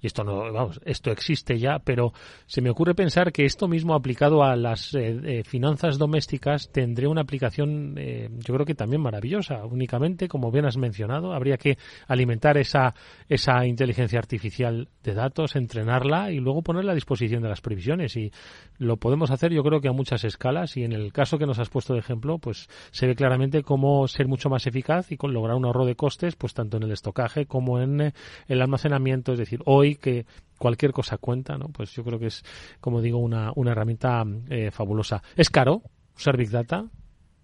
y 0.04 0.06
esto 0.06 0.22
no, 0.22 0.52
vamos, 0.52 0.78
esto 0.84 1.10
existe 1.10 1.58
ya, 1.58 1.78
pero 1.78 2.12
se 2.44 2.60
me 2.60 2.68
ocurre 2.68 2.94
pensar 2.94 3.32
que 3.32 3.46
esto 3.46 3.68
mismo 3.68 3.94
aplicado 3.94 4.44
a 4.44 4.54
las 4.54 4.94
eh, 4.94 5.18
eh, 5.24 5.44
finanzas 5.44 5.96
domésticas 5.96 6.70
tendría 6.70 7.08
una 7.08 7.22
aplicación, 7.22 7.94
eh, 7.96 8.28
yo 8.30 8.52
creo 8.52 8.66
que 8.66 8.74
también 8.74 9.00
maravillosa. 9.00 9.64
Únicamente, 9.64 10.28
como 10.28 10.50
bien 10.50 10.66
has 10.66 10.76
mencionado, 10.76 11.32
habría 11.32 11.56
que 11.56 11.78
alimentar 12.06 12.58
esa, 12.58 12.94
esa 13.30 13.64
inteligencia 13.64 14.18
artificial 14.18 14.88
de 15.02 15.14
datos, 15.14 15.56
entrenarla 15.56 16.30
y 16.30 16.36
luego 16.38 16.60
ponerla 16.60 16.92
a 16.92 16.96
disposición 16.96 17.42
de 17.42 17.48
las 17.48 17.62
previsiones. 17.62 18.14
Y 18.18 18.30
lo 18.78 18.96
podemos 18.96 19.30
hacer, 19.30 19.52
yo 19.52 19.62
creo 19.62 19.80
que 19.80 19.88
a 19.88 19.92
muchas 19.92 20.24
escalas. 20.24 20.76
Y 20.76 20.84
en 20.84 20.92
el 20.92 21.12
caso 21.12 21.38
que 21.38 21.46
nos 21.46 21.58
has 21.58 21.68
puesto 21.68 21.94
de 21.94 22.00
ejemplo, 22.00 22.38
pues 22.38 22.68
se 22.90 23.06
ve 23.06 23.14
claramente 23.14 23.62
cómo 23.62 24.08
ser 24.08 24.28
mucho 24.28 24.50
más 24.50 24.66
eficaz 24.66 25.12
y 25.12 25.16
con 25.16 25.32
lograr 25.32 25.56
un 25.56 25.64
ahorro 25.64 25.84
de 25.86 25.96
costes, 25.96 26.36
pues 26.36 26.54
tanto 26.54 26.76
en 26.76 26.84
el 26.84 26.92
estocaje 26.92 27.46
como 27.46 27.80
en 27.80 28.12
el 28.48 28.62
almacenamiento. 28.62 29.32
Es 29.32 29.38
decir, 29.38 29.60
hoy 29.64 29.96
que 29.96 30.26
cualquier 30.58 30.92
cosa 30.92 31.18
cuenta, 31.18 31.56
¿no? 31.56 31.68
Pues 31.68 31.92
yo 31.92 32.04
creo 32.04 32.18
que 32.18 32.26
es, 32.26 32.42
como 32.80 33.00
digo, 33.00 33.18
una, 33.18 33.52
una 33.54 33.72
herramienta 33.72 34.24
eh, 34.48 34.70
fabulosa. 34.70 35.22
¿Es 35.36 35.50
caro 35.50 35.82
usar 36.16 36.36
Big 36.36 36.50
Data, 36.50 36.86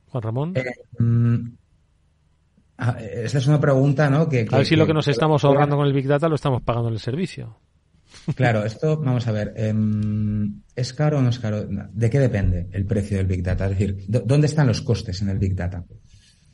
Juan 0.06 0.22
Ramón? 0.22 0.52
Eh, 0.56 0.64
mm, 0.98 1.46
ah, 2.78 2.96
esta 3.00 3.38
es 3.38 3.46
una 3.46 3.60
pregunta, 3.60 4.10
¿no? 4.10 4.28
Que, 4.28 4.46
a 4.50 4.56
ver 4.58 4.66
si 4.66 4.76
lo 4.76 4.86
que 4.86 4.94
nos 4.94 5.08
estamos 5.08 5.44
ahorrando 5.44 5.76
con 5.76 5.86
el 5.86 5.92
Big 5.92 6.06
Data 6.06 6.28
lo 6.28 6.34
estamos 6.34 6.62
pagando 6.62 6.88
en 6.88 6.94
el 6.94 7.00
servicio. 7.00 7.56
Claro, 8.34 8.64
esto, 8.64 8.98
vamos 8.98 9.26
a 9.26 9.32
ver, 9.32 9.54
em, 9.56 10.62
¿es 10.76 10.92
caro 10.92 11.18
o 11.18 11.22
no 11.22 11.30
es 11.30 11.38
caro? 11.38 11.66
¿De 11.66 12.10
qué 12.10 12.18
depende 12.18 12.68
el 12.72 12.84
precio 12.86 13.16
del 13.16 13.26
Big 13.26 13.42
Data? 13.42 13.64
Es 13.64 13.70
decir, 13.70 14.04
¿dónde 14.08 14.46
están 14.46 14.66
los 14.66 14.82
costes 14.82 15.22
en 15.22 15.30
el 15.30 15.38
Big 15.38 15.54
Data? 15.54 15.84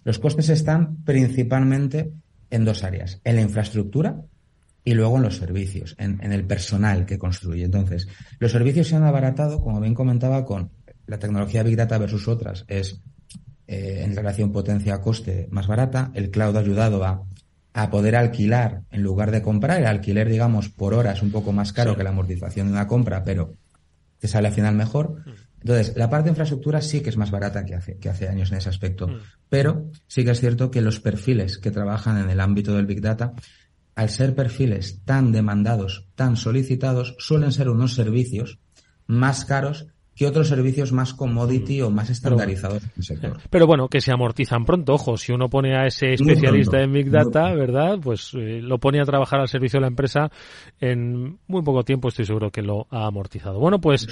Los 0.05 0.19
costes 0.19 0.49
están 0.49 1.03
principalmente 1.05 2.13
en 2.51 2.65
dos 2.65 2.85
áreas, 2.85 3.21
en 3.25 3.37
la 3.37 3.43
infraestructura, 3.43 4.23
y 4.87 4.95
luego 4.95 5.17
en 5.17 5.25
los 5.25 5.37
servicios, 5.37 5.97
en, 5.99 6.21
el 6.33 6.45
personal 6.45 7.07
que 7.07 7.19
construye. 7.19 7.65
Entonces, 7.65 8.07
los 8.39 8.53
servicios 8.53 8.87
se 8.87 8.95
han 8.95 9.03
abaratado, 9.03 9.61
como 9.61 9.81
bien 9.81 9.95
comentaba, 9.95 10.45
con 10.45 10.71
la 11.09 11.19
tecnología 11.19 11.65
Big 11.65 11.77
Data 11.77 11.99
versus 11.99 12.29
otras, 12.29 12.65
es 12.69 13.03
eh, 13.67 14.03
en 14.05 14.15
relación 14.15 14.53
potencia-coste 14.53 15.49
más 15.51 15.67
barata. 15.67 16.13
El 16.15 16.31
cloud 16.31 16.57
ha 16.57 16.61
ayudado 16.61 17.05
a, 17.05 17.25
a, 17.77 17.91
poder 17.91 18.17
alquilar 18.17 18.83
en 18.91 19.03
lugar 19.03 19.31
de 19.31 19.43
comprar. 19.43 19.81
El 19.81 19.87
alquiler, 19.87 20.29
digamos, 20.29 20.69
por 20.69 20.95
hora 20.95 21.13
es 21.13 21.23
un 21.23 21.31
poco 21.31 21.53
más 21.53 21.73
caro 21.73 21.97
que 21.97 22.03
la 22.03 22.11
amortización 22.11 22.67
de 22.69 22.73
una 22.73 22.87
compra, 22.87 23.25
pero 23.25 23.55
te 24.19 24.29
sale 24.29 24.49
al 24.49 24.55
final 24.55 24.75
mejor. 24.75 25.23
Mm. 25.27 25.31
Entonces, 25.61 25.97
la 25.97 26.09
parte 26.09 26.25
de 26.25 26.31
infraestructura 26.31 26.81
sí 26.81 27.01
que 27.01 27.11
es 27.11 27.17
más 27.17 27.31
barata 27.31 27.65
que 27.65 27.75
hace, 27.75 27.99
que 27.99 28.09
hace 28.09 28.29
años 28.29 28.53
en 28.53 28.59
ese 28.59 28.69
aspecto, 28.69 29.09
mm. 29.09 29.19
pero 29.49 29.91
sí 30.07 30.25
que 30.25 30.31
es 30.31 30.41
cierto 30.41 30.71
que 30.71 30.81
los 30.81 31.01
perfiles 31.01 31.59
que 31.59 31.71
trabajan 31.71 32.19
en 32.19 32.31
el 32.31 32.41
ámbito 32.41 32.75
del 32.75 32.87
Big 32.87 33.01
Data 33.01 33.35
al 33.95 34.11
ser 34.11 34.35
perfiles 34.35 35.03
tan 35.05 35.33
demandados, 35.33 36.07
tan 36.15 36.37
solicitados, 36.37 37.17
suelen 37.19 37.51
ser 37.51 37.71
unos 37.71 37.95
servicios 37.95 38.59
más 39.07 39.45
caros 39.45 39.87
que 40.17 40.27
otros 40.27 40.49
servicios 40.49 40.93
más 40.93 41.13
commodity 41.13 41.83
o 41.83 41.91
más 41.91 42.09
estandarizados 42.09 42.79
pero, 42.79 42.93
en 42.93 42.99
el 42.99 43.05
sector. 43.05 43.41
Pero 43.51 43.67
bueno, 43.67 43.89
que 43.89 44.01
se 44.01 44.13
amortizan 44.13 44.65
pronto. 44.65 44.95
Ojo, 44.95 45.19
si 45.19 45.33
uno 45.33 45.51
pone 45.51 45.77
a 45.77 45.87
ese 45.87 46.15
especialista 46.15 46.81
en 46.81 46.93
Big 46.93 47.11
Data, 47.11 47.53
¿verdad? 47.55 47.99
Pues 48.03 48.33
eh, 48.35 48.61
lo 48.63 48.79
pone 48.79 49.01
a 49.01 49.05
trabajar 49.05 49.41
al 49.41 49.49
servicio 49.49 49.77
de 49.77 49.83
la 49.83 49.89
empresa 49.89 50.31
en 50.81 51.39
muy 51.47 51.63
poco 51.63 51.85
tiempo, 51.85 52.09
estoy 52.09 52.25
seguro 52.25 52.51
que 52.51 52.63
lo 52.63 52.87
ha 52.91 53.07
amortizado. 53.07 53.59
Bueno, 53.59 53.79
pues 53.79 54.09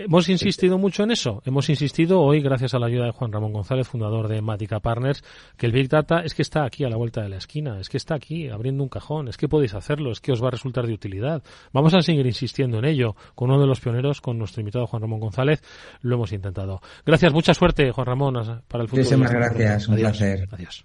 Hemos 0.00 0.28
insistido 0.28 0.78
mucho 0.78 1.02
en 1.02 1.10
eso. 1.10 1.42
Hemos 1.44 1.68
insistido 1.68 2.20
hoy, 2.20 2.40
gracias 2.40 2.72
a 2.72 2.78
la 2.78 2.86
ayuda 2.86 3.06
de 3.06 3.10
Juan 3.10 3.32
Ramón 3.32 3.52
González, 3.52 3.88
fundador 3.88 4.28
de 4.28 4.40
Matica 4.40 4.78
Partners, 4.78 5.24
que 5.56 5.66
el 5.66 5.72
Big 5.72 5.88
Data 5.88 6.20
es 6.20 6.34
que 6.34 6.42
está 6.42 6.64
aquí 6.64 6.84
a 6.84 6.88
la 6.88 6.96
vuelta 6.96 7.20
de 7.20 7.28
la 7.28 7.36
esquina, 7.36 7.80
es 7.80 7.88
que 7.88 7.96
está 7.96 8.14
aquí 8.14 8.48
abriendo 8.48 8.84
un 8.84 8.88
cajón, 8.88 9.26
es 9.26 9.36
que 9.36 9.48
podéis 9.48 9.74
hacerlo, 9.74 10.12
es 10.12 10.20
que 10.20 10.30
os 10.30 10.40
va 10.40 10.48
a 10.48 10.50
resultar 10.52 10.86
de 10.86 10.92
utilidad. 10.92 11.42
Vamos 11.72 11.94
a 11.94 12.00
seguir 12.00 12.24
insistiendo 12.26 12.78
en 12.78 12.84
ello. 12.84 13.16
Con 13.34 13.50
uno 13.50 13.60
de 13.60 13.66
los 13.66 13.80
pioneros, 13.80 14.20
con 14.20 14.38
nuestro 14.38 14.60
invitado 14.60 14.86
Juan 14.86 15.02
Ramón 15.02 15.18
González, 15.18 15.62
lo 16.02 16.14
hemos 16.14 16.32
intentado. 16.32 16.80
Gracias, 17.04 17.32
mucha 17.32 17.52
suerte, 17.52 17.90
Juan 17.90 18.06
Ramón, 18.06 18.34
para 18.68 18.84
el 18.84 18.88
futuro. 18.88 19.02
Muchísimas 19.02 19.32
gracias, 19.32 19.88
un 19.88 19.96
placer. 19.96 20.48
Adiós. 20.52 20.84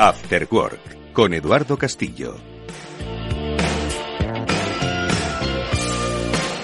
After 0.00 0.46
Work 0.48 1.12
con 1.12 1.34
Eduardo 1.34 1.76
Castillo. 1.76 2.36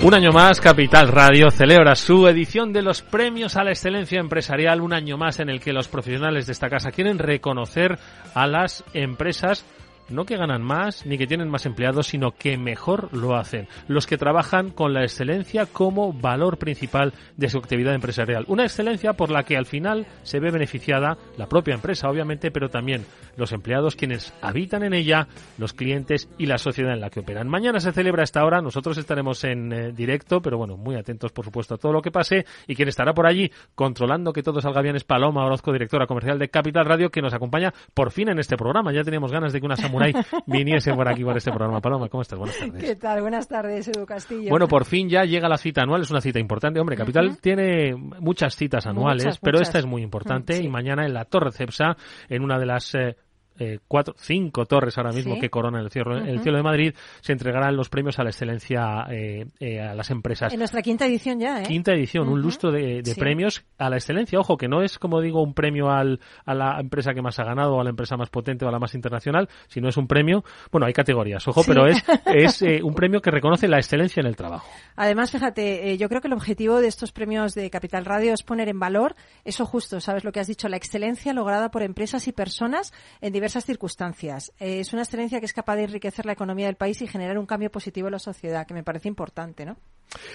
Un 0.04 0.14
año 0.14 0.30
más, 0.30 0.60
Capital 0.60 1.08
Radio 1.08 1.50
celebra 1.50 1.96
su 1.96 2.28
edición 2.28 2.72
de 2.72 2.82
los 2.82 3.02
premios 3.02 3.56
a 3.56 3.64
la 3.64 3.70
excelencia 3.70 4.20
empresarial, 4.20 4.80
un 4.80 4.92
año 4.92 5.18
más 5.18 5.40
en 5.40 5.48
el 5.48 5.60
que 5.60 5.72
los 5.72 5.88
profesionales 5.88 6.46
de 6.46 6.52
esta 6.52 6.70
casa 6.70 6.92
quieren 6.92 7.18
reconocer 7.18 7.98
a 8.34 8.46
las 8.46 8.84
empresas 8.92 9.64
no 10.08 10.24
que 10.24 10.36
ganan 10.36 10.62
más 10.62 11.06
ni 11.06 11.18
que 11.18 11.26
tienen 11.26 11.48
más 11.48 11.66
empleados, 11.66 12.08
sino 12.08 12.32
que 12.32 12.56
mejor 12.56 13.08
lo 13.12 13.36
hacen. 13.36 13.68
Los 13.88 14.06
que 14.06 14.18
trabajan 14.18 14.70
con 14.70 14.92
la 14.92 15.02
excelencia 15.02 15.66
como 15.66 16.12
valor 16.12 16.58
principal 16.58 17.12
de 17.36 17.48
su 17.48 17.58
actividad 17.58 17.94
empresarial. 17.94 18.44
Una 18.48 18.64
excelencia 18.64 19.14
por 19.14 19.30
la 19.30 19.44
que 19.44 19.56
al 19.56 19.66
final 19.66 20.06
se 20.22 20.40
ve 20.40 20.50
beneficiada 20.50 21.16
la 21.36 21.48
propia 21.48 21.74
empresa, 21.74 22.08
obviamente, 22.08 22.50
pero 22.50 22.68
también 22.68 23.04
los 23.36 23.52
empleados 23.52 23.96
quienes 23.96 24.32
habitan 24.40 24.82
en 24.82 24.94
ella, 24.94 25.28
los 25.58 25.72
clientes 25.72 26.28
y 26.38 26.46
la 26.46 26.58
sociedad 26.58 26.92
en 26.92 27.00
la 27.00 27.10
que 27.10 27.20
operan. 27.20 27.48
Mañana 27.48 27.80
se 27.80 27.92
celebra 27.92 28.22
esta 28.22 28.44
hora, 28.44 28.60
nosotros 28.60 28.98
estaremos 28.98 29.42
en 29.44 29.72
eh, 29.72 29.92
directo, 29.92 30.40
pero 30.40 30.58
bueno, 30.58 30.76
muy 30.76 30.96
atentos 30.96 31.32
por 31.32 31.44
supuesto 31.44 31.74
a 31.74 31.78
todo 31.78 31.92
lo 31.92 32.02
que 32.02 32.10
pase 32.10 32.44
y 32.66 32.74
quien 32.74 32.88
estará 32.88 33.12
por 33.12 33.26
allí 33.26 33.50
controlando 33.74 34.32
que 34.32 34.42
todo 34.42 34.60
salga 34.60 34.82
bien 34.82 34.96
es 34.96 35.04
Paloma 35.04 35.44
Orozco, 35.44 35.72
directora 35.72 36.06
comercial 36.06 36.38
de 36.38 36.48
Capital 36.48 36.84
Radio, 36.84 37.10
que 37.10 37.22
nos 37.22 37.34
acompaña 37.34 37.72
por 37.92 38.10
fin 38.10 38.28
en 38.28 38.38
este 38.38 38.56
programa. 38.56 38.92
Ya 38.92 39.02
teníamos 39.02 39.32
ganas 39.32 39.52
de 39.52 39.60
que 39.60 39.66
una 39.66 39.76
samurai 39.94 40.12
viniese 40.46 40.92
por 40.92 41.08
aquí 41.08 41.24
por 41.24 41.36
este 41.36 41.50
programa. 41.50 41.80
Paloma, 41.80 42.08
¿cómo 42.08 42.22
estás? 42.22 42.38
Buenas 42.38 42.58
tardes. 42.58 42.82
¿Qué 42.82 42.96
tal? 42.96 43.20
Buenas 43.20 43.48
tardes, 43.48 43.88
Edu 43.88 44.06
Castillo. 44.06 44.50
Bueno, 44.50 44.68
por 44.68 44.84
fin 44.84 45.08
ya 45.08 45.24
llega 45.24 45.48
la 45.48 45.56
cita 45.56 45.82
anual, 45.82 46.02
es 46.02 46.10
una 46.10 46.20
cita 46.20 46.38
importante. 46.38 46.80
Hombre, 46.80 46.96
Capital 46.96 47.38
tiene 47.40 47.94
muchas 47.94 48.56
citas 48.56 48.86
anuales, 48.86 49.38
pero 49.38 49.60
esta 49.60 49.78
es 49.78 49.86
muy 49.86 50.02
importante 50.02 50.62
y 50.62 50.68
mañana 50.68 51.04
en 51.04 51.14
la 51.14 51.24
Torre 51.24 51.52
Cepsa, 51.52 51.96
en 52.28 52.42
una 52.42 52.58
de 52.58 52.66
las 52.66 52.94
eh, 52.94 53.16
eh, 53.58 53.78
cuatro, 53.86 54.14
cinco 54.18 54.66
torres 54.66 54.98
ahora 54.98 55.12
mismo 55.12 55.38
que 55.38 55.48
coronan 55.48 55.82
el 55.82 55.90
cielo, 55.90 56.16
el 56.16 56.40
cielo 56.40 56.56
de 56.56 56.62
Madrid, 56.62 56.94
se 57.20 57.32
entregarán 57.32 57.76
los 57.76 57.88
premios 57.88 58.18
a 58.18 58.24
la 58.24 58.30
excelencia 58.30 59.06
eh, 59.10 59.46
eh, 59.60 59.80
a 59.80 59.94
las 59.94 60.10
empresas. 60.10 60.52
En 60.52 60.58
nuestra 60.58 60.82
quinta 60.82 61.06
edición 61.06 61.38
ya, 61.38 61.62
¿eh? 61.62 61.64
Quinta 61.66 61.92
edición, 61.92 62.28
un 62.28 62.40
lustro 62.40 62.72
de, 62.72 63.02
premios 63.16 63.64
a 63.78 63.88
la 63.88 63.96
excelencia. 63.96 64.38
Ojo, 64.38 64.56
que 64.56 64.68
no 64.68 64.82
es, 64.82 64.98
como 64.98 65.20
digo, 65.20 65.42
un 65.42 65.54
premio 65.54 65.90
al, 65.90 66.20
a 66.44 66.54
la 66.54 66.80
empresa 66.80 67.14
que 67.14 67.22
más 67.22 67.38
ha 67.38 67.44
ganado, 67.44 67.76
o 67.76 67.80
a 67.80 67.84
la 67.84 67.90
empresa 67.90 68.16
más 68.16 68.30
potente 68.30 68.64
o 68.64 68.68
a 68.68 68.72
la 68.72 68.78
más 68.78 68.94
internacional, 68.94 69.48
sino 69.68 69.88
es 69.88 69.96
un 69.96 70.06
premio, 70.06 70.44
bueno, 70.72 70.86
hay 70.86 70.92
categorías, 70.92 71.46
ojo, 71.46 71.62
pero 71.66 71.86
es, 71.86 72.02
es 72.26 72.62
un 72.82 72.94
premio 72.94 73.20
que 73.20 73.30
reconoce 73.30 73.68
la 73.68 73.78
excelencia 73.78 74.20
en 74.20 74.26
el 74.26 74.36
trabajo. 74.36 74.68
Además, 74.96 75.30
fíjate, 75.30 75.96
yo 75.96 76.08
creo 76.08 76.20
que 76.20 76.28
el 76.28 76.34
objetivo 76.34 76.80
de 76.80 76.88
estos 76.88 77.12
premios 77.12 77.54
de 77.54 77.70
Capital 77.70 78.04
Radio 78.04 78.34
es 78.34 78.42
poner 78.42 78.68
en 78.68 78.80
valor 78.80 79.14
eso 79.44 79.64
justo, 79.64 80.00
¿sabes 80.00 80.24
lo 80.24 80.32
que 80.32 80.40
has 80.40 80.46
dicho? 80.46 80.68
La 80.68 80.76
excelencia 80.76 81.32
lograda 81.32 81.70
por 81.70 81.82
empresas 81.82 82.26
y 82.28 82.32
personas 82.32 82.92
en 83.20 83.32
diversos 83.32 83.43
diversas 83.44 83.66
circunstancias. 83.66 84.52
Eh, 84.58 84.80
es 84.80 84.94
una 84.94 85.02
excelencia 85.02 85.38
que 85.38 85.44
es 85.44 85.52
capaz 85.52 85.76
de 85.76 85.84
enriquecer 85.84 86.24
la 86.24 86.32
economía 86.32 86.64
del 86.66 86.76
país 86.76 87.02
y 87.02 87.06
generar 87.06 87.38
un 87.38 87.44
cambio 87.44 87.70
positivo 87.70 88.08
en 88.08 88.12
la 88.12 88.18
sociedad, 88.18 88.66
que 88.66 88.72
me 88.72 88.82
parece 88.82 89.06
importante, 89.08 89.66
¿no? 89.66 89.76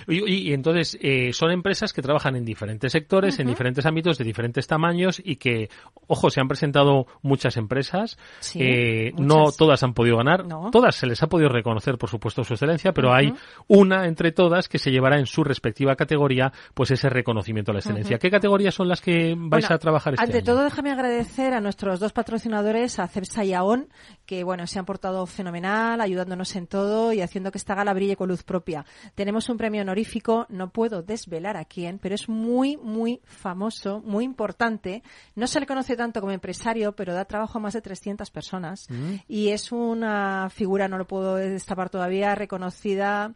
Y, 0.08 0.50
y, 0.50 0.54
entonces 0.54 0.98
eh, 1.02 1.32
son 1.32 1.52
empresas 1.52 1.94
que 1.94 2.02
trabajan 2.02 2.36
en 2.36 2.44
diferentes 2.44 2.92
sectores, 2.92 3.40
en 3.40 3.48
diferentes 3.48 3.86
ámbitos, 3.86 4.18
de 4.18 4.26
diferentes 4.26 4.68
tamaños 4.68 5.22
y 5.24 5.38
que, 5.38 5.70
ojo, 6.08 6.30
se 6.30 6.42
han 6.42 6.48
presentado 6.48 7.06
muchas 7.22 7.56
empresas. 7.56 8.18
Sí, 8.40 8.60
eh, 8.62 9.12
muchas. 9.14 9.26
no 9.28 9.52
todas 9.58 9.82
han 9.84 9.94
podido 9.94 10.18
ganar, 10.18 10.46
No. 10.46 10.70
todas 10.72 10.96
se 10.96 11.08
les 11.08 11.22
ha 11.24 11.28
podido 11.28 11.50
reconocer, 11.50 11.98
por 11.98 12.10
supuesto, 12.10 12.44
su 12.44 12.54
excelencia, 12.56 12.92
pero 12.94 13.14
hay 13.14 13.34
una 13.68 14.06
entre 14.06 14.32
todas 14.32 14.68
que 14.68 14.80
se 14.80 14.92
llevará 14.92 15.18
en 15.18 15.26
su 15.28 15.44
respectiva 15.44 15.96
categoría, 15.96 16.52
pues 16.74 16.92
ese 16.92 17.10
reconocimiento 17.10 17.72
a 17.72 17.76
la 17.76 17.80
excelencia. 17.80 18.18
¿Qué 18.18 18.30
categorías 18.30 18.74
son 18.76 18.88
las 18.90 19.00
que 19.02 19.34
vais 19.38 19.64
Bueno, 19.66 19.76
a 19.76 19.78
trabajar 19.78 20.14
este 20.16 20.26
Ante 20.26 20.38
año? 20.40 20.46
todo, 20.46 20.64
déjame 20.64 20.92
agradecer 20.92 21.54
a 21.54 21.62
nuestros 21.62 22.00
dos 22.02 22.12
patrocinadores, 22.12 22.99
a 23.00 23.08
CEPSA 23.08 23.44
y 23.46 23.54
a 23.54 23.64
ON, 23.64 23.90
que 24.26 24.44
bueno, 24.44 24.68
se 24.68 24.80
han 24.80 24.86
portado 24.86 25.26
fenomenal, 25.26 26.02
ayudándonos 26.02 26.56
en 26.56 26.68
todo 26.68 27.14
y 27.14 27.22
haciendo 27.22 27.52
que 27.52 27.58
esta 27.58 27.76
gala 27.76 27.94
brille 27.94 28.16
con 28.16 28.30
luz 28.30 28.44
propia. 28.44 28.86
Tenemos 29.16 29.50
un 29.50 29.58
premio 29.58 29.82
honorífico, 29.82 30.46
no 30.50 30.70
puedo 30.70 31.02
desvelar 31.02 31.58
a 31.58 31.66
quién, 31.66 32.00
pero 32.00 32.16
es 32.16 32.30
muy, 32.30 32.78
muy 32.78 33.22
famoso, 33.26 34.02
muy 34.06 34.26
importante. 34.26 35.04
No 35.36 35.48
se 35.48 35.60
le 35.60 35.66
conoce 35.66 35.96
tanto 35.96 36.20
como 36.20 36.32
empresario, 36.32 36.96
pero 36.96 37.14
da 37.14 37.26
trabajo 37.26 37.58
a 37.58 37.62
más 37.62 37.74
de 37.74 37.82
300 37.82 38.30
personas. 38.32 38.88
Mm. 38.90 39.16
Y 39.28 39.50
es 39.50 39.72
una 39.72 40.50
figura, 40.50 40.88
no 40.88 40.98
lo 40.98 41.08
puedo 41.08 41.36
destapar 41.36 41.90
todavía, 41.90 42.36
reconocida 42.36 43.34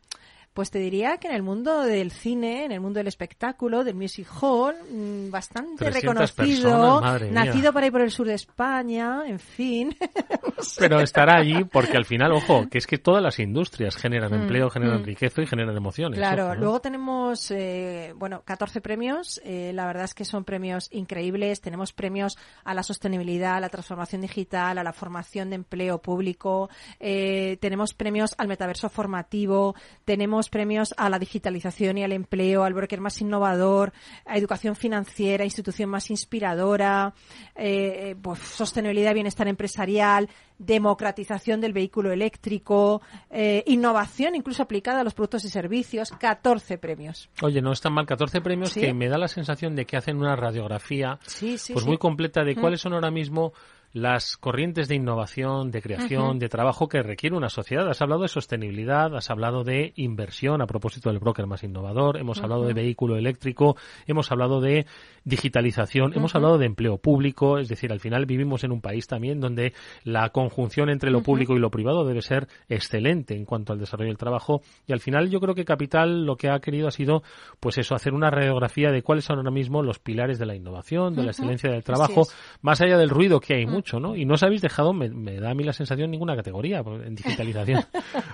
pues 0.54 0.72
te 0.72 0.80
diría 0.80 1.18
que 1.18 1.28
en 1.28 1.36
el 1.36 1.44
mundo 1.44 1.82
del 1.82 2.12
cine, 2.12 2.66
en 2.66 2.72
el 2.72 2.80
mundo 2.80 3.00
del 3.00 3.08
espectáculo, 3.08 3.84
del 3.84 3.96
music 3.96 4.28
hall, 4.42 4.76
mm, 4.92 5.32
bastante 5.32 5.86
300 5.86 6.02
reconocido, 6.36 7.02
personas, 7.02 7.32
nacido 7.32 7.74
por 7.74 7.84
ahí 7.84 7.92
por 7.92 8.02
el 8.02 8.12
sur 8.12 8.28
de 8.28 8.36
España, 8.36 9.24
en 9.26 9.40
fin. 9.40 9.96
Pero 10.80 11.00
estará 11.02 11.38
allí 11.38 11.64
porque 11.66 11.98
al 11.98 12.06
final, 12.06 12.32
ojo, 12.32 12.68
que 12.70 12.78
es 12.78 12.88
que 12.88 12.98
todas 12.98 13.22
las 13.22 13.40
industrias 13.40 13.96
generan 13.96 14.34
Mm, 14.34 14.42
empleo, 14.42 14.70
generan 14.70 15.02
mm. 15.02 15.06
riqueza 15.06 15.42
y 15.42 15.46
generan 15.46 15.76
emociones. 15.76 16.18
Claro, 16.18 16.46
ojo, 16.46 16.56
¿no? 16.56 16.62
luego 16.62 16.82
tenemos, 16.82 17.52
eh, 17.52 18.14
bueno, 18.16 18.42
14 18.44 18.82
premios. 18.82 19.42
eh, 19.44 19.72
la 19.74 19.86
verdad 19.86 20.06
es 20.06 20.14
que 20.14 20.26
son 20.26 20.44
premios 20.44 20.90
increíbles. 20.92 21.62
Tenemos 21.62 21.94
premios 21.94 22.38
a 22.64 22.74
la 22.74 22.84
sostenibilidad, 22.84 23.56
a 23.56 23.60
la 23.60 23.70
transformación 23.70 24.22
digital, 24.22 24.78
a 24.78 24.84
la 24.84 24.94
formación 24.94 25.50
de 25.50 25.56
empleo 25.56 26.00
público. 26.00 26.70
eh, 27.00 27.58
tenemos 27.62 27.94
premios 27.94 28.36
al 28.38 28.48
metaverso 28.48 28.90
formativo. 28.90 29.76
Tenemos 30.06 30.43
premios 30.50 30.94
a 30.98 31.10
la 31.10 31.20
digitalización 31.20 31.98
y 31.98 32.04
al 32.04 32.12
empleo, 32.12 32.64
al 32.64 32.74
broker 32.74 33.02
más 33.02 33.20
innovador, 33.22 33.94
a 34.26 34.38
educación 34.38 34.76
financiera, 34.76 35.44
institución 35.44 35.90
más 35.90 36.10
inspiradora, 36.10 37.14
eh, 37.56 38.12
eh, 38.12 38.16
pues, 38.22 38.40
sostenibilidad, 38.40 39.14
bienestar 39.14 39.48
empresarial, 39.48 40.30
democratización 40.58 41.62
del 41.62 41.74
vehículo 41.74 42.12
eléctrico, 42.12 43.02
eh, 43.30 43.64
innovación 43.68 44.36
incluso 44.36 44.64
aplicada 44.64 45.02
a 45.02 45.04
los 45.04 45.14
productos 45.14 45.46
y 45.46 45.50
servicios, 45.50 46.12
14 46.12 46.78
premios. 46.78 47.30
Oye, 47.42 47.62
no 47.62 47.72
están 47.72 47.94
mal 47.94 48.06
14 48.06 48.42
premios 48.42 48.72
Sí. 48.72 48.82
que 48.82 48.94
me 48.94 49.08
da 49.08 49.18
la 49.18 49.28
sensación 49.28 49.76
de 49.76 49.86
que 49.86 49.98
hacen 49.98 50.18
una 50.18 50.36
radiografía 50.36 51.20
Sí, 51.26 51.58
sí, 51.58 51.74
pues 51.74 51.86
muy 51.86 51.98
completa 51.98 52.44
de 52.44 52.56
Mm. 52.56 52.60
cuáles 52.62 52.82
son 52.82 52.94
ahora 52.94 53.12
mismo 53.12 53.54
las 53.94 54.38
corrientes 54.38 54.88
de 54.88 54.96
innovación, 54.96 55.72
de 55.72 55.82
creación, 55.82 56.40
de 56.40 56.50
trabajo 56.50 56.88
que 56.88 57.02
requiere 57.02 57.36
una 57.36 57.50
sociedad. 57.50 57.88
Has 57.90 58.02
hablado 58.02 58.24
de 58.24 58.28
sostenibilidad, 58.28 59.16
has 59.16 59.30
hablado 59.30 59.64
de 59.64 59.94
inversión 59.96 60.62
a 60.62 60.68
propósito 60.68 61.10
del 61.10 61.20
broker 61.20 61.48
más 61.48 61.64
innovador, 61.64 62.18
hemos 62.18 62.42
hablado 62.42 62.66
de 62.66 62.74
vehículo 62.74 63.18
eléctrico, 63.18 63.76
hemos 64.08 64.32
hablado 64.32 64.62
de 64.62 64.86
digitalización, 65.26 66.14
hemos 66.16 66.36
hablado 66.36 66.58
de 66.58 66.66
empleo 66.66 66.98
público, 66.98 67.58
es 67.58 67.70
decir, 67.70 67.92
al 67.92 68.00
final 68.00 68.26
vivimos 68.26 68.64
en 68.64 68.72
un 68.72 68.82
país 68.82 69.08
también 69.08 69.40
donde 69.40 69.74
la 70.04 70.30
conjunción 70.30 70.90
entre 70.90 71.12
lo 71.12 71.22
público 71.22 71.56
y 71.56 71.60
lo 71.60 71.72
privado 71.72 72.06
debe 72.06 72.22
ser 72.22 72.48
excelente 72.70 73.36
en 73.36 73.46
cuanto 73.46 73.74
al 73.74 73.80
desarrollo 73.80 74.10
del 74.10 74.18
trabajo. 74.18 74.62
Y 74.88 74.94
al 74.94 75.00
final 75.00 75.30
yo 75.30 75.40
creo 75.40 75.56
que 75.56 75.66
Capital 75.66 76.26
lo 76.26 76.36
que 76.36 76.50
ha 76.50 76.60
querido 76.60 76.88
ha 76.88 76.92
sido 76.92 77.24
pues 77.60 77.78
eso, 77.78 77.96
hacer 77.96 78.14
una 78.14 78.30
radiografía 78.30 78.92
de 78.92 79.02
cuáles 79.02 79.26
son 79.26 79.38
ahora 79.38 79.52
mismo 79.52 79.82
los 79.82 80.00
pilares 80.00 80.40
de 80.40 80.46
la 80.46 80.56
innovación, 80.56 81.16
de 81.16 81.24
la 81.24 81.32
excelencia 81.32 81.72
del 81.72 81.84
trabajo, 81.84 82.28
más 82.62 82.82
allá 82.82 82.98
del 82.98 83.10
ruido 83.10 83.40
que 83.40 83.56
hay 83.56 83.66
Mm. 83.66 83.83
Mucho, 83.84 84.00
¿no? 84.00 84.16
Y 84.16 84.26
no 84.26 84.36
os 84.36 84.44
habéis 84.44 84.62
dejado, 84.62 84.94
me, 84.94 85.10
me 85.10 85.40
da 85.40 85.52
a 85.52 85.54
mí 85.54 85.64
la 85.64 85.74
sensación, 85.74 86.10
ninguna 86.10 86.36
categoría 86.36 86.82
en 87.06 87.16
digitalización. 87.16 87.84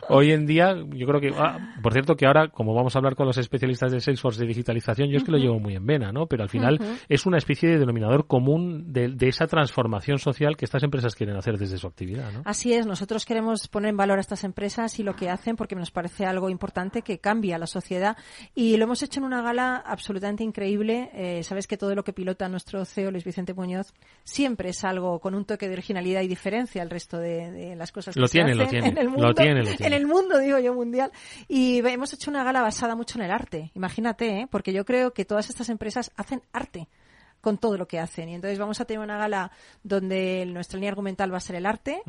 Hoy 0.10 0.32
en 0.32 0.46
día, 0.46 0.76
yo 0.76 1.08
creo 1.08 1.20
que, 1.20 1.34
ah, 1.36 1.76
por 1.82 1.94
cierto, 1.94 2.16
que 2.16 2.28
ahora, 2.28 2.50
como 2.50 2.76
vamos 2.76 2.96
a 2.96 3.00
hablar 3.00 3.16
con 3.16 3.26
los 3.26 3.38
especialistas 3.38 3.92
de 3.92 4.00
Salesforce 4.00 4.42
de 4.42 4.48
digitalización, 4.48 5.10
yo 5.10 5.18
es 5.18 5.24
que 5.24 5.32
lo 5.32 5.38
llevo 5.40 5.60
muy 5.60 5.76
en 5.76 5.86
vena, 5.86 6.12
¿no? 6.12 6.28
Pero 6.28 6.44
al 6.44 6.50
final 6.50 6.80
es 7.08 7.26
una 7.26 7.38
especie 7.38 7.70
de 7.70 7.80
denominador 7.80 8.28
común 8.28 8.94
de, 8.94 9.10
de 9.10 9.28
esa 9.28 9.48
transformación 9.48 10.20
social 10.20 10.56
que 10.56 10.66
estas 10.66 10.84
empresas 10.84 11.16
quieren 11.16 11.36
hacer 11.36 11.58
desde 11.58 11.78
su 11.78 11.88
actividad, 11.88 12.32
¿no? 12.32 12.44
Así 12.46 12.74
es, 12.74 12.86
nosotros 12.86 13.26
queremos 13.26 13.68
poner 13.68 13.90
en 13.90 13.98
valor 13.98 14.20
a 14.20 14.22
estas 14.22 14.44
empresas 14.44 15.00
y 15.00 15.04
lo 15.04 15.16
que 15.16 15.30
hacen 15.30 15.56
porque 15.56 15.76
nos 15.76 15.90
parece 15.90 16.26
algo 16.26 16.50
importante 16.50 17.02
que 17.02 17.20
cambia 17.20 17.58
la 17.58 17.68
sociedad 17.68 18.18
y 18.54 18.78
lo 18.78 18.84
hemos 18.84 19.02
hecho 19.02 19.20
en 19.20 19.26
una 19.26 19.42
gala 19.42 19.78
absolutamente 19.78 20.44
increíble. 20.44 21.10
Eh, 21.14 21.44
Sabes 21.44 21.66
que 21.66 21.78
todo 21.78 21.96
lo 21.96 22.04
que 22.04 22.14
pilota 22.14 22.48
nuestro 22.50 22.86
CEO, 22.86 23.10
Luis 23.12 23.24
Vicente 23.24 23.54
Muñoz, 23.54 23.94
siempre 24.24 24.70
es 24.70 24.84
algo 24.84 25.20
con 25.20 25.34
un 25.34 25.39
toque 25.46 25.68
de 25.68 25.74
originalidad 25.74 26.22
y 26.22 26.28
diferencia 26.28 26.82
al 26.82 26.90
resto 26.90 27.18
de, 27.18 27.52
de 27.52 27.76
las 27.76 27.92
cosas 27.92 28.14
que 28.16 28.20
Lo 28.20 28.28
se 28.28 28.34
tiene, 28.34 28.56
lo 28.56 28.64
hacen 28.64 28.82
tiene, 28.82 28.88
en 28.90 28.98
el 28.98 29.06
lo 29.06 29.12
mundo. 29.12 29.34
tiene, 29.34 29.64
lo 29.64 29.76
tiene. 29.76 29.88
En 29.88 29.94
el 29.94 30.08
mundo, 30.08 30.38
digo 30.40 30.60
yo, 30.60 30.74
mundial. 30.74 31.12
Y 31.48 31.80
hemos 31.80 32.14
hecho 32.14 32.32
una 32.32 32.44
gala 32.44 32.62
basada 32.62 32.96
mucho 32.96 33.18
en 33.20 33.26
el 33.26 33.32
arte. 33.32 33.72
Imagínate, 33.76 34.42
¿eh? 34.42 34.48
porque 34.50 34.74
yo 34.74 34.86
creo 34.86 35.14
que 35.14 35.26
todas 35.26 35.50
estas 35.50 35.70
empresas 35.70 36.12
hacen 36.16 36.42
arte 36.54 36.88
con 37.42 37.58
todo 37.58 37.78
lo 37.78 37.88
que 37.88 38.00
hacen. 38.00 38.30
Y 38.30 38.36
entonces 38.36 38.60
vamos 38.60 38.82
a 38.82 38.86
tener 38.86 39.02
una 39.02 39.18
gala 39.18 39.52
donde 39.84 40.46
nuestra 40.48 40.78
línea 40.78 40.90
argumental 40.90 41.32
va 41.34 41.38
a 41.38 41.42
ser 41.42 41.56
el 41.56 41.66
arte, 41.66 42.02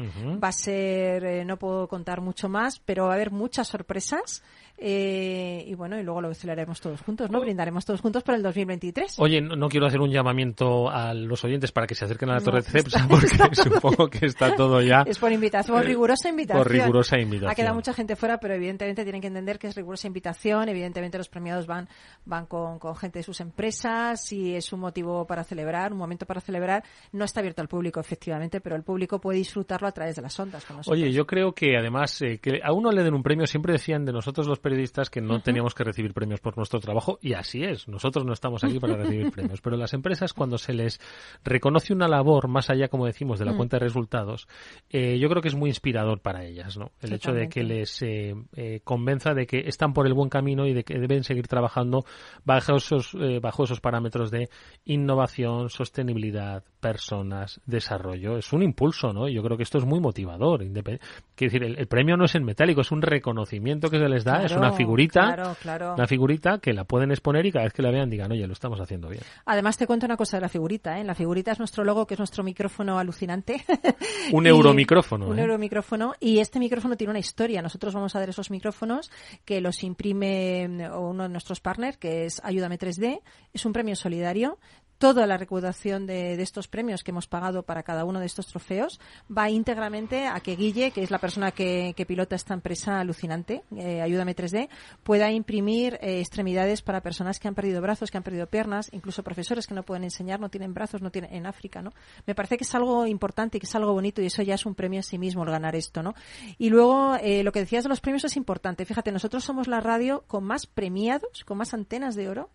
va 0.42 0.48
a 0.48 0.52
ser, 0.52 1.24
eh, 1.24 1.44
no 1.44 1.56
puedo 1.56 1.88
contar 1.88 2.20
mucho 2.20 2.48
más, 2.48 2.80
pero 2.80 3.06
va 3.06 3.12
a 3.12 3.14
haber 3.14 3.30
muchas 3.30 3.68
sorpresas. 3.68 4.42
Eh, 4.82 5.62
y 5.66 5.74
bueno, 5.74 6.00
y 6.00 6.02
luego 6.02 6.22
lo 6.22 6.32
celebraremos 6.32 6.80
todos 6.80 7.02
juntos, 7.02 7.30
¿no? 7.30 7.38
Brindaremos 7.38 7.84
todos 7.84 8.00
juntos 8.00 8.22
por 8.22 8.34
el 8.34 8.42
2023. 8.42 9.16
Oye, 9.18 9.42
no, 9.42 9.54
no 9.54 9.68
quiero 9.68 9.86
hacer 9.86 10.00
un 10.00 10.10
llamamiento 10.10 10.88
a 10.88 11.12
los 11.12 11.44
oyentes 11.44 11.70
para 11.70 11.86
que 11.86 11.94
se 11.94 12.06
acerquen 12.06 12.30
a 12.30 12.34
la 12.34 12.38
No, 12.38 12.44
Torre 12.46 12.62
Cepsa, 12.62 13.06
porque 13.06 13.26
está 13.26 13.54
supongo 13.54 14.08
que 14.08 14.24
está 14.24 14.56
todo 14.56 14.80
ya. 14.80 15.04
Es 15.06 15.18
por 15.18 15.32
invitación, 15.32 15.76
por 15.76 15.84
eh, 15.84 15.88
rigurosa 15.88 16.30
invitación. 16.30 16.62
por 16.62 16.72
rigurosa 16.72 17.18
invitación. 17.18 17.50
Ha 17.50 17.54
quedado 17.54 17.74
mucha 17.74 17.92
gente 17.92 18.16
fuera, 18.16 18.38
pero 18.38 18.54
evidentemente 18.54 19.02
tienen 19.02 19.20
que 19.20 19.26
entender 19.26 19.58
que 19.58 19.66
es 19.66 19.74
rigurosa 19.74 20.06
invitación. 20.06 20.68
Evidentemente 20.70 21.18
los 21.18 21.28
premiados 21.28 21.66
van, 21.66 21.86
van 22.24 22.46
con, 22.46 22.78
con 22.78 22.96
gente 22.96 23.18
de 23.18 23.22
sus 23.22 23.40
empresas 23.40 24.32
y 24.32 24.54
es 24.54 24.72
un 24.72 24.80
motivo 24.80 25.26
para 25.26 25.44
celebrar, 25.44 25.92
un 25.92 25.98
momento 25.98 26.24
para 26.24 26.40
celebrar. 26.40 26.84
No 27.12 27.26
está 27.26 27.40
abierto 27.40 27.60
al 27.60 27.68
público, 27.68 28.00
efectivamente, 28.00 28.62
pero 28.62 28.76
el 28.76 28.82
público 28.82 29.20
puede 29.20 29.38
disfrutarlo 29.38 29.88
a 29.88 29.92
través 29.92 30.16
de 30.16 30.22
las 30.22 30.38
ondas. 30.40 30.64
Con. 30.64 30.80
Oye, 30.86 31.12
yo 31.12 31.26
creo 31.26 31.52
que 31.52 31.76
además 31.76 32.22
eh, 32.22 32.38
que 32.38 32.60
a 32.62 32.72
uno 32.72 32.90
le 32.92 33.02
den 33.02 33.12
un 33.12 33.22
premio, 33.22 33.46
siempre 33.46 33.74
decían 33.74 34.06
de 34.06 34.12
nosotros 34.12 34.46
los 34.46 34.58
periodistas 34.70 35.10
que 35.10 35.20
no 35.20 35.40
teníamos 35.40 35.74
que 35.74 35.82
recibir 35.82 36.14
premios 36.14 36.40
por 36.40 36.56
nuestro 36.56 36.78
trabajo 36.78 37.18
y 37.20 37.32
así 37.34 37.64
es. 37.64 37.88
Nosotros 37.88 38.24
no 38.24 38.32
estamos 38.32 38.62
aquí 38.62 38.78
para 38.78 38.94
recibir 38.96 39.32
premios, 39.32 39.60
pero 39.60 39.76
las 39.76 39.92
empresas 39.94 40.32
cuando 40.32 40.58
se 40.58 40.72
les 40.72 41.00
reconoce 41.42 41.92
una 41.92 42.06
labor 42.06 42.46
más 42.46 42.70
allá, 42.70 42.86
como 42.86 43.06
decimos, 43.06 43.40
de 43.40 43.46
la 43.46 43.52
Mm. 43.52 43.56
cuenta 43.56 43.76
de 43.78 43.84
resultados, 43.84 44.46
eh, 44.90 45.18
yo 45.18 45.28
creo 45.28 45.42
que 45.42 45.48
es 45.48 45.56
muy 45.56 45.70
inspirador 45.70 46.20
para 46.20 46.44
ellas, 46.44 46.76
¿no? 46.76 46.92
El 47.00 47.12
hecho 47.14 47.32
de 47.32 47.48
que 47.48 47.64
les 47.64 48.00
eh, 48.02 48.34
eh, 48.54 48.80
convenza 48.84 49.34
de 49.34 49.46
que 49.46 49.64
están 49.66 49.92
por 49.92 50.06
el 50.06 50.14
buen 50.14 50.28
camino 50.30 50.66
y 50.66 50.72
de 50.72 50.84
que 50.84 50.98
deben 50.98 51.24
seguir 51.24 51.48
trabajando 51.48 52.04
bajo 52.44 52.76
esos 52.76 53.14
eh, 53.14 53.40
bajo 53.40 53.64
esos 53.64 53.80
parámetros 53.80 54.30
de 54.30 54.48
innovación, 54.84 55.68
sostenibilidad, 55.68 56.62
personas, 56.78 57.60
desarrollo. 57.66 58.36
Es 58.38 58.52
un 58.52 58.62
impulso, 58.62 59.12
¿no? 59.12 59.28
Yo 59.28 59.42
creo 59.42 59.56
que 59.56 59.64
esto 59.64 59.78
es 59.78 59.84
muy 59.84 59.98
motivador. 59.98 60.60
Quiero 60.60 61.00
decir, 61.34 61.64
el, 61.64 61.76
el 61.76 61.86
premio 61.88 62.16
no 62.16 62.26
es 62.26 62.34
en 62.36 62.44
metálico, 62.44 62.82
es 62.82 62.92
un 62.92 63.02
reconocimiento 63.02 63.90
que 63.90 63.98
se 63.98 64.08
les 64.08 64.24
da, 64.24 64.44
es 64.44 64.52
Claro, 64.52 64.59
una 64.60 64.72
figurita, 64.72 65.34
claro, 65.34 65.56
claro. 65.60 65.94
una 65.94 66.06
figurita 66.06 66.58
que 66.58 66.72
la 66.72 66.84
pueden 66.84 67.10
exponer 67.10 67.46
y 67.46 67.52
cada 67.52 67.64
vez 67.64 67.72
que 67.72 67.82
la 67.82 67.90
vean 67.90 68.10
digan, 68.10 68.30
oye, 68.30 68.46
lo 68.46 68.52
estamos 68.52 68.80
haciendo 68.80 69.08
bien. 69.08 69.22
Además 69.46 69.76
te 69.76 69.86
cuento 69.86 70.06
una 70.06 70.16
cosa 70.16 70.36
de 70.36 70.42
la 70.42 70.48
figurita, 70.48 70.98
¿eh? 70.98 71.04
La 71.04 71.14
figurita 71.14 71.52
es 71.52 71.58
nuestro 71.58 71.84
logo, 71.84 72.06
que 72.06 72.14
es 72.14 72.20
nuestro 72.20 72.44
micrófono 72.44 72.98
alucinante. 72.98 73.64
Un 74.32 74.46
euromicrófono, 74.46 75.26
Un 75.26 75.38
¿eh? 75.38 75.42
euromicrófono. 75.42 76.14
Y 76.20 76.38
este 76.38 76.58
micrófono 76.58 76.96
tiene 76.96 77.10
una 77.10 77.18
historia. 77.18 77.62
Nosotros 77.62 77.94
vamos 77.94 78.14
a 78.14 78.20
dar 78.20 78.28
esos 78.28 78.50
micrófonos 78.50 79.10
que 79.44 79.60
los 79.60 79.82
imprime 79.82 80.68
mm, 80.68 80.80
uno 80.98 81.24
de 81.24 81.28
nuestros 81.28 81.60
partners, 81.60 81.96
que 81.96 82.26
es 82.26 82.40
Ayúdame 82.44 82.78
3D. 82.78 83.20
Es 83.52 83.64
un 83.64 83.72
premio 83.72 83.96
solidario. 83.96 84.58
Toda 85.00 85.26
la 85.26 85.38
recaudación 85.38 86.04
de, 86.06 86.34
estos 86.42 86.68
premios 86.68 87.02
que 87.02 87.10
hemos 87.10 87.26
pagado 87.26 87.62
para 87.62 87.82
cada 87.82 88.04
uno 88.04 88.20
de 88.20 88.26
estos 88.26 88.46
trofeos 88.48 89.00
va 89.34 89.48
íntegramente 89.48 90.26
a 90.26 90.40
que 90.40 90.56
Guille, 90.56 90.90
que 90.90 91.02
es 91.02 91.10
la 91.10 91.18
persona 91.18 91.52
que, 91.52 91.94
que 91.96 92.04
pilota 92.04 92.36
esta 92.36 92.52
empresa 92.52 93.00
alucinante, 93.00 93.62
eh, 93.78 94.02
Ayúdame 94.02 94.36
3D, 94.36 94.68
pueda 95.02 95.30
imprimir 95.32 95.98
eh, 96.02 96.20
extremidades 96.20 96.82
para 96.82 97.00
personas 97.00 97.40
que 97.40 97.48
han 97.48 97.54
perdido 97.54 97.80
brazos, 97.80 98.10
que 98.10 98.18
han 98.18 98.22
perdido 98.22 98.46
piernas, 98.46 98.90
incluso 98.92 99.22
profesores 99.22 99.66
que 99.66 99.72
no 99.72 99.84
pueden 99.84 100.04
enseñar, 100.04 100.38
no 100.38 100.50
tienen 100.50 100.74
brazos, 100.74 101.00
no 101.00 101.10
tienen 101.10 101.32
en 101.32 101.46
África, 101.46 101.80
¿no? 101.80 101.94
Me 102.26 102.34
parece 102.34 102.58
que 102.58 102.64
es 102.64 102.74
algo 102.74 103.06
importante 103.06 103.56
y 103.56 103.60
que 103.60 103.66
es 103.66 103.74
algo 103.74 103.94
bonito 103.94 104.20
y 104.20 104.26
eso 104.26 104.42
ya 104.42 104.56
es 104.56 104.66
un 104.66 104.74
premio 104.74 105.00
a 105.00 105.02
sí 105.02 105.16
mismo 105.16 105.44
el 105.44 105.50
ganar 105.50 105.76
esto, 105.76 106.02
¿no? 106.02 106.12
Y 106.58 106.68
luego 106.68 107.16
eh, 107.22 107.42
lo 107.42 107.52
que 107.52 107.60
decías 107.60 107.84
de 107.84 107.88
los 107.88 108.02
premios 108.02 108.26
es 108.26 108.36
importante. 108.36 108.84
Fíjate, 108.84 109.12
nosotros 109.12 109.44
somos 109.44 109.66
la 109.66 109.80
radio 109.80 110.24
con 110.26 110.44
más 110.44 110.66
premiados, 110.66 111.42
con 111.46 111.56
más 111.56 111.72
antenas 111.72 112.16
de 112.16 112.28
oro 112.28 112.50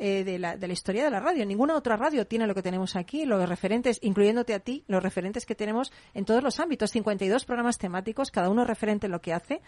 eh, 0.00 0.24
de, 0.24 0.38
la, 0.38 0.56
de 0.56 0.66
la 0.66 0.72
historia 0.72 1.04
de 1.04 1.10
la 1.10 1.20
radio. 1.20 1.44
Ninguna 1.44 1.74
otra 1.74 1.96
radio 1.96 2.26
tiene 2.26 2.46
lo 2.46 2.54
que 2.54 2.62
tenemos 2.62 2.96
aquí, 2.96 3.24
los 3.24 3.48
referentes, 3.48 3.98
incluyéndote 4.02 4.54
a 4.54 4.60
ti, 4.60 4.84
los 4.86 5.02
referentes 5.02 5.44
que 5.44 5.54
tenemos 5.54 5.92
en 6.14 6.24
todos 6.24 6.42
los 6.42 6.60
ámbitos. 6.60 6.90
52 6.90 7.44
programas 7.44 7.78
temáticos, 7.78 8.30
cada 8.30 8.48
uno 8.48 8.64
referente 8.64 9.06
en 9.06 9.12
lo 9.12 9.20
que 9.20 9.32
hace. 9.32 9.60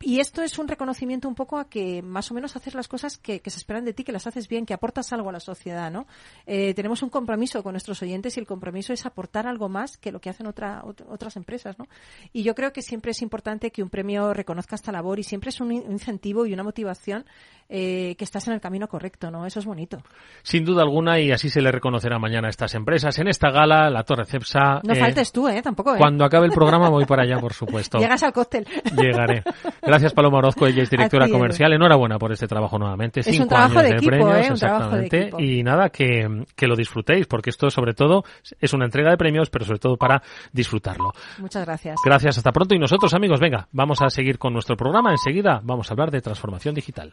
Y 0.00 0.20
esto 0.20 0.42
es 0.42 0.58
un 0.58 0.68
reconocimiento 0.68 1.28
un 1.28 1.34
poco 1.34 1.58
a 1.58 1.68
que 1.68 2.02
más 2.02 2.30
o 2.30 2.34
menos 2.34 2.56
haces 2.56 2.74
las 2.74 2.88
cosas 2.88 3.18
que, 3.18 3.40
se 3.44 3.58
esperan 3.58 3.84
de 3.84 3.92
ti, 3.92 4.04
que 4.04 4.12
las 4.12 4.26
haces 4.26 4.48
bien, 4.48 4.66
que 4.66 4.74
aportas 4.74 5.12
algo 5.12 5.30
a 5.30 5.32
la 5.32 5.40
sociedad, 5.40 5.90
¿no? 5.90 6.06
Eh, 6.46 6.74
tenemos 6.74 7.02
un 7.02 7.10
compromiso 7.10 7.62
con 7.62 7.72
nuestros 7.72 8.02
oyentes 8.02 8.36
y 8.36 8.40
el 8.40 8.46
compromiso 8.46 8.92
es 8.92 9.06
aportar 9.06 9.46
algo 9.46 9.68
más 9.68 9.96
que 9.96 10.12
lo 10.12 10.20
que 10.20 10.30
hacen 10.30 10.46
otra, 10.46 10.82
otras 10.84 11.36
empresas, 11.36 11.78
¿no? 11.78 11.88
Y 12.32 12.42
yo 12.42 12.54
creo 12.54 12.72
que 12.72 12.82
siempre 12.82 13.12
es 13.12 13.22
importante 13.22 13.70
que 13.70 13.82
un 13.82 13.90
premio 13.90 14.34
reconozca 14.34 14.74
esta 14.74 14.92
labor 14.92 15.18
y 15.18 15.22
siempre 15.22 15.50
es 15.50 15.60
un 15.60 15.72
incentivo 15.72 16.46
y 16.46 16.52
una 16.52 16.62
motivación 16.62 17.24
eh, 17.68 18.16
que 18.18 18.24
estás 18.24 18.48
en 18.48 18.54
el 18.54 18.60
camino 18.60 18.88
correcto, 18.88 19.30
¿no? 19.30 19.46
Eso 19.46 19.60
es 19.60 19.66
bonito. 19.70 19.98
Sin 20.42 20.64
duda 20.64 20.82
alguna, 20.82 21.20
y 21.20 21.30
así 21.30 21.48
se 21.48 21.60
le 21.60 21.70
reconocerá 21.70 22.18
mañana 22.18 22.48
a 22.48 22.50
estas 22.50 22.74
empresas. 22.74 23.18
En 23.18 23.28
esta 23.28 23.50
gala, 23.50 23.88
la 23.88 24.02
Torre 24.02 24.24
Cepsa. 24.24 24.80
No 24.82 24.92
eh, 24.92 24.96
faltes 24.96 25.32
tú, 25.32 25.48
¿eh? 25.48 25.62
Tampoco, 25.62 25.94
¿eh? 25.94 25.98
Cuando 25.98 26.24
acabe 26.24 26.46
el 26.46 26.52
programa 26.52 26.88
voy 26.88 27.04
para 27.04 27.22
allá, 27.22 27.38
por 27.38 27.52
supuesto. 27.52 27.98
Llegas 28.00 28.22
al 28.22 28.32
cóctel. 28.32 28.66
Llegaré. 28.96 29.42
Gracias, 29.82 30.12
Paloma 30.12 30.38
Orozco, 30.38 30.66
ella 30.66 30.82
es 30.82 30.90
directora 30.90 31.28
comercial. 31.28 31.72
Enhorabuena 31.72 32.18
por 32.18 32.32
este 32.32 32.46
trabajo 32.46 32.78
nuevamente. 32.78 33.20
Es 33.20 33.26
Cinco 33.26 33.44
un 33.44 33.48
trabajo 33.48 33.78
años 33.78 33.90
de, 33.90 33.96
equipo, 33.96 34.10
premios, 34.10 34.46
¿eh? 34.46 34.52
Un 34.52 34.58
trabajo 34.58 34.96
de 34.96 35.06
equipo. 35.06 35.40
Y 35.40 35.62
nada, 35.62 35.88
que, 35.90 36.44
que 36.56 36.66
lo 36.66 36.74
disfrutéis, 36.74 37.26
porque 37.26 37.50
esto, 37.50 37.70
sobre 37.70 37.94
todo, 37.94 38.24
es 38.58 38.72
una 38.72 38.86
entrega 38.86 39.10
de 39.10 39.16
premios, 39.16 39.50
pero 39.50 39.64
sobre 39.64 39.78
todo 39.78 39.96
para 39.96 40.22
disfrutarlo. 40.52 41.12
Muchas 41.38 41.64
gracias. 41.64 41.96
Gracias, 42.04 42.38
hasta 42.38 42.50
pronto. 42.50 42.74
Y 42.74 42.78
nosotros, 42.78 43.14
amigos, 43.14 43.40
venga, 43.40 43.68
vamos 43.72 44.02
a 44.02 44.10
seguir 44.10 44.38
con 44.38 44.52
nuestro 44.52 44.76
programa. 44.76 45.12
Enseguida 45.12 45.60
vamos 45.62 45.90
a 45.90 45.94
hablar 45.94 46.10
de 46.10 46.20
transformación 46.20 46.74
digital. 46.74 47.12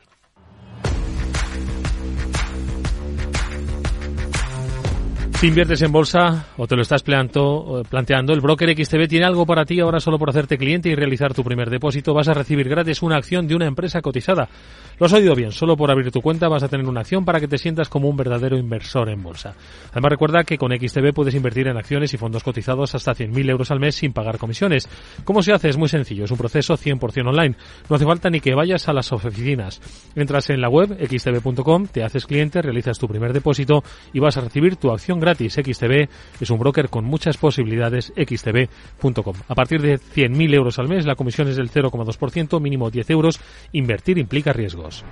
Si 5.40 5.46
inviertes 5.46 5.84
en 5.84 5.92
bolsa 5.92 6.48
o 6.58 6.66
te 6.66 6.76
lo 6.76 6.82
estás 6.82 7.04
planteando, 7.04 8.34
el 8.34 8.42
broker 8.42 8.76
XTB 8.76 9.08
tiene 9.08 9.26
algo 9.28 9.46
para 9.46 9.66
ti 9.66 9.80
ahora 9.80 10.00
solo 10.00 10.18
por 10.18 10.32
hacerte 10.32 10.58
cliente 10.58 10.90
y 10.90 10.96
realizar 10.96 11.36
tu 11.36 11.44
primer 11.44 11.70
depósito. 11.70 12.12
Vas 12.16 12.28
a 12.28 12.34
recibir 12.34 12.68
gratis 12.68 13.04
una 13.04 13.18
acción 13.18 13.48
de 13.48 13.54
una 13.54 13.68
empresa 13.68 14.02
cotizada. 14.02 14.50
Lo 14.98 15.06
has 15.06 15.14
oído 15.14 15.36
bien, 15.36 15.52
solo 15.52 15.78
por 15.78 15.92
abrir 15.92 16.10
tu 16.10 16.22
cuenta 16.22 16.48
vas 16.48 16.64
a 16.64 16.70
tener 16.70 16.88
una 16.88 17.02
acción 17.02 17.24
para 17.24 17.40
que 17.40 17.48
te 17.48 17.60
sientas 17.60 17.88
como 17.88 18.10
un 18.10 18.18
verdadero 18.18 18.58
inversor 18.58 19.10
en 19.10 19.22
bolsa. 19.22 19.54
Además 19.92 20.10
recuerda 20.10 20.44
que 20.44 20.58
con 20.58 20.72
XTB 20.72 21.14
puedes 21.14 21.36
invertir 21.36 21.68
en 21.68 21.78
acciones 21.78 22.12
y 22.16 22.18
fondos 22.18 22.44
cotizados 22.44 22.96
hasta 22.96 23.14
100.000 23.14 23.48
euros 23.52 23.70
al 23.70 23.80
mes 23.80 23.94
sin 23.94 24.14
pagar 24.14 24.40
comisiones. 24.40 24.90
¿Cómo 25.24 25.44
se 25.44 25.54
hace? 25.54 25.70
Es 25.70 25.78
muy 25.78 25.88
sencillo, 25.88 26.26
es 26.26 26.32
un 26.32 26.40
proceso 26.40 26.76
100% 26.76 27.28
online. 27.28 27.56
No 27.88 27.96
hace 27.96 28.06
falta 28.06 28.32
ni 28.32 28.40
que 28.40 28.56
vayas 28.56 28.90
a 28.90 28.94
las 28.94 29.12
oficinas. 29.12 29.80
Entras 30.16 30.50
en 30.50 30.62
la 30.62 30.70
web 30.70 30.98
xtb.com, 31.00 31.86
te 31.86 32.04
haces 32.04 32.26
cliente, 32.26 32.64
realizas 32.64 32.98
tu 32.98 33.08
primer 33.08 33.34
depósito 33.34 33.84
y 34.14 34.20
vas 34.20 34.36
a 34.38 34.42
recibir 34.42 34.78
tu 34.78 34.90
acción 34.90 35.20
gratis. 35.20 35.27
XTB 35.36 36.10
es 36.40 36.50
un 36.50 36.60
broker 36.60 36.90
con 36.90 37.06
muchas 37.06 37.38
posibilidades, 37.38 38.14
xtb.com. 38.16 39.36
A 39.48 39.56
partir 39.56 39.82
de 39.82 40.00
100.000 40.00 40.54
euros 40.54 40.80
al 40.80 40.88
mes, 40.88 41.06
la 41.06 41.16
comisión 41.16 41.48
es 41.48 41.56
del 41.56 41.72
0,2%, 41.72 42.60
mínimo 42.62 42.90
10 42.90 43.10
euros. 43.10 43.40
Invertir 43.72 44.18
implica 44.18 44.54
riesgos. 44.54 45.04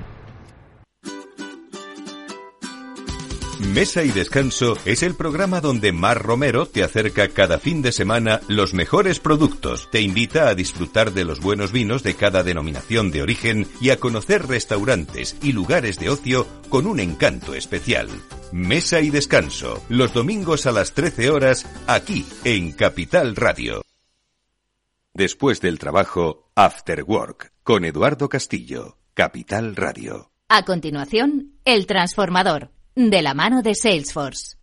Mesa 3.60 4.04
y 4.04 4.10
Descanso 4.10 4.78
es 4.84 5.02
el 5.02 5.16
programa 5.16 5.62
donde 5.62 5.94
Mar 5.94 6.22
Romero 6.22 6.66
te 6.66 6.84
acerca 6.84 7.30
cada 7.30 7.58
fin 7.58 7.82
de 7.82 7.94
semana 7.94 8.42
los 8.50 8.74
mejores 8.74 9.20
productos, 9.20 9.90
te 9.92 10.02
invita 10.02 10.50
a 10.50 10.56
disfrutar 10.56 11.14
de 11.14 11.24
los 11.24 11.40
buenos 11.40 11.72
vinos 11.72 12.04
de 12.04 12.16
cada 12.16 12.44
denominación 12.44 13.12
de 13.12 13.22
origen 13.22 13.66
y 13.80 13.92
a 13.92 13.98
conocer 13.98 14.48
restaurantes 14.48 15.38
y 15.42 15.54
lugares 15.54 15.98
de 16.00 16.10
ocio 16.10 16.46
con 16.68 16.86
un 16.86 17.00
encanto 17.00 17.56
especial. 17.56 18.10
Mesa 18.52 19.00
y 19.00 19.10
Descanso, 19.10 19.82
los 19.88 20.14
domingos 20.14 20.66
a 20.66 20.74
las 20.74 20.94
13 20.94 21.30
horas, 21.30 21.66
aquí 21.88 22.26
en 22.44 22.74
Capital 22.74 23.38
Radio. 23.38 23.84
Después 25.14 25.62
del 25.62 25.80
trabajo, 25.80 26.52
After 26.56 27.04
Work, 27.04 27.54
con 27.64 27.86
Eduardo 27.86 28.28
Castillo, 28.28 28.98
Capital 29.14 29.78
Radio. 29.78 30.32
A 30.50 30.64
continuación, 30.64 31.54
El 31.64 31.88
Transformador 31.88 32.75
de 32.96 33.22
la 33.22 33.34
mano 33.34 33.62
de 33.62 33.76
Salesforce. 33.76 34.56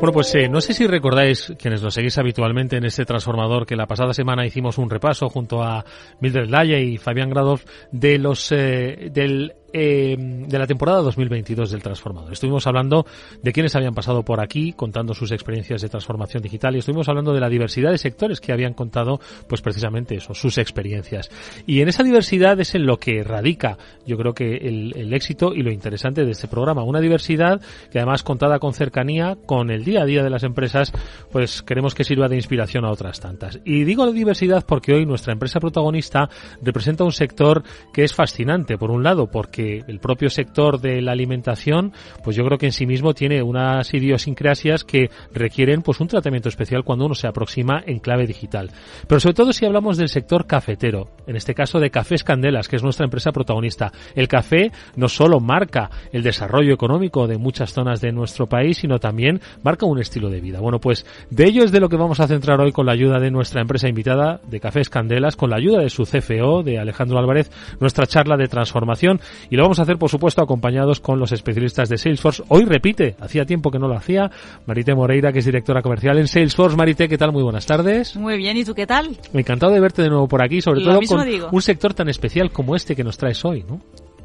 Bueno, 0.00 0.14
pues 0.14 0.34
eh, 0.34 0.48
no 0.48 0.62
sé 0.62 0.72
si 0.72 0.86
recordáis, 0.86 1.52
quienes 1.58 1.82
nos 1.82 1.92
seguís 1.92 2.16
habitualmente 2.16 2.78
en 2.78 2.86
este 2.86 3.04
transformador, 3.04 3.66
que 3.66 3.76
la 3.76 3.86
pasada 3.86 4.14
semana 4.14 4.46
hicimos 4.46 4.78
un 4.78 4.88
repaso 4.88 5.28
junto 5.28 5.62
a 5.62 5.84
Mildred 6.20 6.48
Laye 6.48 6.82
y 6.82 6.96
Fabián 6.96 7.28
Gradov 7.28 7.60
de 7.92 8.18
los 8.18 8.50
eh, 8.50 9.10
del 9.12 9.52
eh, 9.72 10.16
de 10.18 10.58
la 10.58 10.66
temporada 10.66 11.00
2022 11.00 11.70
del 11.70 11.82
Transformador. 11.82 12.32
Estuvimos 12.32 12.66
hablando 12.66 13.06
de 13.42 13.52
quienes 13.52 13.74
habían 13.74 13.94
pasado 13.94 14.22
por 14.22 14.40
aquí, 14.40 14.72
contando 14.72 15.14
sus 15.14 15.32
experiencias 15.32 15.82
de 15.82 15.88
transformación 15.88 16.42
digital, 16.42 16.76
y 16.76 16.80
estuvimos 16.80 17.08
hablando 17.08 17.32
de 17.32 17.40
la 17.40 17.48
diversidad 17.48 17.90
de 17.90 17.98
sectores 17.98 18.40
que 18.40 18.52
habían 18.52 18.74
contado, 18.74 19.20
pues 19.48 19.62
precisamente 19.62 20.16
eso, 20.16 20.34
sus 20.34 20.58
experiencias. 20.58 21.30
Y 21.66 21.80
en 21.80 21.88
esa 21.88 22.02
diversidad 22.02 22.60
es 22.60 22.74
en 22.74 22.86
lo 22.86 22.98
que 22.98 23.22
radica, 23.24 23.78
yo 24.06 24.16
creo 24.16 24.34
que 24.34 24.56
el, 24.56 24.92
el 24.96 25.14
éxito 25.14 25.54
y 25.54 25.62
lo 25.62 25.70
interesante 25.70 26.24
de 26.24 26.32
este 26.32 26.48
programa. 26.48 26.82
Una 26.82 27.00
diversidad 27.00 27.60
que 27.90 27.98
además 27.98 28.22
contada 28.22 28.58
con 28.58 28.74
cercanía, 28.74 29.38
con 29.46 29.70
el 29.70 29.84
día 29.84 30.02
a 30.02 30.06
día 30.06 30.22
de 30.22 30.30
las 30.30 30.42
empresas, 30.42 30.92
pues 31.32 31.62
queremos 31.62 31.94
que 31.94 32.04
sirva 32.04 32.28
de 32.28 32.36
inspiración 32.36 32.84
a 32.84 32.90
otras 32.90 33.20
tantas. 33.20 33.60
Y 33.64 33.84
digo 33.84 34.10
diversidad 34.12 34.64
porque 34.66 34.92
hoy 34.92 35.06
nuestra 35.06 35.32
empresa 35.32 35.60
protagonista 35.60 36.28
representa 36.62 37.04
un 37.04 37.12
sector 37.12 37.62
que 37.92 38.04
es 38.04 38.14
fascinante, 38.14 38.78
por 38.78 38.90
un 38.90 39.02
lado, 39.02 39.30
porque 39.30 39.59
el 39.60 39.98
propio 40.00 40.30
sector 40.30 40.80
de 40.80 41.00
la 41.00 41.12
alimentación, 41.12 41.92
pues 42.22 42.36
yo 42.36 42.44
creo 42.44 42.58
que 42.58 42.66
en 42.66 42.72
sí 42.72 42.86
mismo 42.86 43.14
tiene 43.14 43.42
unas 43.42 43.92
idiosincrasias 43.92 44.84
que 44.84 45.10
requieren 45.32 45.82
pues 45.82 46.00
un 46.00 46.08
tratamiento 46.08 46.48
especial 46.48 46.84
cuando 46.84 47.06
uno 47.06 47.14
se 47.14 47.26
aproxima 47.26 47.82
en 47.86 47.98
clave 47.98 48.26
digital. 48.26 48.70
Pero 49.06 49.20
sobre 49.20 49.34
todo 49.34 49.52
si 49.52 49.66
hablamos 49.66 49.96
del 49.96 50.08
sector 50.08 50.46
cafetero, 50.46 51.08
en 51.26 51.36
este 51.36 51.54
caso 51.54 51.78
de 51.78 51.90
Cafés 51.90 52.24
Candelas, 52.24 52.68
que 52.68 52.76
es 52.76 52.82
nuestra 52.82 53.04
empresa 53.04 53.32
protagonista. 53.32 53.92
El 54.14 54.28
café 54.28 54.72
no 54.96 55.08
solo 55.08 55.40
marca 55.40 55.90
el 56.12 56.22
desarrollo 56.22 56.74
económico 56.74 57.26
de 57.26 57.38
muchas 57.38 57.72
zonas 57.72 58.00
de 58.00 58.12
nuestro 58.12 58.46
país, 58.46 58.78
sino 58.78 58.98
también 58.98 59.40
marca 59.62 59.86
un 59.86 59.98
estilo 59.98 60.30
de 60.30 60.40
vida. 60.40 60.60
Bueno, 60.60 60.80
pues 60.80 61.06
de 61.30 61.46
ello 61.46 61.64
es 61.64 61.72
de 61.72 61.80
lo 61.80 61.88
que 61.88 61.96
vamos 61.96 62.20
a 62.20 62.26
centrar 62.26 62.60
hoy 62.60 62.72
con 62.72 62.86
la 62.86 62.92
ayuda 62.92 63.18
de 63.18 63.30
nuestra 63.30 63.60
empresa 63.60 63.88
invitada 63.88 64.40
de 64.48 64.60
Cafés 64.60 64.88
Candelas, 64.88 65.36
con 65.36 65.50
la 65.50 65.56
ayuda 65.56 65.80
de 65.80 65.90
su 65.90 66.04
CFO, 66.04 66.62
de 66.62 66.78
Alejandro 66.78 67.18
Álvarez, 67.18 67.50
nuestra 67.80 68.06
charla 68.06 68.36
de 68.36 68.48
transformación 68.48 69.20
y 69.50 69.56
lo 69.56 69.64
vamos 69.64 69.80
a 69.80 69.82
hacer, 69.82 69.98
por 69.98 70.08
supuesto, 70.08 70.42
acompañados 70.42 71.00
con 71.00 71.18
los 71.18 71.32
especialistas 71.32 71.88
de 71.88 71.98
Salesforce. 71.98 72.44
Hoy 72.48 72.64
repite, 72.64 73.16
hacía 73.20 73.44
tiempo 73.44 73.70
que 73.70 73.80
no 73.80 73.88
lo 73.88 73.96
hacía, 73.96 74.30
Marité 74.64 74.94
Moreira, 74.94 75.32
que 75.32 75.40
es 75.40 75.44
directora 75.44 75.82
comercial 75.82 76.18
en 76.18 76.28
Salesforce. 76.28 76.76
Marité, 76.76 77.08
¿qué 77.08 77.18
tal? 77.18 77.32
Muy 77.32 77.42
buenas 77.42 77.66
tardes. 77.66 78.14
Muy 78.16 78.38
bien, 78.38 78.56
¿y 78.56 78.64
tú 78.64 78.74
qué 78.74 78.86
tal? 78.86 79.18
Encantado 79.34 79.72
de 79.72 79.80
verte 79.80 80.02
de 80.02 80.08
nuevo 80.08 80.28
por 80.28 80.42
aquí, 80.42 80.60
sobre 80.60 80.82
todo 80.82 81.00
con 81.00 81.26
un 81.50 81.62
sector 81.62 81.94
tan 81.94 82.08
especial 82.08 82.52
como 82.52 82.76
este 82.76 82.94
que 82.94 83.02
nos 83.02 83.18
traes 83.18 83.44
hoy, 83.44 83.64
¿no? 83.68 83.80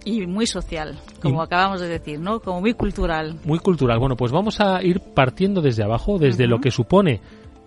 Y 0.06 0.28
muy 0.28 0.46
social, 0.46 1.00
como 1.20 1.42
acabamos 1.42 1.82
de 1.82 1.88
decir, 1.88 2.20
¿no? 2.20 2.40
Como 2.40 2.62
muy 2.62 2.76
cultural. 2.76 3.40
Muy 3.44 3.58
cultural. 3.58 3.98
Bueno, 3.98 4.16
pues 4.16 4.32
vamos 4.32 4.62
a 4.62 4.84
ir 4.84 5.00
partiendo 5.00 5.62
desde 5.62 5.84
abajo, 5.84 6.20
desde 6.20 6.46
lo 6.46 6.60
que 6.60 6.70
supone 6.70 7.22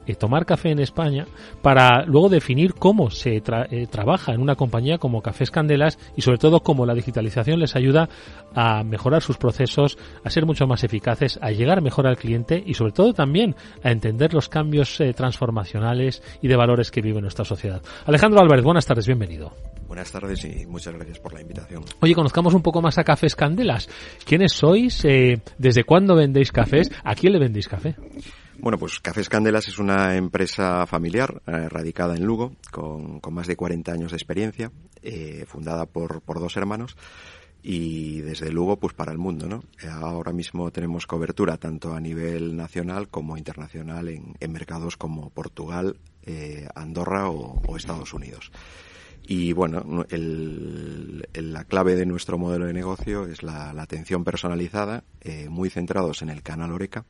eh, 0.08 0.14
tomar 0.14 0.46
café 0.46 0.70
en 0.70 0.78
España 0.78 1.26
para 1.60 2.04
luego 2.06 2.30
definir 2.30 2.72
cómo 2.74 3.10
se 3.10 3.36
eh, 3.36 3.86
trabaja 3.90 4.32
en 4.32 4.40
una 4.40 4.54
compañía 4.54 4.96
como 4.96 5.20
Cafés 5.20 5.50
Candelas 5.50 5.98
y 6.16 6.22
sobre 6.22 6.38
todo 6.38 6.60
cómo 6.60 6.86
la 6.86 6.94
digitalización 6.94 7.60
les 7.60 7.76
ayuda 7.76 8.08
a 8.54 8.82
mejorar 8.84 9.22
sus 9.22 9.36
procesos, 9.36 9.98
a 10.24 10.30
ser 10.30 10.46
mucho 10.46 10.66
más 10.66 10.82
eficaces, 10.82 11.38
a 11.42 11.50
llegar 11.50 11.82
mejor 11.82 12.06
al 12.06 12.16
cliente 12.16 12.62
y 12.64 12.72
sobre 12.72 12.92
todo 12.92 13.12
también 13.12 13.54
a 13.82 13.90
entender 13.90 14.32
los 14.32 14.48
cambios 14.48 14.98
eh, 15.00 15.12
transformacionales 15.12 16.22
y 16.40 16.48
de 16.48 16.56
valores 16.56 16.90
que 16.90 17.02
vive 17.02 17.20
nuestra 17.20 17.44
sociedad. 17.44 17.82
Alejandro 18.06 18.40
Álvarez, 18.40 18.64
buenas 18.64 18.86
tardes, 18.86 19.06
bienvenido. 19.06 19.52
Buenas 19.86 20.10
tardes 20.10 20.42
y 20.44 20.66
muchas 20.66 20.94
gracias 20.94 21.18
por 21.18 21.34
la 21.34 21.42
invitación. 21.42 21.84
Oye, 22.00 22.14
conozcamos 22.14 22.54
un 22.54 22.62
poco 22.62 22.80
más 22.80 22.96
a 22.96 23.04
Cafés 23.04 23.36
Candelas. 23.36 23.88
¿Quiénes 24.24 24.52
sois? 24.52 25.02
¿Desde 25.02 25.84
cuándo 25.84 26.14
vendéis 26.14 26.52
cafés? 26.52 26.90
¿A 27.04 27.14
quién 27.14 27.32
le 27.32 27.38
vendéis 27.38 27.68
café? 27.68 27.94
Bueno, 28.60 28.76
pues 28.76 28.98
Cafés 28.98 29.28
Candelas 29.28 29.68
es 29.68 29.78
una 29.78 30.16
empresa 30.16 30.84
familiar 30.86 31.42
eh, 31.46 31.68
radicada 31.68 32.16
en 32.16 32.24
Lugo, 32.24 32.56
con, 32.72 33.20
más 33.30 33.46
de 33.46 33.54
40 33.54 33.92
años 33.92 34.10
de 34.10 34.16
experiencia, 34.16 34.72
eh, 35.00 35.44
fundada 35.46 35.86
por, 35.86 36.22
dos 36.26 36.56
hermanos 36.56 36.96
y 37.62 38.20
desde 38.20 38.50
Lugo 38.50 38.76
pues 38.76 38.94
para 38.94 39.12
el 39.12 39.18
mundo, 39.18 39.46
¿no? 39.46 39.62
Ahora 39.88 40.32
mismo 40.32 40.72
tenemos 40.72 41.06
cobertura 41.06 41.56
tanto 41.56 41.94
a 41.94 42.00
nivel 42.00 42.56
nacional 42.56 43.08
como 43.08 43.36
internacional 43.36 44.08
en, 44.08 44.52
mercados 44.52 44.96
como 44.96 45.30
Portugal, 45.30 45.96
eh, 46.24 46.66
Andorra 46.74 47.30
o, 47.30 47.76
Estados 47.76 48.12
Unidos. 48.12 48.50
Y 49.22 49.52
bueno, 49.52 50.04
la 50.10 51.64
clave 51.64 51.94
de 51.94 52.06
nuestro 52.06 52.38
modelo 52.38 52.66
de 52.66 52.72
negocio 52.72 53.26
es 53.26 53.42
la, 53.42 53.70
atención 53.70 54.24
personalizada, 54.24 55.04
muy 55.48 55.68
centrados 55.70 56.22
en 56.22 56.30
el 56.30 56.42
canal 56.42 56.72
Oreca, 56.72 57.04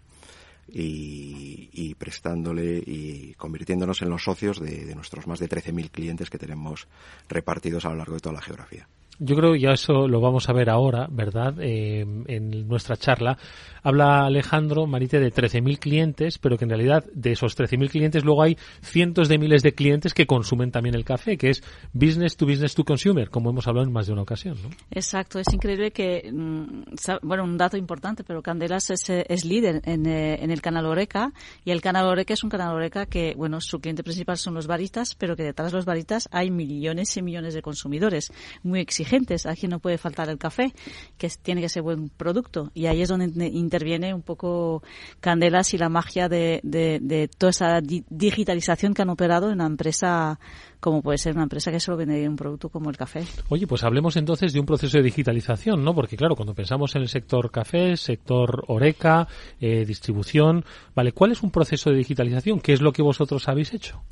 y, 0.68 1.94
prestándole 1.98 2.82
y 2.84 3.34
convirtiéndonos 3.34 4.02
en 4.02 4.10
los 4.10 4.24
socios 4.24 4.60
de, 4.60 4.84
de 4.84 4.94
nuestros 4.94 5.26
más 5.26 5.38
de 5.38 5.48
13.000 5.48 5.90
clientes 5.90 6.30
que 6.30 6.38
tenemos 6.38 6.86
repartidos 7.28 7.84
a 7.84 7.90
lo 7.90 7.96
largo 7.96 8.14
de 8.14 8.20
toda 8.20 8.34
la 8.34 8.42
geografía. 8.42 8.88
Yo 9.20 9.34
creo 9.34 9.56
ya 9.56 9.72
eso 9.72 10.06
lo 10.06 10.20
vamos 10.20 10.48
a 10.48 10.52
ver 10.52 10.70
ahora, 10.70 11.08
¿verdad? 11.10 11.54
Eh, 11.60 12.06
en 12.26 12.68
nuestra 12.68 12.96
charla. 12.96 13.36
Habla 13.82 14.26
Alejandro 14.26 14.86
Marite 14.86 15.18
de 15.18 15.32
13.000 15.32 15.78
clientes, 15.78 16.38
pero 16.38 16.56
que 16.56 16.64
en 16.64 16.70
realidad 16.70 17.04
de 17.12 17.32
esos 17.32 17.58
13.000 17.58 17.90
clientes 17.90 18.24
luego 18.24 18.42
hay 18.42 18.56
cientos 18.80 19.28
de 19.28 19.38
miles 19.38 19.62
de 19.62 19.72
clientes 19.72 20.14
que 20.14 20.26
consumen 20.26 20.70
también 20.70 20.94
el 20.94 21.04
café, 21.04 21.36
que 21.36 21.50
es 21.50 21.62
business 21.92 22.36
to 22.36 22.46
business 22.46 22.74
to 22.74 22.84
consumer, 22.84 23.28
como 23.30 23.50
hemos 23.50 23.66
hablado 23.66 23.86
en 23.86 23.92
más 23.92 24.06
de 24.06 24.12
una 24.12 24.22
ocasión. 24.22 24.56
¿no? 24.62 24.70
Exacto, 24.90 25.40
es 25.40 25.52
increíble 25.52 25.90
que, 25.90 26.30
mm, 26.32 26.82
bueno, 27.22 27.44
un 27.44 27.56
dato 27.56 27.76
importante, 27.76 28.22
pero 28.24 28.42
Candelas 28.42 28.90
es, 28.90 29.10
eh, 29.10 29.24
líder 29.44 29.80
en, 29.84 30.06
eh, 30.06 30.42
en, 30.42 30.50
el 30.50 30.60
canal 30.60 30.86
Oreca 30.86 31.32
y 31.64 31.70
el 31.70 31.80
canal 31.80 32.06
Oreca 32.06 32.34
es 32.34 32.44
un 32.44 32.50
canal 32.50 32.74
Oreca 32.74 33.06
que, 33.06 33.34
bueno, 33.36 33.60
su 33.60 33.80
cliente 33.80 34.02
principal 34.02 34.36
son 34.36 34.54
los 34.54 34.66
baristas, 34.66 35.14
pero 35.14 35.34
que 35.34 35.42
detrás 35.42 35.72
de 35.72 35.78
los 35.78 35.86
baristas 35.86 36.28
hay 36.30 36.50
millones 36.50 37.16
y 37.16 37.22
millones 37.22 37.54
de 37.54 37.62
consumidores 37.62 38.32
muy 38.62 38.80
exigentes 38.80 39.07
Aquí 39.46 39.68
no 39.68 39.78
puede 39.78 39.98
faltar 39.98 40.28
el 40.28 40.38
café, 40.38 40.72
que 41.16 41.28
tiene 41.42 41.60
que 41.60 41.68
ser 41.68 41.82
buen 41.82 42.08
producto. 42.08 42.70
Y 42.74 42.86
ahí 42.86 43.02
es 43.02 43.08
donde 43.08 43.46
interviene 43.46 44.14
un 44.14 44.22
poco 44.22 44.82
Candelas 45.20 45.74
y 45.74 45.78
la 45.78 45.88
magia 45.88 46.28
de, 46.28 46.60
de, 46.62 47.28
toda 47.36 47.50
esa 47.50 47.80
digitalización 47.80 48.94
que 48.94 49.02
han 49.02 49.10
operado 49.10 49.50
en 49.50 49.58
la 49.58 49.66
empresa 49.66 50.38
como 50.80 51.02
puede 51.02 51.18
ser 51.18 51.34
una 51.34 51.42
empresa 51.42 51.72
que 51.72 51.80
solo 51.80 51.96
vende 51.96 52.28
un 52.28 52.36
producto 52.36 52.68
como 52.68 52.90
el 52.90 52.96
café. 52.96 53.24
Oye, 53.48 53.66
pues 53.66 53.82
hablemos 53.82 54.16
entonces 54.16 54.52
de 54.52 54.60
un 54.60 54.66
proceso 54.66 54.98
de 54.98 55.02
digitalización, 55.02 55.82
¿no? 55.82 55.94
Porque 55.94 56.16
claro, 56.16 56.36
cuando 56.36 56.54
pensamos 56.54 56.94
en 56.94 57.02
el 57.02 57.08
sector 57.08 57.50
café, 57.50 57.96
sector 57.96 58.64
oreca, 58.68 59.26
eh, 59.60 59.84
distribución, 59.84 60.64
¿vale? 60.94 61.12
¿Cuál 61.12 61.32
es 61.32 61.42
un 61.42 61.50
proceso 61.50 61.90
de 61.90 61.96
digitalización? 61.96 62.60
¿Qué 62.60 62.72
es 62.72 62.80
lo 62.80 62.92
que 62.92 63.02
vosotros 63.02 63.48
habéis 63.48 63.74
hecho? 63.74 64.02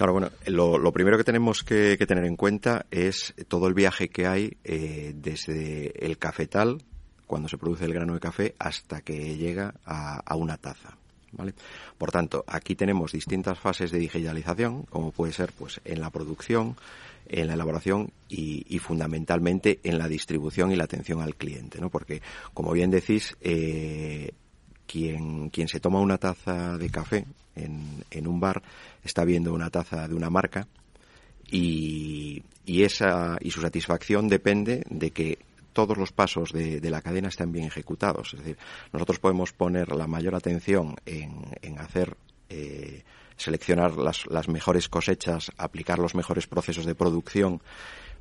Claro, 0.00 0.14
bueno, 0.14 0.30
lo, 0.46 0.92
primero 0.92 1.18
que 1.18 1.24
tenemos 1.24 1.62
que, 1.62 1.98
tener 2.08 2.24
en 2.24 2.34
cuenta 2.34 2.86
es 2.90 3.34
todo 3.48 3.66
el 3.66 3.74
viaje 3.74 4.08
que 4.08 4.26
hay 4.26 4.56
eh, 4.64 5.12
desde 5.14 6.06
el 6.06 6.16
cafetal, 6.16 6.82
cuando 7.26 7.50
se 7.50 7.58
produce 7.58 7.84
el 7.84 7.92
grano 7.92 8.14
de 8.14 8.20
café, 8.20 8.54
hasta 8.58 9.02
que 9.02 9.36
llega 9.36 9.74
a, 9.84 10.34
una 10.36 10.56
taza. 10.56 10.96
¿Vale? 11.32 11.52
Por 11.98 12.12
tanto, 12.12 12.46
aquí 12.46 12.76
tenemos 12.76 13.12
distintas 13.12 13.58
fases 13.58 13.90
de 13.90 13.98
digitalización, 13.98 14.84
como 14.84 15.12
puede 15.12 15.34
ser 15.34 15.52
pues 15.52 15.82
en 15.84 16.00
la 16.00 16.08
producción, 16.08 16.76
en 17.28 17.48
la 17.48 17.52
elaboración 17.52 18.10
y, 18.26 18.78
fundamentalmente 18.78 19.80
en 19.82 19.98
la 19.98 20.08
distribución 20.08 20.72
y 20.72 20.76
la 20.76 20.84
atención 20.84 21.20
al 21.20 21.36
cliente, 21.36 21.78
¿no? 21.78 21.90
Porque, 21.90 22.22
como 22.54 22.72
bien 22.72 22.90
decís, 22.90 23.36
eh, 23.42 24.32
quien, 24.90 25.50
quien 25.50 25.68
se 25.68 25.78
toma 25.78 26.00
una 26.00 26.18
taza 26.18 26.76
de 26.76 26.90
café 26.90 27.24
en, 27.54 28.04
en 28.10 28.26
un 28.26 28.40
bar 28.40 28.60
está 29.04 29.24
viendo 29.24 29.54
una 29.54 29.70
taza 29.70 30.08
de 30.08 30.14
una 30.14 30.30
marca 30.30 30.66
y, 31.48 32.42
y, 32.66 32.82
esa, 32.82 33.38
y 33.40 33.52
su 33.52 33.60
satisfacción 33.60 34.26
depende 34.26 34.82
de 34.90 35.12
que 35.12 35.38
todos 35.72 35.96
los 35.96 36.10
pasos 36.10 36.52
de, 36.52 36.80
la 36.90 37.02
cadena 37.02 37.28
estén 37.28 37.52
bien 37.52 37.66
ejecutados. 37.66 38.34
Es 38.34 38.40
decir, 38.40 38.58
nosotros 38.92 39.20
podemos 39.20 39.52
poner 39.52 39.94
la 39.94 40.08
mayor 40.08 40.34
atención 40.34 40.96
en, 41.06 41.56
en 41.62 41.78
hacer 41.78 42.16
eh, 42.48 43.04
seleccionar 43.36 43.96
las, 43.96 44.26
las, 44.26 44.48
mejores 44.48 44.88
cosechas, 44.88 45.52
aplicar 45.56 46.00
los 46.00 46.16
mejores 46.16 46.48
procesos 46.48 46.84
de 46.84 46.96
producción 46.96 47.62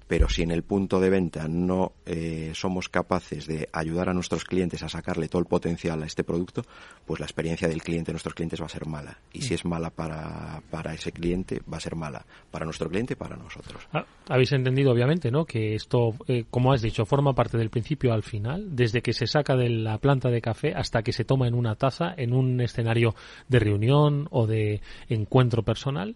pero 0.10 0.28
si 0.28 0.42
en 0.42 0.50
el 0.50 0.64
punto 0.64 1.00
de 1.00 1.12
venta 1.12 1.48
no 1.48 1.94
eh, 2.08 2.50
somos 2.56 2.90
capaces 2.90 3.46
de 3.46 3.70
ayudar 3.72 4.10
a 4.10 4.14
nuestros 4.16 4.44
clientes 4.44 4.82
a 4.82 4.90
sacarle 4.90 5.28
todo 5.28 5.40
el 5.40 5.46
potencial 5.48 6.02
a 6.02 6.08
este 6.08 6.24
producto, 6.24 6.64
pues 7.06 7.20
la 7.20 7.28
experiencia 7.28 7.68
del 7.68 7.84
cliente, 7.84 8.12
nuestros 8.12 8.34
clientes 8.34 8.60
va 8.60 8.66
a 8.66 8.70
ser 8.70 8.88
mala. 8.88 9.20
Y 9.32 9.44
si 9.44 9.54
es 9.54 9.66
mala 9.66 9.92
para, 9.92 10.64
para 10.72 10.96
ese 10.96 11.12
cliente, 11.12 11.62
va 11.72 11.78
a 11.78 11.80
ser 11.80 11.96
mala 11.96 12.26
para 12.50 12.66
nuestro 12.66 12.90
cliente 12.90 13.14
y 13.14 13.18
para 13.18 13.38
nosotros. 13.38 13.88
Ah, 13.94 14.04
habéis 14.28 14.52
entendido, 14.52 14.92
obviamente, 14.92 15.30
¿no? 15.30 15.46
que 15.46 15.76
esto, 15.76 16.16
eh, 16.28 16.46
como 16.50 16.74
has 16.74 16.82
dicho, 16.82 17.06
forma 17.06 17.36
parte 17.36 17.60
del 17.60 17.70
principio 17.70 18.12
al 18.12 18.24
final, 18.24 18.76
desde 18.76 19.04
que 19.04 19.14
se 19.14 19.28
saca 19.28 19.56
de 19.56 19.70
la 19.70 20.00
planta 20.00 20.32
de 20.32 20.42
café 20.42 20.74
hasta 20.76 21.04
que 21.04 21.14
se 21.14 21.24
toma 21.24 21.48
en 21.48 21.54
una 21.54 21.76
taza, 21.76 22.16
en 22.18 22.34
un 22.34 22.62
escenario 22.62 23.14
de 23.48 23.60
reunión 23.60 24.28
o 24.32 24.48
de 24.48 24.82
encuentro 25.08 25.62
personal 25.62 26.16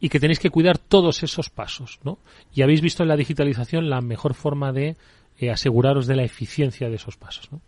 y 0.00 0.08
que 0.08 0.20
tenéis 0.20 0.38
que 0.38 0.50
cuidar 0.50 0.78
todos 0.78 1.22
esos 1.22 1.50
pasos, 1.50 1.98
¿no? 2.04 2.18
Y 2.54 2.62
habéis 2.62 2.80
visto 2.80 3.02
en 3.02 3.08
la 3.08 3.16
digitalización 3.16 3.88
la 3.88 4.00
mejor 4.00 4.34
forma 4.34 4.72
de 4.72 4.96
eh, 5.38 5.50
aseguraros 5.50 6.06
de 6.06 6.16
la 6.16 6.24
eficiencia 6.24 6.88
de 6.88 6.96
esos 6.96 7.16
pasos, 7.16 7.50
¿no? 7.50 7.60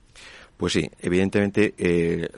Pues 0.57 0.72
sí, 0.72 0.91
evidentemente 1.01 1.74
eh, 1.77 2.29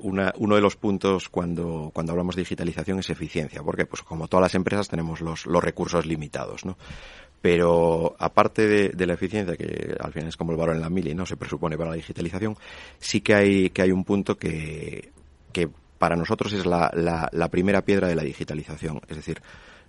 uno 0.00 0.54
de 0.54 0.60
los 0.60 0.76
puntos 0.76 1.28
cuando, 1.28 1.90
cuando 1.92 2.12
hablamos 2.12 2.34
de 2.34 2.42
digitalización 2.42 3.00
es 3.00 3.10
eficiencia, 3.10 3.62
porque 3.62 3.84
pues 3.84 4.02
como 4.02 4.28
todas 4.28 4.42
las 4.42 4.54
empresas 4.54 4.88
tenemos 4.88 5.20
los, 5.20 5.44
los 5.46 5.62
recursos 5.62 6.06
limitados, 6.06 6.64
¿no? 6.64 6.78
Pero 7.42 8.16
aparte 8.18 8.66
de, 8.66 9.06
la 9.06 9.12
eficiencia, 9.12 9.56
que 9.56 9.94
al 10.00 10.12
final 10.12 10.28
es 10.28 10.36
como 10.36 10.52
el 10.52 10.56
valor 10.56 10.74
en 10.74 10.80
la 10.80 10.90
mili, 10.90 11.14
¿no? 11.14 11.26
Se 11.26 11.36
presupone 11.36 11.76
para 11.76 11.90
la 11.90 11.96
digitalización, 11.96 12.56
sí 12.98 13.20
que 13.20 13.34
hay, 13.34 13.70
que 13.70 13.82
hay 13.82 13.92
un 13.92 14.04
punto 14.04 14.36
que, 14.36 15.10
que 15.52 15.68
para 15.98 16.16
nosotros 16.16 16.52
es 16.52 16.66
la, 16.66 16.90
la, 16.94 17.48
primera 17.48 17.82
piedra 17.82 18.08
de 18.08 18.14
la 18.14 18.22
digitalización. 18.22 19.00
Es 19.08 19.16
decir, 19.16 19.42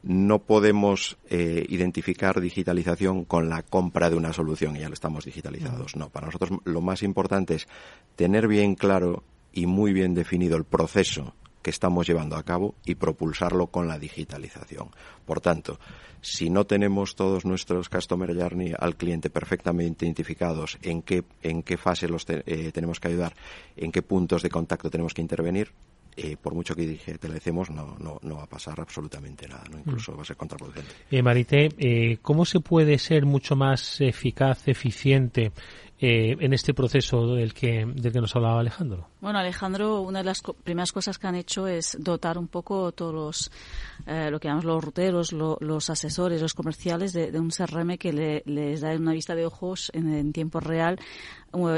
no 0.03 0.39
podemos 0.39 1.17
eh, 1.29 1.65
identificar 1.69 2.39
digitalización 2.39 3.25
con 3.25 3.49
la 3.49 3.63
compra 3.63 4.09
de 4.09 4.15
una 4.15 4.33
solución 4.33 4.75
y 4.75 4.79
ya 4.79 4.89
lo 4.89 4.93
estamos 4.93 5.25
digitalizados. 5.25 5.95
No, 5.95 6.09
para 6.09 6.27
nosotros 6.27 6.59
lo 6.63 6.81
más 6.81 7.03
importante 7.03 7.55
es 7.55 7.67
tener 8.15 8.47
bien 8.47 8.75
claro 8.75 9.23
y 9.51 9.65
muy 9.65 9.93
bien 9.93 10.13
definido 10.13 10.55
el 10.57 10.63
proceso 10.63 11.33
que 11.61 11.71
estamos 11.71 12.07
llevando 12.07 12.37
a 12.37 12.43
cabo 12.43 12.75
y 12.85 12.95
propulsarlo 12.95 13.67
con 13.67 13.89
la 13.89 13.99
digitalización. 13.99 14.89
Por 15.25 15.41
tanto, 15.41 15.79
si 16.21 16.49
no 16.49 16.65
tenemos 16.65 17.15
todos 17.15 17.45
nuestros 17.45 17.89
customer 17.89 18.33
journey 18.33 18.73
al 18.77 18.95
cliente 18.95 19.29
perfectamente 19.29 20.05
identificados, 20.05 20.77
en 20.81 21.01
qué, 21.01 21.23
en 21.41 21.63
qué 21.63 21.75
fase 21.75 22.07
los 22.07 22.25
eh, 22.29 22.71
tenemos 22.73 22.99
que 22.99 23.09
ayudar, 23.09 23.35
en 23.75 23.91
qué 23.91 24.01
puntos 24.01 24.43
de 24.43 24.49
contacto 24.49 24.89
tenemos 24.89 25.13
que 25.13 25.21
intervenir, 25.21 25.73
eh, 26.19 26.35
por 26.35 26.55
mucho 26.55 26.75
que 26.75 26.87
digitalicemos, 26.87 27.69
no, 27.69 27.95
no, 27.99 28.17
no 28.23 28.37
va 28.37 28.43
a 28.43 28.47
pasar 28.47 28.79
absolutamente 28.79 29.47
nada, 29.47 29.63
¿no? 29.69 29.77
incluso 29.77 30.15
va 30.15 30.23
a 30.23 30.25
ser 30.25 30.35
contraproducente. 30.35 30.91
Eh, 31.11 31.21
Marité, 31.21 31.69
eh, 31.77 32.17
¿cómo 32.23 32.43
se 32.43 32.59
puede 32.59 32.97
ser 32.97 33.27
mucho 33.27 33.55
más 33.55 34.01
eficaz, 34.01 34.67
eficiente 34.67 35.51
eh, 35.99 36.35
en 36.39 36.53
este 36.53 36.73
proceso 36.73 37.33
del 37.33 37.53
que, 37.53 37.85
del 37.85 38.11
que 38.11 38.21
nos 38.21 38.35
hablaba 38.35 38.59
Alejandro? 38.59 39.07
Bueno, 39.19 39.39
Alejandro, 39.39 40.01
una 40.01 40.19
de 40.19 40.25
las 40.25 40.41
primeras 40.63 40.91
cosas 40.91 41.17
que 41.17 41.27
han 41.27 41.35
hecho 41.35 41.67
es 41.67 41.97
dotar 41.99 42.37
un 42.37 42.47
poco 42.47 42.91
todos 42.91 43.13
los, 43.13 43.51
eh, 44.05 44.29
lo 44.29 44.39
que 44.39 44.47
llamamos 44.47 44.65
los 44.65 44.83
ruteros, 44.83 45.31
los 45.31 45.89
asesores, 45.89 46.41
los 46.41 46.53
comerciales 46.53 47.13
de, 47.13 47.37
un 47.39 47.49
CRM 47.49 47.97
que 47.97 48.43
les 48.45 48.81
da 48.81 48.95
una 48.95 49.13
vista 49.13 49.35
de 49.35 49.45
ojos 49.45 49.91
en 49.93 50.33
tiempo 50.33 50.59
real 50.59 50.99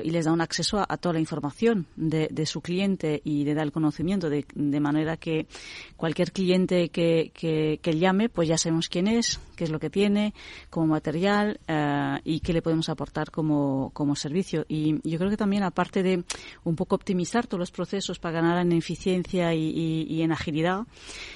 y 0.03 0.09
les 0.09 0.25
da 0.25 0.31
un 0.31 0.41
acceso 0.41 0.83
a, 0.87 0.97
toda 0.97 1.13
la 1.13 1.19
información 1.19 1.85
de, 1.95 2.45
su 2.45 2.61
cliente 2.61 3.21
y 3.23 3.43
le 3.45 3.53
da 3.53 3.63
el 3.63 3.71
conocimiento 3.71 4.29
de, 4.29 4.45
manera 4.79 5.17
que 5.17 5.47
cualquier 5.95 6.31
cliente 6.31 6.89
que, 6.89 7.31
que, 7.33 7.97
llame, 7.97 8.29
pues 8.29 8.47
ya 8.47 8.57
sabemos 8.57 8.89
quién 8.89 9.07
es, 9.07 9.39
qué 9.59 9.65
es 9.65 9.71
lo 9.71 9.79
que 9.79 9.89
tiene 9.89 10.33
como 10.69 10.87
material 10.87 11.59
eh, 11.67 12.17
y 12.23 12.39
qué 12.39 12.53
le 12.53 12.61
podemos 12.61 12.87
aportar 12.87 13.29
como, 13.29 13.91
como 13.93 14.15
servicio. 14.15 14.65
Y 14.69 15.01
yo 15.03 15.17
creo 15.17 15.29
que 15.29 15.35
también, 15.35 15.63
aparte 15.63 16.01
de 16.01 16.23
un 16.63 16.77
poco 16.77 16.95
optimizar 16.95 17.45
todos 17.45 17.59
los 17.59 17.71
procesos 17.71 18.19
para 18.19 18.35
ganar 18.35 18.65
en 18.65 18.71
eficiencia 18.71 19.53
y, 19.53 20.21
en 20.21 20.31
agilidad, 20.31 20.87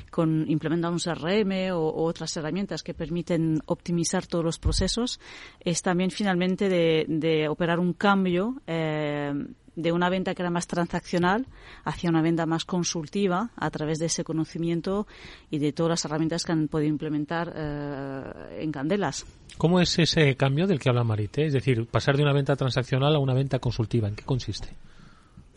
con 0.09 0.49
implementar 0.49 0.93
un 0.93 0.99
CRM 0.99 1.73
o, 1.73 2.05
otras 2.05 2.37
herramientas 2.37 2.81
que 2.81 2.93
permiten 2.93 3.61
optimizar 3.65 4.25
todos 4.25 4.45
los 4.45 4.57
procesos, 4.57 5.19
es 5.59 5.81
también 5.81 6.09
finalmente 6.09 6.69
de, 6.69 7.05
de 7.09 7.49
operar 7.49 7.77
un 7.77 7.91
cambio 7.91 8.61
eh, 8.67 9.33
de 9.75 9.91
una 9.91 10.09
venta 10.09 10.35
que 10.35 10.41
era 10.41 10.51
más 10.51 10.67
transaccional 10.67 11.47
hacia 11.83 12.09
una 12.09 12.21
venta 12.21 12.45
más 12.45 12.65
consultiva 12.65 13.51
a 13.55 13.71
través 13.71 13.99
de 13.99 14.05
ese 14.05 14.23
conocimiento 14.23 15.07
y 15.49 15.59
de 15.59 15.73
todas 15.73 15.89
las 15.89 16.05
herramientas 16.05 16.43
que 16.43 16.51
han 16.51 16.67
podido 16.67 16.89
implementar 16.89 17.53
eh, 17.55 18.61
en 18.61 18.71
Candelas. 18.71 19.25
¿Cómo 19.57 19.79
es 19.79 19.97
ese 19.99 20.35
cambio 20.35 20.67
del 20.67 20.79
que 20.79 20.89
habla 20.89 21.03
Marite? 21.03 21.45
Es 21.45 21.53
decir, 21.53 21.85
pasar 21.87 22.17
de 22.17 22.23
una 22.23 22.33
venta 22.33 22.55
transaccional 22.55 23.15
a 23.15 23.19
una 23.19 23.33
venta 23.33 23.59
consultiva. 23.59 24.07
¿En 24.07 24.15
qué 24.15 24.23
consiste? 24.23 24.69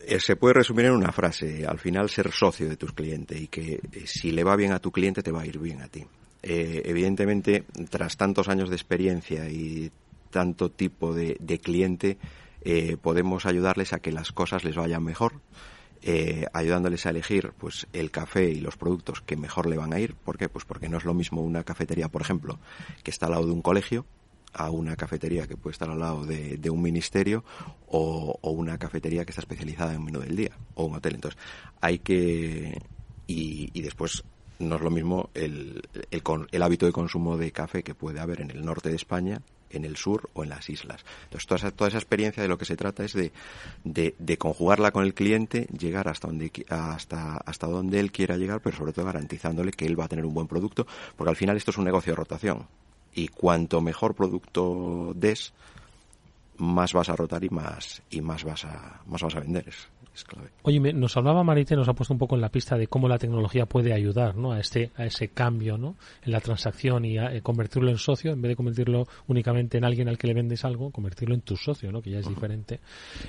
Eh, 0.05 0.19
se 0.19 0.35
puede 0.35 0.55
resumir 0.55 0.85
en 0.85 0.93
una 0.93 1.11
frase. 1.11 1.65
Al 1.65 1.79
final, 1.79 2.09
ser 2.09 2.31
socio 2.31 2.69
de 2.69 2.77
tus 2.77 2.93
clientes 2.93 3.39
y 3.39 3.47
que 3.47 3.79
si 4.05 4.31
le 4.31 4.43
va 4.43 4.55
bien 4.55 4.71
a 4.71 4.79
tu 4.79 4.91
cliente, 4.91 5.21
te 5.23 5.31
va 5.31 5.41
a 5.41 5.45
ir 5.45 5.59
bien 5.59 5.81
a 5.81 5.87
ti. 5.87 6.05
evidentemente, 6.43 7.65
tras 7.89 8.15
tantos 8.15 8.47
años 8.47 8.69
de 8.69 8.75
experiencia 8.75 9.49
y 9.49 9.91
tanto 10.29 10.69
tipo 10.69 11.13
de 11.13 11.59
cliente, 11.61 12.17
eh, 12.61 12.97
podemos 13.01 13.45
ayudarles 13.45 13.93
a 13.93 13.99
que 13.99 14.11
las 14.11 14.31
cosas 14.31 14.63
les 14.63 14.75
vayan 14.75 15.03
mejor, 15.03 15.41
eh, 16.01 16.45
ayudándoles 16.53 17.05
a 17.05 17.09
elegir 17.09 17.53
pues 17.57 17.87
el 17.93 18.11
café 18.11 18.49
y 18.49 18.59
los 18.59 18.77
productos 18.77 19.21
que 19.21 19.35
mejor 19.35 19.67
le 19.67 19.77
van 19.77 19.93
a 19.93 19.99
ir. 19.99 20.15
¿Por 20.15 20.37
qué? 20.37 20.49
Pues 20.49 20.65
porque 20.65 20.89
no 20.89 20.97
es 20.97 21.05
lo 21.05 21.13
mismo 21.13 21.41
una 21.41 21.63
cafetería, 21.63 22.07
por 22.09 22.21
ejemplo, 22.21 22.59
que 23.03 23.11
está 23.11 23.25
al 23.25 23.33
lado 23.33 23.47
de 23.47 23.51
un 23.51 23.61
colegio, 23.61 24.05
a 24.53 24.69
una 24.69 24.95
cafetería 24.95 25.47
que 25.47 25.57
puede 25.57 25.73
estar 25.73 25.89
al 25.89 25.99
lado 25.99 26.25
de, 26.25 26.69
un 26.69 26.81
ministerio 26.81 27.43
o, 27.87 28.39
una 28.43 28.77
cafetería 28.77 29.25
que 29.25 29.31
está 29.31 29.41
especializada 29.41 29.93
en 29.93 30.03
menú 30.03 30.19
del 30.19 30.35
día 30.35 30.51
o 30.75 30.85
un 30.85 30.95
hotel. 30.95 31.15
Entonces, 31.15 31.39
hay 31.81 31.99
que... 31.99 32.81
Y, 33.27 33.69
y 33.73 33.81
después 33.81 34.23
no 34.59 34.75
es 34.75 34.81
lo 34.81 34.89
mismo 34.89 35.29
el, 35.33 35.81
el, 36.11 36.23
el, 36.51 36.63
hábito 36.63 36.85
de 36.85 36.91
consumo 36.91 37.37
de 37.37 37.51
café 37.51 37.83
que 37.83 37.93
puede 37.93 38.19
haber 38.19 38.41
en 38.41 38.51
el 38.51 38.63
norte 38.63 38.89
de 38.89 38.95
España, 38.95 39.41
en 39.69 39.85
el 39.85 39.97
sur 39.97 40.29
o 40.33 40.43
en 40.43 40.49
las 40.49 40.69
islas. 40.69 41.03
Entonces, 41.25 41.47
toda 41.47 41.57
esa, 41.57 41.71
toda 41.71 41.89
esa 41.89 41.97
experiencia 41.97 42.43
de 42.43 42.49
lo 42.49 42.57
que 42.57 42.65
se 42.65 42.75
trata 42.75 43.03
es 43.03 43.13
de, 43.13 44.37
conjugarla 44.37 44.91
con 44.91 45.03
el 45.03 45.13
cliente, 45.13 45.67
llegar 45.77 46.07
hasta 46.07 46.27
donde, 46.27 46.51
hasta, 46.69 47.37
hasta 47.37 47.67
donde 47.67 47.99
él 47.99 48.11
quiera 48.11 48.37
llegar, 48.37 48.61
pero 48.61 48.77
sobre 48.77 48.93
todo 48.93 49.05
garantizándole 49.05 49.71
que 49.71 49.85
él 49.85 49.99
va 49.99 50.05
a 50.05 50.09
tener 50.09 50.25
un 50.25 50.33
buen 50.33 50.47
producto, 50.47 50.87
porque 51.15 51.29
al 51.29 51.35
final 51.35 51.57
esto 51.57 51.71
es 51.71 51.77
un 51.77 51.85
negocio 51.85 52.11
de 52.11 52.17
rotación. 52.17 52.67
Y 53.13 53.29
cuanto 53.29 53.81
mejor 53.81 54.13
producto 54.13 55.13
des, 55.15 55.53
más 56.57 56.93
vas 56.93 57.09
a 57.09 57.15
rotar 57.15 57.43
y 57.43 57.49
más, 57.49 58.01
y 58.09 58.21
más 58.21 58.43
vas 58.43 58.65
a, 58.65 59.01
más 59.07 59.21
vas 59.21 59.35
a 59.35 59.39
vender. 59.39 59.73
Es, 60.17 60.25
Oye, 60.63 60.79
nos 60.93 61.15
hablaba 61.15 61.43
Marite, 61.43 61.75
nos 61.75 61.87
ha 61.87 61.93
puesto 61.93 62.11
un 62.11 62.17
poco 62.17 62.33
en 62.33 62.41
la 62.41 62.49
pista 62.49 62.75
de 62.75 62.87
cómo 62.87 63.07
la 63.07 63.19
tecnología 63.19 63.67
puede 63.67 63.93
ayudar 63.93 64.35
¿no? 64.35 64.51
a, 64.51 64.59
este, 64.59 64.89
a 64.95 65.05
ese 65.05 65.27
cambio 65.27 65.77
¿no? 65.77 65.95
en 66.23 66.31
la 66.31 66.41
transacción 66.41 67.05
y 67.05 67.19
a, 67.19 67.31
eh, 67.35 67.41
convertirlo 67.41 67.91
en 67.91 67.99
socio, 67.99 68.31
en 68.31 68.41
vez 68.41 68.49
de 68.49 68.55
convertirlo 68.55 69.07
únicamente 69.27 69.77
en 69.77 69.85
alguien 69.85 70.09
al 70.09 70.17
que 70.17 70.25
le 70.25 70.33
vendes 70.33 70.65
algo, 70.65 70.89
convertirlo 70.89 71.35
en 71.35 71.41
tu 71.41 71.55
socio, 71.55 71.91
¿no? 71.91 72.01
que 72.01 72.09
ya 72.09 72.19
es 72.19 72.27
diferente. 72.27 72.79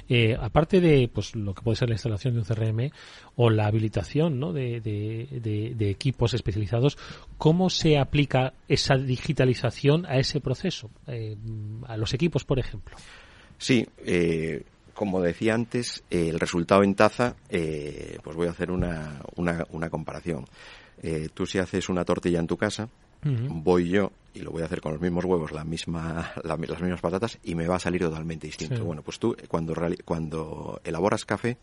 Eh, 0.09 0.34
aparte 0.41 0.80
de 0.80 1.11
pues 1.12 1.36
lo 1.36 1.55
que 1.55 1.61
puede 1.61 1.76
ser 1.76 1.91
la 1.91 1.95
instalación 1.95 2.32
de 2.32 2.41
un 2.41 2.47
CRM 2.47 2.91
o 3.36 3.51
la 3.51 3.66
habilitación 3.66 4.41
¿no? 4.41 4.55
de, 4.55 4.80
de, 4.80 5.91
equipos 5.91 6.32
especializados, 6.32 6.97
¿cómo 7.36 7.68
se 7.68 7.99
aplica 7.99 8.55
esa 8.66 8.97
digitalización 8.97 10.07
a 10.07 10.18
ese 10.18 10.41
proceso? 10.41 10.91
Eh, 11.07 11.36
a 11.86 11.99
los 11.99 12.14
equipos, 12.14 12.45
por 12.45 12.59
ejemplo. 12.59 12.97
Sí, 13.59 13.86
eh, 14.07 14.62
como 14.99 15.22
decía 15.22 15.55
antes, 15.55 16.03
el 16.11 16.40
resultado 16.40 16.82
en 16.82 16.96
taza, 16.96 17.36
eh, 17.51 18.18
pues 18.24 18.34
voy 18.34 18.49
a 18.49 18.51
hacer 18.51 18.72
una, 18.72 19.22
una, 19.36 19.90
comparación. 19.90 20.44
Eh, 21.01 21.28
tú 21.32 21.46
si 21.46 21.59
haces 21.59 21.88
una 21.88 22.05
tortilla 22.05 22.40
en 22.40 22.49
tu 22.49 22.57
casa, 22.57 22.88
voy 23.22 23.90
yo 23.90 24.11
y 24.34 24.40
lo 24.40 24.51
voy 24.51 24.62
a 24.62 24.64
hacer 24.64 24.80
con 24.80 24.90
los 24.90 25.01
mismos 25.01 25.24
huevos, 25.24 25.53
la 25.53 25.62
misma, 25.62 26.32
las 26.42 26.59
mismas 26.59 27.01
patatas 27.01 27.38
y 27.44 27.55
me 27.55 27.68
va 27.68 27.76
a 27.76 27.78
salir 27.78 28.01
totalmente 28.01 28.49
distinto. 28.49 28.84
Bueno, 28.84 29.03
pues 29.03 29.20
tú 29.20 29.36
cuando, 29.46 29.72
cuando 30.05 30.80
elaboras 30.82 31.24
café 31.24 31.59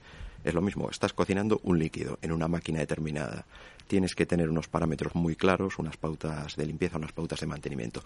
es 0.45 0.53
lo 0.53 0.61
mismo, 0.61 0.89
estás 0.89 1.11
cocinando 1.11 1.59
un 1.63 1.77
líquido 1.77 2.17
en 2.21 2.31
una 2.31 2.47
máquina 2.47 2.79
determinada. 2.79 3.45
Tienes 3.87 4.15
que 4.15 4.25
tener 4.25 4.49
unos 4.49 4.69
parámetros 4.69 5.13
muy 5.13 5.35
claros, 5.35 5.77
unas 5.77 5.97
pautas 5.97 6.55
de 6.55 6.65
limpieza, 6.65 6.97
unas 6.97 7.11
pautas 7.11 7.41
de 7.41 7.47
mantenimiento 7.47 8.01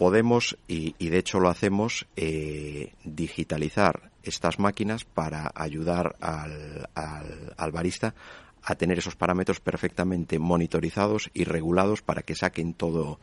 podemos, 0.00 0.56
y, 0.66 0.94
de 1.10 1.18
hecho 1.18 1.40
lo 1.40 1.50
hacemos, 1.50 2.06
eh, 2.16 2.94
digitalizar 3.04 4.09
estas 4.22 4.58
máquinas 4.58 5.04
para 5.04 5.50
ayudar 5.54 6.16
al, 6.20 6.88
al, 6.94 7.72
barista 7.72 8.14
a 8.62 8.74
tener 8.74 8.98
esos 8.98 9.16
parámetros 9.16 9.60
perfectamente 9.60 10.38
monitorizados 10.38 11.30
y 11.32 11.44
regulados 11.44 12.02
para 12.02 12.22
que 12.22 12.34
saquen 12.34 12.74
todo, 12.74 13.18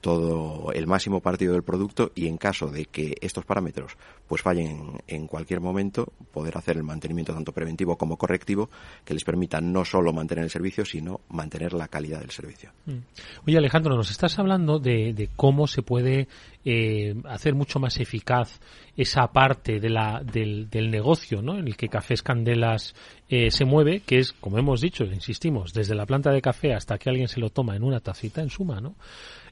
todo 0.00 0.72
el 0.72 0.86
máximo 0.86 1.20
partido 1.20 1.52
del 1.52 1.62
producto 1.62 2.12
y 2.14 2.26
en 2.28 2.36
caso 2.36 2.68
de 2.68 2.86
que 2.86 3.16
estos 3.20 3.44
parámetros 3.44 3.96
pues 4.26 4.42
fallen 4.42 5.00
en 5.06 5.26
cualquier 5.26 5.60
momento 5.60 6.12
poder 6.32 6.56
hacer 6.56 6.76
el 6.76 6.82
mantenimiento 6.82 7.34
tanto 7.34 7.52
preventivo 7.52 7.96
como 7.96 8.16
correctivo 8.16 8.70
que 9.04 9.14
les 9.14 9.24
permita 9.24 9.60
no 9.60 9.84
solo 9.84 10.12
mantener 10.12 10.44
el 10.44 10.50
servicio 10.50 10.84
sino 10.84 11.20
mantener 11.28 11.72
la 11.72 11.88
calidad 11.88 12.20
del 12.20 12.30
servicio. 12.30 12.70
Mm. 12.86 12.98
Oye 13.46 13.58
Alejandro, 13.58 13.96
nos 13.96 14.10
estás 14.10 14.38
hablando 14.38 14.78
de, 14.78 15.28
cómo 15.36 15.66
se 15.66 15.82
puede 15.82 16.28
eh, 16.64 17.14
hacer 17.24 17.54
mucho 17.54 17.80
más 17.80 17.98
eficaz 17.98 18.60
esa 18.96 19.28
parte 19.28 19.80
de 19.80 19.90
la, 19.90 20.22
del, 20.24 20.68
del 20.68 20.90
negocio 20.90 21.42
¿no? 21.42 21.58
en 21.58 21.66
el 21.66 21.76
que 21.76 21.88
Cafés 21.88 22.22
Candelas 22.22 22.94
eh, 23.28 23.50
se 23.50 23.64
mueve, 23.64 24.00
que 24.00 24.18
es, 24.18 24.32
como 24.32 24.58
hemos 24.58 24.80
dicho, 24.80 25.04
insistimos, 25.04 25.72
desde 25.72 25.94
la 25.94 26.06
planta 26.06 26.30
de 26.30 26.40
café 26.40 26.74
hasta 26.74 26.98
que 26.98 27.10
alguien 27.10 27.28
se 27.28 27.40
lo 27.40 27.50
toma 27.50 27.76
en 27.76 27.82
una 27.82 28.00
tacita 28.00 28.40
en 28.40 28.50
su 28.50 28.64
mano. 28.64 28.94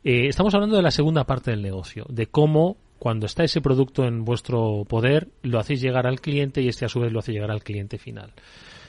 Eh, 0.09 0.29
estamos 0.29 0.55
hablando 0.55 0.77
de 0.77 0.83
la 0.83 0.93
segunda 0.93 1.25
parte 1.25 1.51
del 1.51 1.63
negocio, 1.63 2.07
de 2.09 2.29
cómo 2.29 2.77
cuando 3.01 3.27
está 3.27 3.43
ese 3.43 3.61
producto 3.61 4.05
en 4.05 4.25
vuestro 4.25 4.85
poder, 4.89 5.31
lo 5.43 5.59
hacéis 5.59 5.81
llegar 5.81 6.07
al 6.07 6.21
cliente 6.21 6.63
y 6.63 6.69
este 6.69 6.85
a 6.85 6.89
su 6.89 7.01
vez 7.01 7.11
lo 7.11 7.19
hace 7.19 7.33
llegar 7.33 7.51
al 7.51 7.65
cliente 7.65 7.99
final. 7.99 8.33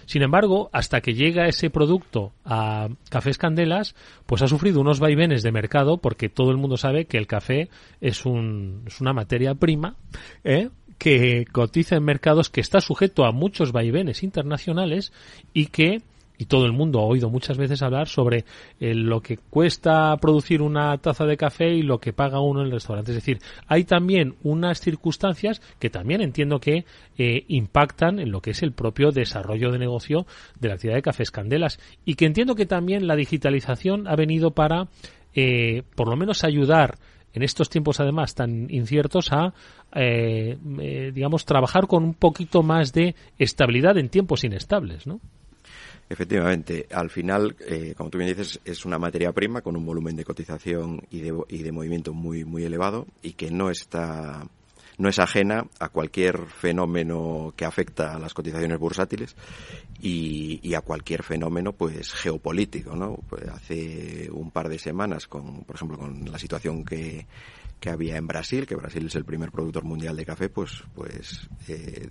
Sin 0.05 0.21
embargo, 0.21 0.69
hasta 0.73 1.01
que 1.01 1.15
llega 1.15 1.47
ese 1.47 1.71
producto 1.71 2.33
a 2.45 2.89
Cafés 3.09 3.39
Candelas, 3.39 3.95
pues 4.27 4.43
ha 4.43 4.47
sufrido 4.47 4.79
unos 4.79 4.99
vaivenes 4.99 5.41
de 5.41 5.51
mercado 5.51 5.97
porque 5.97 6.29
todo 6.29 6.51
el 6.51 6.57
mundo 6.57 6.77
sabe 6.77 7.05
que 7.05 7.17
el 7.17 7.25
café 7.25 7.69
es, 7.99 8.23
un, 8.23 8.83
es 8.85 9.01
una 9.01 9.11
materia 9.11 9.55
prima 9.55 9.95
¿eh? 10.43 10.69
que 10.99 11.47
cotiza 11.51 11.95
en 11.95 12.03
mercados 12.03 12.51
que 12.51 12.61
está 12.61 12.79
sujeto 12.79 13.25
a 13.25 13.31
muchos 13.31 13.71
vaivenes 13.71 14.21
internacionales 14.21 15.11
y 15.51 15.65
que 15.65 16.03
y 16.37 16.45
todo 16.45 16.65
el 16.65 16.73
mundo 16.73 16.99
ha 16.99 17.05
oído 17.05 17.29
muchas 17.29 17.57
veces 17.57 17.81
hablar 17.81 18.07
sobre 18.07 18.45
eh, 18.79 18.93
lo 18.93 19.21
que 19.21 19.37
cuesta 19.37 20.15
producir 20.17 20.61
una 20.61 20.97
taza 20.97 21.25
de 21.25 21.37
café 21.37 21.69
y 21.69 21.81
lo 21.81 21.99
que 21.99 22.13
paga 22.13 22.39
uno 22.39 22.61
en 22.61 22.67
el 22.67 22.73
restaurante. 22.73 23.11
Es 23.11 23.17
decir, 23.17 23.39
hay 23.67 23.83
también 23.83 24.35
unas 24.43 24.79
circunstancias 24.79 25.61
que 25.79 25.89
también 25.89 26.21
entiendo 26.21 26.59
que 26.59 26.85
eh, 27.17 27.45
impactan 27.47 28.19
en 28.19 28.31
lo 28.31 28.41
que 28.41 28.51
es 28.51 28.61
el 28.61 28.71
propio 28.71 29.11
desarrollo 29.11 29.71
de 29.71 29.79
negocio 29.79 30.25
de 30.59 30.67
la 30.67 30.75
actividad 30.75 30.97
de 30.97 31.01
cafés 31.01 31.31
candelas 31.31 31.79
y 32.05 32.15
que 32.15 32.25
entiendo 32.25 32.55
que 32.55 32.65
también 32.65 33.07
la 33.07 33.15
digitalización 33.15 34.07
ha 34.07 34.15
venido 34.15 34.51
para, 34.51 34.87
eh, 35.33 35.83
por 35.95 36.07
lo 36.07 36.15
menos, 36.15 36.43
ayudar 36.43 36.97
en 37.33 37.43
estos 37.43 37.69
tiempos 37.69 37.99
además 37.99 38.33
tan 38.35 38.67
inciertos 38.69 39.31
a 39.31 39.53
digamos 41.13 41.45
trabajar 41.45 41.87
con 41.87 42.03
un 42.03 42.13
poquito 42.13 42.61
más 42.61 42.93
de 42.93 43.15
estabilidad 43.37 43.97
en 43.97 44.09
tiempos 44.09 44.43
inestables, 44.43 45.07
¿no? 45.07 45.19
Efectivamente, 46.09 46.87
al 46.91 47.09
final, 47.09 47.55
eh, 47.59 47.93
como 47.97 48.09
tú 48.09 48.17
bien 48.17 48.29
dices, 48.29 48.61
es 48.63 48.85
una 48.85 48.97
materia 48.97 49.33
prima 49.33 49.61
con 49.61 49.75
un 49.75 49.85
volumen 49.85 50.15
de 50.15 50.23
cotización 50.23 51.01
y 51.09 51.19
de, 51.19 51.33
y 51.49 51.63
de 51.63 51.71
movimiento 51.71 52.13
muy, 52.13 52.45
muy 52.45 52.63
elevado 52.63 53.07
y 53.21 53.33
que 53.33 53.51
no 53.51 53.69
está 53.69 54.47
no 54.97 55.09
es 55.09 55.19
ajena 55.19 55.65
a 55.79 55.89
cualquier 55.89 56.47
fenómeno 56.47 57.53
que 57.55 57.65
afecta 57.65 58.15
a 58.15 58.19
las 58.19 58.33
cotizaciones 58.33 58.79
bursátiles 58.79 59.35
y, 60.01 60.73
a 60.73 60.81
cualquier 60.81 61.23
fenómeno 61.23 61.73
pues 61.73 62.13
geopolítico 62.13 62.95
no 62.95 63.19
pues 63.29 63.47
hace 63.47 64.29
un 64.31 64.51
par 64.51 64.69
de 64.69 64.77
semanas 64.77 65.27
con 65.27 65.63
por 65.63 65.75
ejemplo 65.75 65.97
con 65.97 66.29
la 66.31 66.37
situación 66.37 66.83
que, 66.83 67.25
que 67.79 67.89
había 67.89 68.17
en 68.17 68.27
Brasil 68.27 68.67
que 68.67 68.75
Brasil 68.75 69.05
es 69.07 69.15
el 69.15 69.25
primer 69.25 69.51
productor 69.51 69.83
mundial 69.83 70.15
de 70.15 70.25
café 70.25 70.49
pues 70.49 70.83
pues 70.93 71.49
eh, 71.67 72.09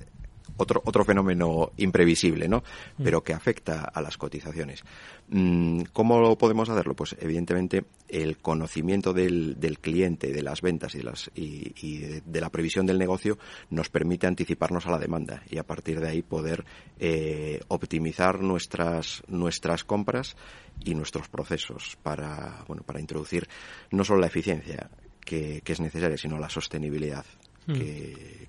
otro, 0.56 0.82
otro 0.84 1.04
fenómeno 1.04 1.72
imprevisible, 1.76 2.48
¿no? 2.48 2.62
Mm. 2.98 3.04
Pero 3.04 3.22
que 3.22 3.32
afecta 3.32 3.82
a 3.82 4.00
las 4.00 4.16
cotizaciones. 4.16 4.82
Mm, 5.28 5.82
¿Cómo 5.92 6.36
podemos 6.38 6.68
hacerlo? 6.68 6.94
Pues 6.94 7.16
evidentemente 7.20 7.84
el 8.08 8.38
conocimiento 8.38 9.12
del, 9.12 9.58
del 9.58 9.78
cliente, 9.78 10.32
de 10.32 10.42
las 10.42 10.62
ventas 10.62 10.94
y, 10.94 10.98
de, 10.98 11.04
las, 11.04 11.30
y, 11.34 11.98
de, 11.98 12.40
la 12.40 12.50
previsión 12.50 12.86
del 12.86 12.98
negocio 12.98 13.38
nos 13.70 13.88
permite 13.88 14.26
anticiparnos 14.26 14.86
a 14.86 14.90
la 14.90 14.98
demanda 14.98 15.42
y 15.50 15.58
a 15.58 15.64
partir 15.64 16.00
de 16.00 16.08
ahí 16.08 16.22
poder 16.22 16.64
eh, 16.98 17.60
optimizar 17.68 18.40
nuestras, 18.40 19.22
nuestras 19.26 19.84
compras 19.84 20.36
y 20.84 20.94
nuestros 20.94 21.28
procesos 21.28 21.96
para, 22.02 22.64
bueno, 22.68 22.82
para 22.84 23.00
introducir 23.00 23.48
no 23.90 24.04
solo 24.04 24.20
la 24.20 24.26
eficiencia 24.28 24.90
que, 25.24 25.60
que 25.64 25.72
es 25.72 25.80
necesaria, 25.80 26.16
sino 26.16 26.38
la 26.38 26.48
sostenibilidad 26.48 27.24
Hmm. 27.66 27.74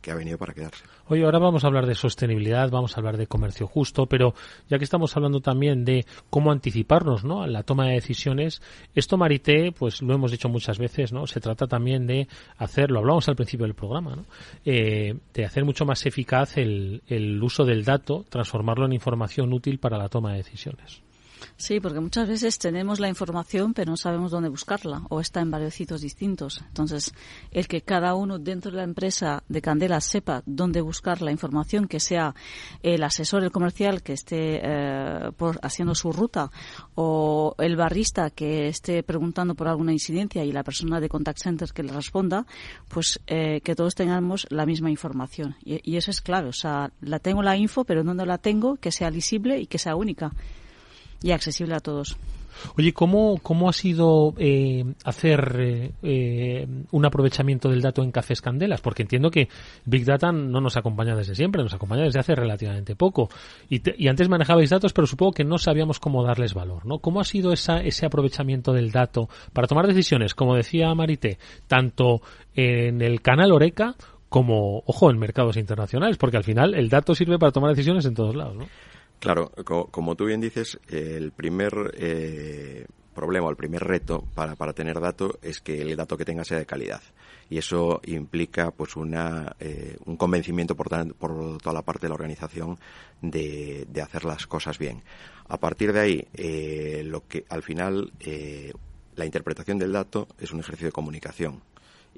que, 0.01 0.11
ha 0.11 0.15
venido 0.15 0.37
para 0.37 0.53
quedarse. 0.53 0.83
Oye, 1.07 1.25
ahora 1.25 1.39
vamos 1.39 1.63
a 1.63 1.67
hablar 1.67 1.85
de 1.85 1.95
sostenibilidad, 1.95 2.69
vamos 2.69 2.95
a 2.95 2.99
hablar 2.99 3.17
de 3.17 3.27
comercio 3.27 3.67
justo, 3.67 4.05
pero 4.05 4.33
ya 4.69 4.77
que 4.77 4.83
estamos 4.83 5.15
hablando 5.17 5.41
también 5.41 5.83
de 5.83 6.05
cómo 6.29 6.51
anticiparnos 6.51 7.23
¿no? 7.23 7.41
a 7.41 7.47
la 7.47 7.63
toma 7.63 7.87
de 7.87 7.93
decisiones, 7.93 8.61
esto, 8.95 9.17
Marité, 9.17 9.71
pues 9.71 10.01
lo 10.01 10.13
hemos 10.13 10.31
dicho 10.31 10.49
muchas 10.49 10.77
veces, 10.77 11.11
¿no? 11.11 11.27
se 11.27 11.41
trata 11.41 11.67
también 11.67 12.05
de 12.05 12.27
hacerlo, 12.57 12.99
hablamos 12.99 13.27
al 13.27 13.35
principio 13.35 13.65
del 13.65 13.75
programa, 13.75 14.15
¿no? 14.15 14.25
Eh, 14.63 15.15
de 15.33 15.45
hacer 15.45 15.65
mucho 15.65 15.85
más 15.85 16.05
eficaz 16.05 16.57
el, 16.57 17.01
el 17.07 17.41
uso 17.41 17.65
del 17.65 17.83
dato, 17.83 18.23
transformarlo 18.29 18.85
en 18.85 18.93
información 18.93 19.51
útil 19.51 19.79
para 19.79 19.97
la 19.97 20.09
toma 20.09 20.31
de 20.31 20.37
decisiones. 20.37 21.01
Sí, 21.55 21.79
porque 21.79 21.99
muchas 21.99 22.27
veces 22.27 22.57
tenemos 22.59 22.99
la 22.99 23.09
información 23.09 23.73
pero 23.73 23.91
no 23.91 23.97
sabemos 23.97 24.31
dónde 24.31 24.49
buscarla 24.49 25.03
o 25.09 25.19
está 25.19 25.41
en 25.41 25.51
varios 25.51 25.73
sitios 25.73 26.01
distintos. 26.01 26.63
Entonces, 26.67 27.13
el 27.51 27.67
que 27.67 27.81
cada 27.81 28.15
uno 28.15 28.39
dentro 28.39 28.71
de 28.71 28.77
la 28.77 28.83
empresa 28.83 29.43
de 29.47 29.61
Candela 29.61 30.01
sepa 30.01 30.43
dónde 30.45 30.81
buscar 30.81 31.21
la 31.21 31.31
información, 31.31 31.87
que 31.87 31.99
sea 31.99 32.35
el 32.83 33.03
asesor, 33.03 33.43
el 33.43 33.51
comercial 33.51 34.01
que 34.03 34.13
esté 34.13 34.59
eh, 34.63 35.31
por, 35.35 35.59
haciendo 35.61 35.95
su 35.95 36.11
ruta 36.11 36.51
o 36.95 37.55
el 37.59 37.75
barrista 37.75 38.29
que 38.29 38.67
esté 38.67 39.03
preguntando 39.03 39.55
por 39.55 39.67
alguna 39.67 39.91
incidencia 39.91 40.43
y 40.43 40.51
la 40.51 40.63
persona 40.63 40.99
de 40.99 41.09
contact 41.09 41.39
center 41.39 41.71
que 41.73 41.83
le 41.83 41.93
responda, 41.93 42.45
pues 42.87 43.19
eh, 43.27 43.61
que 43.61 43.75
todos 43.75 43.95
tengamos 43.95 44.47
la 44.49 44.65
misma 44.65 44.89
información. 44.89 45.55
Y, 45.63 45.79
y 45.89 45.97
eso 45.97 46.11
es 46.11 46.21
clave. 46.21 46.49
O 46.49 46.53
sea, 46.53 46.91
la 47.01 47.19
tengo 47.19 47.41
la 47.41 47.57
info, 47.57 47.83
pero 47.83 48.03
¿dónde 48.03 48.25
la 48.25 48.37
tengo? 48.37 48.77
Que 48.77 48.91
sea 48.91 49.09
visible 49.09 49.59
y 49.59 49.67
que 49.67 49.77
sea 49.77 49.95
única 49.95 50.31
y 51.21 51.31
accesible 51.31 51.75
a 51.75 51.79
todos. 51.79 52.17
Oye, 52.77 52.93
¿cómo, 52.93 53.39
cómo 53.41 53.69
ha 53.69 53.73
sido 53.73 54.33
eh, 54.37 54.83
hacer 55.03 55.57
eh, 55.59 55.91
eh, 56.01 56.67
un 56.91 57.05
aprovechamiento 57.05 57.69
del 57.69 57.81
dato 57.81 58.03
en 58.03 58.11
Cafés 58.11 58.41
Candelas? 58.41 58.81
Porque 58.81 59.03
entiendo 59.03 59.29
que 59.29 59.47
Big 59.85 60.05
Data 60.05 60.31
no 60.31 60.61
nos 60.61 60.77
acompaña 60.77 61.15
desde 61.15 61.35
siempre, 61.35 61.63
nos 61.63 61.73
acompaña 61.73 62.03
desde 62.03 62.19
hace 62.19 62.35
relativamente 62.35 62.95
poco. 62.95 63.29
Y, 63.69 63.81
y 64.03 64.07
antes 64.07 64.29
manejabais 64.29 64.69
datos, 64.69 64.93
pero 64.93 65.07
supongo 65.07 65.33
que 65.33 65.43
no 65.43 65.57
sabíamos 65.57 65.99
cómo 65.99 66.23
darles 66.23 66.53
valor, 66.53 66.85
¿no? 66.85 66.99
¿Cómo 66.99 67.19
ha 67.19 67.25
sido 67.25 67.53
esa, 67.53 67.81
ese 67.81 68.05
aprovechamiento 68.05 68.73
del 68.73 68.91
dato 68.91 69.29
para 69.53 69.67
tomar 69.67 69.87
decisiones, 69.87 70.35
como 70.35 70.55
decía 70.55 70.93
Marité, 70.93 71.37
tanto 71.67 72.21
en 72.55 73.01
el 73.01 73.21
canal 73.21 73.51
Oreca 73.51 73.95
como, 74.29 74.83
ojo, 74.85 75.09
en 75.09 75.17
mercados 75.17 75.57
internacionales? 75.57 76.17
Porque 76.17 76.37
al 76.37 76.43
final 76.43 76.73
el 76.73 76.89
dato 76.89 77.15
sirve 77.15 77.39
para 77.39 77.51
tomar 77.51 77.71
decisiones 77.71 78.05
en 78.05 78.15
todos 78.15 78.35
lados, 78.35 78.55
¿no? 78.55 78.65
Claro, 79.19 79.51
como, 79.91 80.15
tú 80.15 80.25
bien 80.25 80.41
dices, 80.41 80.79
el 80.89 81.31
primer 81.31 81.91
eh, 81.95 82.85
problema 83.15 83.49
el 83.49 83.55
primer 83.55 83.83
reto 83.83 84.23
para, 84.35 84.55
para 84.55 84.73
tener 84.73 84.99
dato 84.99 85.39
es 85.41 85.59
que 85.59 85.81
el 85.81 85.95
dato 85.95 86.17
que 86.17 86.25
tenga 86.25 86.45
sea 86.45 86.59
de 86.59 86.67
calidad. 86.67 87.01
Y 87.49 87.57
eso 87.57 87.99
implica 88.05 88.69
pues 88.69 88.95
una, 88.95 89.55
eh, 89.59 89.97
un 90.05 90.17
convencimiento 90.17 90.75
por, 90.75 91.15
por, 91.15 91.57
toda 91.57 91.73
la 91.73 91.81
parte 91.81 92.05
de 92.05 92.09
la 92.09 92.15
organización 92.15 92.77
de, 93.21 93.87
de, 93.89 94.01
hacer 94.01 94.23
las 94.23 94.45
cosas 94.45 94.77
bien. 94.77 95.01
A 95.47 95.57
partir 95.57 95.93
de 95.93 95.99
ahí, 95.99 96.27
eh, 96.35 97.01
lo 97.03 97.27
que 97.27 97.45
al 97.49 97.63
final 97.63 98.11
la 99.15 99.25
interpretación 99.25 99.79
del 99.79 99.93
dato 99.93 100.27
es 100.37 100.51
un 100.51 100.59
ejercicio 100.59 100.89
de 100.89 100.91
comunicación 100.91 101.63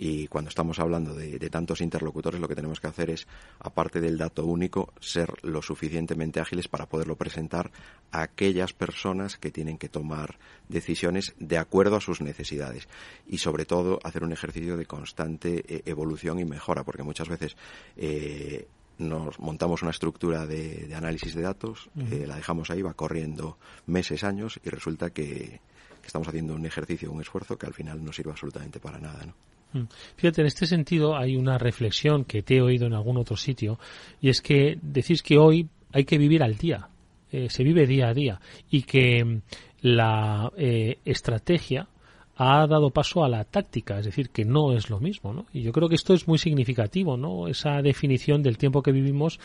y 0.01 0.27
cuando 0.27 0.47
estamos 0.47 0.79
hablando 0.79 1.13
de, 1.13 1.37
tantos 1.49 1.81
interlocutores 1.81 2.39
lo 2.39 2.47
que 2.47 2.55
tenemos 2.55 2.79
que 2.79 2.87
hacer 2.87 3.09
es, 3.09 3.27
aparte 3.59 3.99
del 3.99 4.17
dato 4.17 4.45
único, 4.45 4.93
ser 5.01 5.29
lo 5.43 5.61
suficientemente 5.61 6.39
ágiles 6.39 6.69
para 6.69 6.87
poderlo 6.87 7.17
presentar 7.17 7.69
a 8.09 8.21
aquellas 8.21 8.71
personas 8.71 9.35
que 9.35 9.51
tienen 9.51 9.77
que 9.77 9.89
tomar 9.89 10.39
decisiones 10.69 11.35
de 11.37 11.57
acuerdo 11.57 11.97
a 11.97 12.01
sus 12.01 12.21
necesidades 12.21 12.87
y 13.27 13.39
sobre 13.39 13.65
todo 13.65 13.99
hacer 14.01 14.23
un 14.23 14.31
ejercicio 14.31 14.77
de 14.77 14.85
constante 14.85 15.65
eh, 15.67 15.81
evolución 15.85 16.39
y 16.39 16.45
mejora 16.45 16.85
porque 16.85 17.03
muchas 17.03 17.27
veces 17.27 17.57
eh, 17.97 18.69
nos 18.99 19.37
montamos 19.37 19.81
una 19.81 19.91
estructura 19.91 20.45
de, 20.45 20.93
análisis 20.95 21.35
de 21.35 21.41
datos, 21.41 21.89
eh, 22.09 22.23
la 22.25 22.37
dejamos 22.37 22.69
ahí, 22.69 22.81
va 22.81 22.93
corriendo 22.93 23.57
meses, 23.85 24.23
años 24.23 24.61
y 24.63 24.69
resulta 24.69 25.09
que, 25.09 25.59
que, 26.01 26.07
estamos 26.07 26.29
haciendo 26.29 26.53
un 26.53 26.65
ejercicio, 26.65 27.11
un 27.11 27.19
esfuerzo 27.19 27.57
que 27.57 27.65
al 27.65 27.73
final 27.73 28.01
no 28.01 28.13
sirve 28.13 28.31
absolutamente 28.31 28.79
para 28.79 28.97
nada. 28.97 29.25
¿no? 29.25 29.33
Mm. 29.73 29.83
Fíjate, 30.15 30.41
en 30.41 30.47
este 30.47 30.65
sentido 30.65 31.15
hay 31.15 31.35
una 31.35 31.57
reflexión 31.57 32.25
que 32.25 32.41
te 32.41 32.57
he 32.57 32.61
oído 32.61 32.87
en 32.87 32.93
algún 32.93 33.17
otro 33.17 33.37
sitio 33.37 33.79
y 34.21 34.29
es 34.29 34.41
que 34.41 34.77
decís 34.81 35.21
que 35.21 35.37
hoy 35.37 35.67
hay 35.91 36.05
que 36.05 36.17
vivir 36.17 36.43
al 36.43 36.55
día, 36.55 36.89
eh, 37.31 37.49
se 37.49 37.63
vive 37.63 37.85
día 37.85 38.09
a 38.09 38.13
día 38.13 38.39
y 38.69 38.83
que 38.83 39.23
mm, 39.23 39.41
la 39.81 40.51
eh, 40.57 40.97
estrategia 41.05 41.87
ha 42.35 42.65
dado 42.67 42.89
paso 42.89 43.23
a 43.23 43.29
la 43.29 43.43
táctica, 43.43 43.99
es 43.99 44.05
decir, 44.05 44.29
que 44.29 44.45
no 44.45 44.71
es 44.71 44.89
lo 44.89 45.01
mismo, 45.01 45.33
¿no? 45.33 45.45
Y 45.51 45.61
yo 45.61 45.73
creo 45.73 45.89
que 45.89 45.95
esto 45.95 46.13
es 46.13 46.25
muy 46.25 46.37
significativo, 46.37 47.17
¿no? 47.17 47.49
Esa 47.49 47.81
definición 47.81 48.41
del 48.41 48.57
tiempo 48.57 48.81
que 48.81 48.93
vivimos 48.93 49.41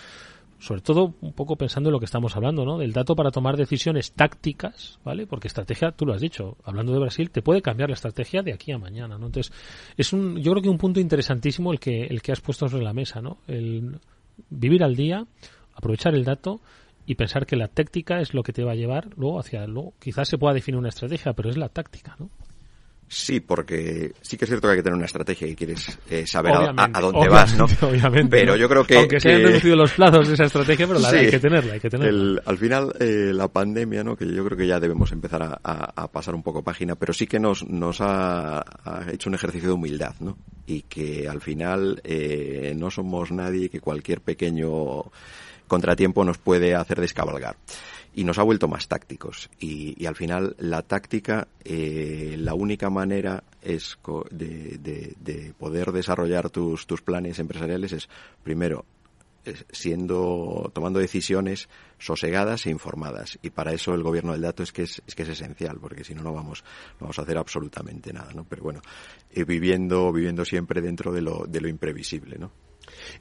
sobre 0.59 0.81
todo 0.81 1.15
un 1.21 1.33
poco 1.33 1.57
pensando 1.57 1.89
en 1.89 1.93
lo 1.93 1.99
que 1.99 2.05
estamos 2.05 2.37
hablando, 2.37 2.65
¿no? 2.65 2.79
Del 2.79 2.93
dato 2.93 3.15
para 3.15 3.31
tomar 3.31 3.57
decisiones 3.57 4.13
tácticas, 4.13 4.99
¿vale? 5.05 5.27
Porque 5.27 5.49
estrategia, 5.49 5.93
tú 5.93 6.07
lo 6.07 6.15
has 6.15 6.21
dicho, 6.21 6.57
hablando 6.65 6.93
de 6.93 7.01
Brasil, 7.01 7.31
te 7.31 7.43
puede 7.43 7.63
cambiar 7.63 7.91
la 7.91 7.95
estrategia 7.95 8.43
de 8.43 8.53
aquí 8.53 8.73
a 8.73 8.79
mañana, 8.79 9.19
¿no? 9.19 9.27
Entonces, 9.27 9.53
es 9.97 10.13
un, 10.13 10.37
yo 10.41 10.53
creo 10.53 10.63
que 10.63 10.69
un 10.69 10.79
punto 10.79 11.01
interesantísimo 11.01 11.73
el 11.73 11.81
que, 11.81 12.05
el 12.05 12.23
que 12.23 12.33
has 12.33 12.41
puesto 12.41 12.69
sobre 12.69 12.85
la 12.85 12.93
mesa, 12.93 13.21
¿no? 13.21 13.39
El 13.47 13.99
vivir 14.51 14.83
al 14.83 14.97
día, 14.97 15.27
aprovechar 15.75 16.15
el 16.15 16.25
dato 16.25 16.61
y 17.07 17.15
pensar 17.17 17.47
que 17.47 17.57
la 17.57 17.69
táctica 17.69 18.21
es 18.21 18.35
lo 18.35 18.43
que 18.43 18.53
te 18.53 18.65
va 18.65 18.73
a 18.73 18.77
llevar 18.77 19.09
luego 19.17 19.39
hacia, 19.39 19.67
luego, 19.67 19.95
quizás 20.01 20.29
se 20.29 20.39
pueda 20.39 20.55
definir 20.55 20.79
una 20.79 20.89
estrategia, 20.89 21.33
pero 21.35 21.51
es 21.51 21.57
la 21.57 21.69
táctica, 21.69 22.17
¿no? 22.19 22.31
Sí, 23.09 23.41
porque 23.41 24.13
sí 24.23 24.37
que 24.37 24.45
es 24.45 24.49
cierto 24.49 24.67
que 24.67 24.73
hay 24.73 24.79
que 24.79 24.83
tener 24.83 24.97
una 24.97 25.07
estrategia 25.07 25.47
y 25.47 25.55
quieres 25.55 25.99
eh, 26.11 26.27
saber 26.27 26.53
a, 26.55 27.01
dónde 27.01 27.29
vas, 27.29 27.57
¿no? 27.57 27.65
Obviamente. 27.83 28.39
Pero 28.39 28.57
yo 28.57 28.69
creo 28.69 28.85
que... 28.85 28.97
Aunque 28.97 29.21
se 29.21 29.29
hayan 29.29 29.43
reducido 29.43 29.77
los 29.77 29.93
plazos 29.93 30.29
de 30.29 30.35
esa 30.35 30.45
estrategia, 30.45 30.87
pero 30.87 30.99
la 30.99 31.11
hay 31.11 31.31
que 31.31 31.39
tenerla, 31.39 31.75
hay 31.75 31.81
que 31.81 31.91
tenerla. 31.91 32.43
al 32.45 32.59
final, 32.59 32.95
eh, 32.99 33.33
la 33.33 33.49
pandemia, 33.49 34.03
¿no? 34.03 34.17
Que 34.17 34.27
yo 34.27 34.45
creo 34.45 34.57
que 34.57 34.67
ya 34.67 34.81
debemos 34.81 35.13
empezar 35.13 35.43
a, 35.43 35.61
a 35.63 36.09
pasar 36.09 36.35
un 36.35 36.43
poco 36.43 36.63
página, 36.63 36.95
pero 36.97 37.13
sí 37.13 37.27
que 37.27 37.39
nos, 37.39 37.67
nos 37.69 37.99
ha, 38.01 38.65
hecho 39.13 39.29
un 39.29 39.35
ejercicio 39.35 39.69
de 39.69 39.75
humildad, 39.75 40.15
¿no? 40.21 40.37
Y 40.67 40.83
que 40.83 41.29
al 41.29 41.41
final 41.41 42.01
eh, 42.05 42.75
no 42.77 42.91
somos 42.91 43.31
nadie 43.31 43.69
que 43.69 43.81
cualquier 43.81 44.21
pequeño 44.21 45.05
contratiempo 45.67 46.25
nos 46.25 46.39
puede 46.39 46.75
hacer 46.75 47.01
descabalgar 47.01 47.57
y 48.15 48.25
nos 48.25 48.39
ha 48.39 48.43
vuelto 48.43 48.69
más 48.69 48.89
tácticos. 48.89 49.51
Y, 49.59 50.07
al 50.07 50.17
final 50.17 50.55
la 50.59 50.83
táctica, 50.83 51.49
eh, 51.65 52.37
la 52.39 52.55
única 52.55 52.91
manera 52.91 53.45
es 53.63 53.99
de, 54.31 55.55
poder 55.59 55.93
desarrollar 55.93 56.51
tus, 56.51 56.87
tus 56.87 57.03
planes 57.03 57.39
empresariales 57.39 57.93
es, 57.93 58.09
primero, 58.43 58.85
siendo 59.71 60.71
tomando 60.73 60.99
decisiones 60.99 61.69
sosegadas 61.99 62.67
e 62.67 62.71
informadas. 62.71 63.39
Y 63.43 63.51
para 63.51 63.73
eso 63.73 63.95
el 63.95 64.03
gobierno 64.03 64.33
del 64.33 64.43
dato 64.43 64.63
es 64.63 64.73
que 64.73 64.83
es, 64.83 65.03
que 65.15 65.23
es 65.23 65.29
esencial 65.29 65.79
porque 65.81 66.05
si 66.05 66.15
no 66.15 66.23
no 66.23 66.33
vamos 66.33 66.65
no 66.95 67.07
vamos 67.07 67.19
a 67.19 67.23
hacer 67.23 67.37
absolutamente 67.37 68.13
nada 68.13 68.33
no 68.33 68.45
pero 68.45 68.63
bueno 68.63 68.81
eh, 69.31 69.45
viviendo 69.45 70.13
viviendo 70.13 70.45
siempre 70.45 70.81
dentro 70.81 71.13
de 71.13 71.23
lo 71.23 71.45
de 71.47 71.61
lo 71.61 71.69
imprevisible 71.69 72.39
no 72.39 72.51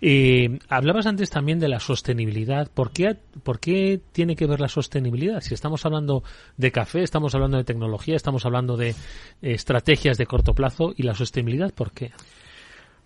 y 0.01 0.59
hablabas 0.69 1.05
antes 1.05 1.29
también 1.29 1.59
de 1.59 1.67
la 1.67 1.79
sostenibilidad. 1.79 2.69
¿Por 2.71 2.91
qué, 2.91 3.15
¿Por 3.43 3.59
qué 3.59 3.99
tiene 4.11 4.35
que 4.35 4.47
ver 4.47 4.59
la 4.59 4.67
sostenibilidad? 4.67 5.41
Si 5.41 5.53
estamos 5.53 5.85
hablando 5.85 6.23
de 6.57 6.71
café, 6.71 7.03
estamos 7.03 7.35
hablando 7.35 7.57
de 7.57 7.63
tecnología, 7.63 8.15
estamos 8.15 8.45
hablando 8.45 8.77
de 8.77 8.95
estrategias 9.41 10.17
de 10.17 10.25
corto 10.25 10.53
plazo 10.53 10.93
y 10.95 11.03
la 11.03 11.13
sostenibilidad, 11.13 11.73
¿por 11.73 11.91
qué? 11.91 12.11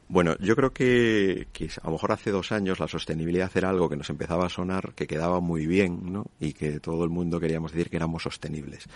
Bueno, 0.10 0.38
yo 0.40 0.56
creo 0.56 0.72
que, 0.72 1.48
que, 1.52 1.66
a 1.82 1.88
lo 1.88 1.94
mejor 1.94 2.14
hace 2.14 2.32
dos 2.32 2.54
años 2.54 2.80
la 2.80 2.88
sostenibilidad 2.88 3.52
era 3.56 3.70
algo 3.70 3.90
que 3.90 3.98
nos 3.98 4.10
empezaba 4.10 4.46
a 4.46 4.50
sonar, 4.50 4.94
que 4.94 5.06
quedaba 5.06 5.42
muy 5.42 5.68
bien, 5.68 6.14
¿no? 6.14 6.28
Y 6.40 6.54
que 6.54 6.80
todo 6.80 7.04
el 7.04 7.10
mundo 7.10 7.42
queríamos 7.42 7.74
decir 7.74 7.90
que 7.90 7.98
éramos 7.98 8.24
sostenibles. 8.24 8.88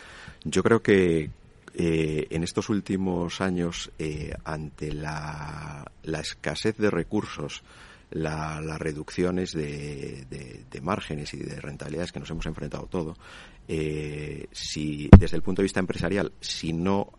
Yo 0.45 0.63
creo 0.63 0.81
que, 0.81 1.29
eh, 1.73 2.27
en 2.29 2.43
estos 2.43 2.69
últimos 2.69 3.41
años, 3.41 3.91
eh, 3.97 4.33
ante 4.43 4.91
la, 4.93 5.85
escasez 6.03 6.77
de 6.77 6.89
recursos, 6.89 7.63
las 8.09 8.77
reducciones 8.77 9.53
de, 9.53 10.65
márgenes 10.81 11.33
y 11.33 11.37
de 11.37 11.61
rentabilidades 11.61 12.11
que 12.11 12.19
nos 12.19 12.29
hemos 12.29 12.45
enfrentado 12.45 12.87
todo, 12.87 13.15
eh, 13.67 14.47
si 14.51 15.09
desde 15.17 15.37
el 15.37 15.43
punto 15.43 15.61
de 15.61 15.65
vista 15.65 15.79
empresarial, 15.79 16.33
si 16.41 16.73
no 16.73 17.13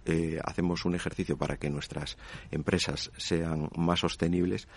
hacemos 0.44 0.84
un 0.84 0.94
ejercicio 0.94 1.38
para 1.38 1.56
que 1.56 1.70
nuestras 1.70 2.18
empresas 2.50 3.10
sean 3.16 3.70
más 3.74 4.00
sostenibles, 4.00 4.68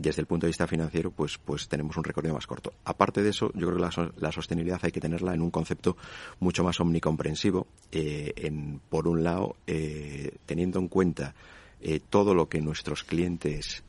desde 0.00 0.22
el 0.22 0.26
punto 0.26 0.46
de 0.46 0.50
vista 0.50 0.66
financiero, 0.66 1.10
pues, 1.10 1.38
pues 1.38 1.68
tenemos 1.68 1.96
un 1.96 2.04
recorrido 2.04 2.34
más 2.34 2.46
corto. 2.46 2.72
Aparte 2.84 3.22
de 3.22 3.30
eso, 3.30 3.52
yo 3.54 3.66
creo 3.68 3.76
que 3.76 4.20
la, 4.20 4.32
sostenibilidad 4.32 4.80
hay 4.82 4.92
que 4.92 5.00
tenerla 5.00 5.34
en 5.34 5.42
un 5.42 5.50
concepto 5.50 5.96
mucho 6.38 6.64
más 6.64 6.80
omnicomprensivo, 6.80 7.66
eh, 7.92 8.32
en, 8.36 8.80
por 8.88 9.06
un 9.08 9.22
lado, 9.22 9.56
eh, 9.66 10.36
teniendo 10.46 10.78
en 10.78 10.88
cuenta 10.88 11.34
eh, 11.80 12.00
todo 12.00 12.34
lo 12.34 12.48
que 12.48 12.60
nuestros 12.60 13.04
clientes 13.04 13.84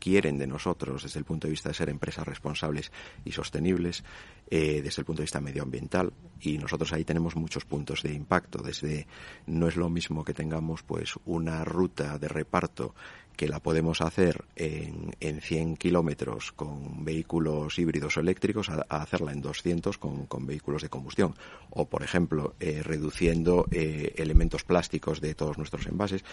quieren 0.00 0.36
de 0.38 0.46
nosotros 0.48 1.04
desde 1.04 1.20
el 1.20 1.24
punto 1.24 1.46
de 1.46 1.52
vista 1.52 1.68
de 1.68 1.74
ser 1.74 1.88
empresas 1.88 2.26
responsables 2.26 2.90
y 3.24 3.30
sostenibles, 3.32 4.02
desde 4.50 5.00
el 5.00 5.04
punto 5.06 5.22
de 5.22 5.24
vista 5.24 5.40
medioambiental 5.40 6.12
y 6.42 6.58
nosotros 6.58 6.92
ahí 6.92 7.04
tenemos 7.04 7.36
muchos 7.36 7.64
puntos 7.64 8.02
de 8.02 8.12
impacto 8.12 8.60
desde 8.62 9.06
no 9.46 9.68
es 9.68 9.76
lo 9.76 9.88
mismo 9.88 10.24
que 10.24 10.34
tengamos 10.34 10.82
pues 10.82 11.14
una 11.24 11.64
ruta 11.64 12.18
de 12.18 12.28
reparto 12.28 12.94
que 13.36 13.48
la 13.48 13.60
podemos 13.60 14.00
hacer 14.00 14.44
en, 14.56 15.14
en 15.20 15.40
100 15.40 15.76
kilómetros 15.76 16.52
con 16.52 17.04
vehículos 17.04 17.78
híbridos 17.78 18.16
o 18.16 18.20
eléctricos 18.20 18.68
a, 18.68 18.82
hacerla 18.88 19.32
en 19.32 19.40
200 19.40 19.98
con, 19.98 20.26
con, 20.26 20.46
vehículos 20.46 20.82
de 20.82 20.88
combustión. 20.88 21.34
O, 21.70 21.86
por 21.86 22.02
ejemplo, 22.02 22.54
eh, 22.60 22.82
reduciendo 22.82 23.66
eh, 23.70 24.14
elementos 24.16 24.64
plásticos 24.64 25.20
de 25.20 25.34
todos 25.34 25.58
nuestros 25.58 25.86
envases. 25.86 26.24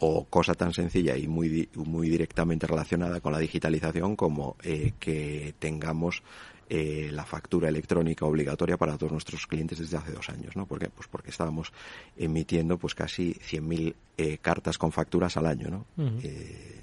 O 0.00 0.26
cosa 0.26 0.54
tan 0.54 0.72
sencilla 0.74 1.16
y 1.16 1.26
muy, 1.26 1.68
muy 1.74 2.08
directamente 2.08 2.68
relacionada 2.68 3.20
con 3.20 3.32
la 3.32 3.40
digitalización 3.40 4.14
como 4.14 4.56
eh, 4.62 4.92
que 5.00 5.54
tengamos 5.58 6.22
eh, 6.68 7.08
la 7.12 7.24
factura 7.24 7.68
electrónica 7.68 8.26
obligatoria 8.26 8.76
para 8.76 8.96
todos 8.98 9.12
nuestros 9.12 9.46
clientes 9.46 9.78
desde 9.78 9.96
hace 9.96 10.12
dos 10.12 10.28
años, 10.28 10.54
¿no? 10.56 10.66
¿Por 10.66 10.78
qué? 10.78 10.88
Pues 10.88 11.08
porque 11.08 11.30
estábamos 11.30 11.72
emitiendo 12.16 12.78
pues 12.78 12.94
casi 12.94 13.32
100.000 13.34 13.94
eh, 14.16 14.38
cartas 14.38 14.76
con 14.78 14.92
facturas 14.92 15.36
al 15.36 15.46
año, 15.46 15.68
¿no? 15.68 15.86
Eh, 16.22 16.80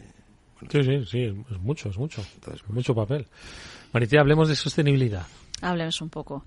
sí, 0.69 0.83
sí, 0.83 1.05
sí, 1.05 1.23
es 1.23 1.59
mucho, 1.59 1.89
es 1.89 1.97
mucho. 1.97 2.23
Entonces, 2.36 2.67
mucho 2.69 2.95
papel. 2.95 3.27
Maritea, 3.93 4.21
hablemos 4.21 4.49
de 4.49 4.55
sostenibilidad. 4.55 5.27
Hablemos 5.61 6.01
un 6.01 6.09
poco. 6.09 6.43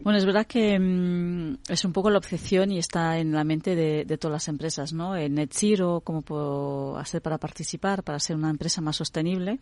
Bueno, 0.00 0.18
es 0.18 0.24
verdad 0.24 0.46
que 0.46 0.78
mm, 0.78 1.58
es 1.68 1.84
un 1.84 1.92
poco 1.92 2.08
la 2.08 2.16
obsesión 2.16 2.72
y 2.72 2.78
está 2.78 3.18
en 3.18 3.32
la 3.32 3.44
mente 3.44 3.76
de, 3.76 4.04
todas 4.16 4.32
las 4.32 4.48
empresas, 4.48 4.94
¿no? 4.94 5.14
En 5.14 5.34
Net 5.34 5.50
Zero, 5.52 6.00
cómo 6.02 6.22
puedo 6.22 6.96
hacer 6.96 7.20
para 7.20 7.36
participar, 7.36 8.02
para 8.02 8.18
ser 8.18 8.36
una 8.36 8.48
empresa 8.48 8.80
más 8.80 8.96
sostenible. 8.96 9.58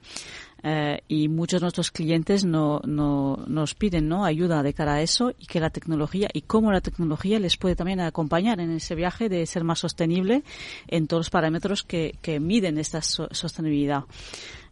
Eh, 0.63 1.03
y 1.09 1.29
muchos 1.29 1.61
de 1.61 1.65
nuestros 1.65 1.91
clientes 1.91 2.45
no, 2.45 2.81
no, 2.85 3.45
nos 3.49 3.75
piden, 3.75 4.09
¿no? 4.09 4.25
Ayuda 4.25 4.63
de 4.63 4.73
cara 4.73 4.95
a 4.95 5.03
eso 5.03 5.33
y 5.37 5.47
que 5.47 5.59
la 5.59 5.71
tecnología 5.71 6.29
y 6.33 6.43
cómo 6.43 6.71
la 6.71 6.81
tecnología 6.81 7.41
les 7.41 7.57
puede 7.57 7.75
también 7.75 8.01
acompañar 8.01 8.61
en 8.61 8.71
ese 8.71 8.95
viaje 8.95 9.29
de 9.29 9.45
ser 9.47 9.65
más 9.65 9.81
sostenible 9.81 10.45
en 10.87 11.09
todos 11.09 11.21
los 11.21 11.31
parámetros 11.31 11.83
que, 11.83 12.17
que 12.23 12.39
miden 12.39 12.79
esta 12.79 13.03
sostenibilidad. 13.03 14.05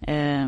Eh, 0.07 0.47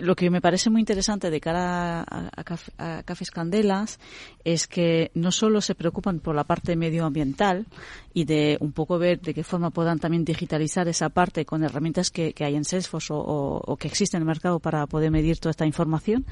lo 0.00 0.16
que 0.16 0.30
me 0.30 0.40
parece 0.40 0.70
muy 0.70 0.80
interesante 0.80 1.30
de 1.30 1.40
cara 1.40 2.02
a, 2.02 3.02
Cafés 3.04 3.30
Candelas 3.30 3.98
es 4.44 4.66
que 4.66 5.10
no 5.14 5.32
solo 5.32 5.60
se 5.60 5.74
preocupan 5.74 6.20
por 6.20 6.34
la 6.34 6.44
parte 6.44 6.76
medioambiental 6.76 7.66
y 8.12 8.24
de 8.24 8.56
un 8.60 8.72
poco 8.72 8.98
ver 8.98 9.20
de 9.20 9.34
qué 9.34 9.44
forma 9.44 9.70
puedan 9.70 9.98
también 9.98 10.24
digitalizar 10.24 10.88
esa 10.88 11.08
parte 11.08 11.44
con 11.44 11.62
herramientas 11.64 12.10
que, 12.10 12.34
hay 12.40 12.54
en 12.54 12.64
Salesforce 12.64 13.12
o, 13.12 13.62
o, 13.64 13.76
que 13.76 13.88
existen 13.88 14.18
en 14.18 14.22
el 14.22 14.26
mercado 14.26 14.58
para 14.60 14.86
poder 14.86 15.10
medir 15.10 15.38
toda 15.38 15.50
esta 15.50 15.66
información, 15.66 16.24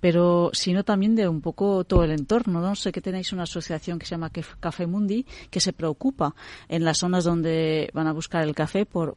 pero 0.00 0.50
sino 0.52 0.84
también 0.84 1.14
de 1.14 1.28
un 1.28 1.40
poco 1.40 1.84
todo 1.84 2.04
el 2.04 2.10
entorno. 2.10 2.60
No 2.60 2.74
sé 2.74 2.92
que 2.92 3.00
tenéis 3.00 3.32
una 3.32 3.44
asociación 3.44 3.98
que 3.98 4.06
se 4.06 4.10
llama 4.10 4.30
Café 4.30 4.86
Mundi 4.86 5.26
que 5.50 5.60
se 5.60 5.72
preocupa 5.72 6.34
en 6.68 6.84
las 6.84 6.98
zonas 6.98 7.24
donde 7.24 7.90
van 7.92 8.06
a 8.06 8.12
buscar 8.12 8.42
el 8.42 8.54
café 8.54 8.86
por, 8.86 9.16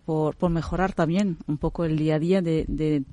mejorar 0.50 0.94
también 0.94 1.38
un 1.48 1.58
poco 1.58 1.86
el 1.86 1.98
día 1.98 2.16
a 2.16 2.20
día 2.20 2.42
de, 2.42 3.04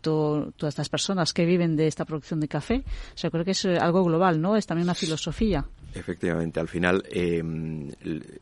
todas 0.00 0.52
estas 0.62 0.88
personas 0.88 1.32
que 1.32 1.44
viven 1.44 1.76
de 1.76 1.86
esta 1.86 2.04
producción 2.04 2.40
de 2.40 2.48
café. 2.48 2.84
O 3.14 3.18
sea, 3.18 3.30
creo 3.30 3.44
que 3.44 3.52
es 3.52 3.64
algo 3.64 4.04
global, 4.04 4.40
¿no? 4.40 4.56
Es 4.56 4.66
también 4.66 4.86
una 4.86 4.94
filosofía. 4.94 5.64
Efectivamente, 5.92 6.60
al 6.60 6.68
final 6.68 7.02
eh, 7.10 7.42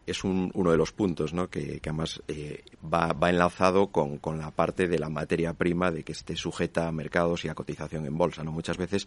es 0.06 0.24
uno 0.24 0.70
de 0.70 0.76
los 0.76 0.92
puntos 0.92 1.32
que, 1.50 1.80
además 1.82 2.22
eh, 2.28 2.62
va, 2.82 3.16
enlazado 3.30 3.86
con, 3.86 4.20
la 4.38 4.50
parte 4.50 4.86
de 4.86 4.98
la 4.98 5.08
materia 5.08 5.54
prima 5.54 5.90
de 5.90 6.02
que 6.02 6.12
esté 6.12 6.36
sujeta 6.36 6.86
a 6.86 6.92
mercados 6.92 7.44
y 7.44 7.48
a 7.48 7.54
cotización 7.54 8.04
en 8.04 8.18
bolsa. 8.18 8.44
¿no? 8.44 8.52
Muchas 8.52 8.76
veces 8.76 9.06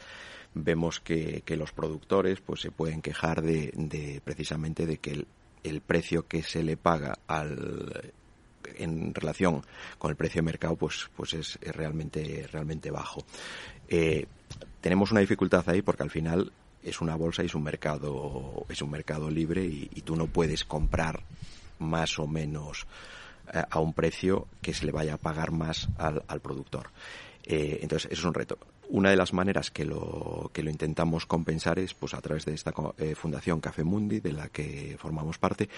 vemos 0.56 1.00
que, 1.00 1.44
los 1.52 1.72
productores 1.72 2.42
pues 2.42 2.62
se 2.62 2.72
pueden 2.72 3.02
quejar 3.02 3.42
de, 3.44 4.22
precisamente 4.24 4.88
de 4.88 4.98
que 4.98 5.26
el, 5.64 5.82
precio 5.82 6.28
que 6.28 6.42
se 6.42 6.64
le 6.64 6.78
paga 6.78 7.20
al 7.28 8.14
en 8.78 9.14
relación 9.14 9.64
con 9.98 10.12
el 10.12 10.16
precio 10.16 10.40
de 10.40 10.46
mercado 10.46 10.76
pues 10.76 11.10
pues 11.16 11.34
es, 11.34 11.60
realmente 11.62 12.48
realmente 12.52 12.90
bajo 12.90 13.26
eh, 13.90 14.28
tenemos 14.80 15.12
una 15.12 15.20
dificultad 15.20 15.68
ahí 15.68 15.82
porque 15.82 16.04
al 16.04 16.12
final 16.12 16.52
es 16.84 17.02
una 17.02 17.16
bolsa 17.16 17.44
y 17.44 17.48
es 17.48 17.56
un 17.56 17.64
mercado, 17.64 18.66
es 18.70 18.82
un 18.82 18.92
mercado 18.92 19.30
libre 19.30 19.64
y, 19.64 20.02
tú 20.02 20.16
no 20.16 20.28
puedes 20.28 20.66
comprar 20.66 21.24
más 21.80 22.18
o 22.20 22.28
menos 22.28 22.88
eh, 23.54 23.62
a 23.70 23.80
un 23.80 23.94
precio 23.94 24.48
que 24.62 24.74
se 24.74 24.86
le 24.86 24.92
vaya 24.92 25.16
a 25.16 25.18
pagar 25.18 25.52
más 25.52 25.90
al, 25.98 26.42
productor. 26.42 26.90
Eh, 27.44 27.80
entonces, 27.82 28.12
eso 28.12 28.22
es 28.22 28.26
un 28.26 28.34
reto 28.34 28.58
una 28.94 29.10
de 29.10 29.16
las 29.16 29.32
maneras 29.32 29.72
que 29.72 29.86
lo, 29.86 30.52
que 30.54 30.64
lo 30.64 30.70
intentamos 30.70 31.26
compensar 31.26 31.80
es 31.80 31.94
pues 31.94 32.14
a 32.14 32.20
través 32.20 32.44
de 32.44 32.54
esta 32.54 32.74
eh, 32.98 33.16
Fundación 33.16 33.62
Café 33.62 33.86
Mundi, 33.86 34.20
de 34.20 34.34
la 34.34 34.50
que 34.50 34.98
formamos 35.00 35.38
parte, 35.38 35.70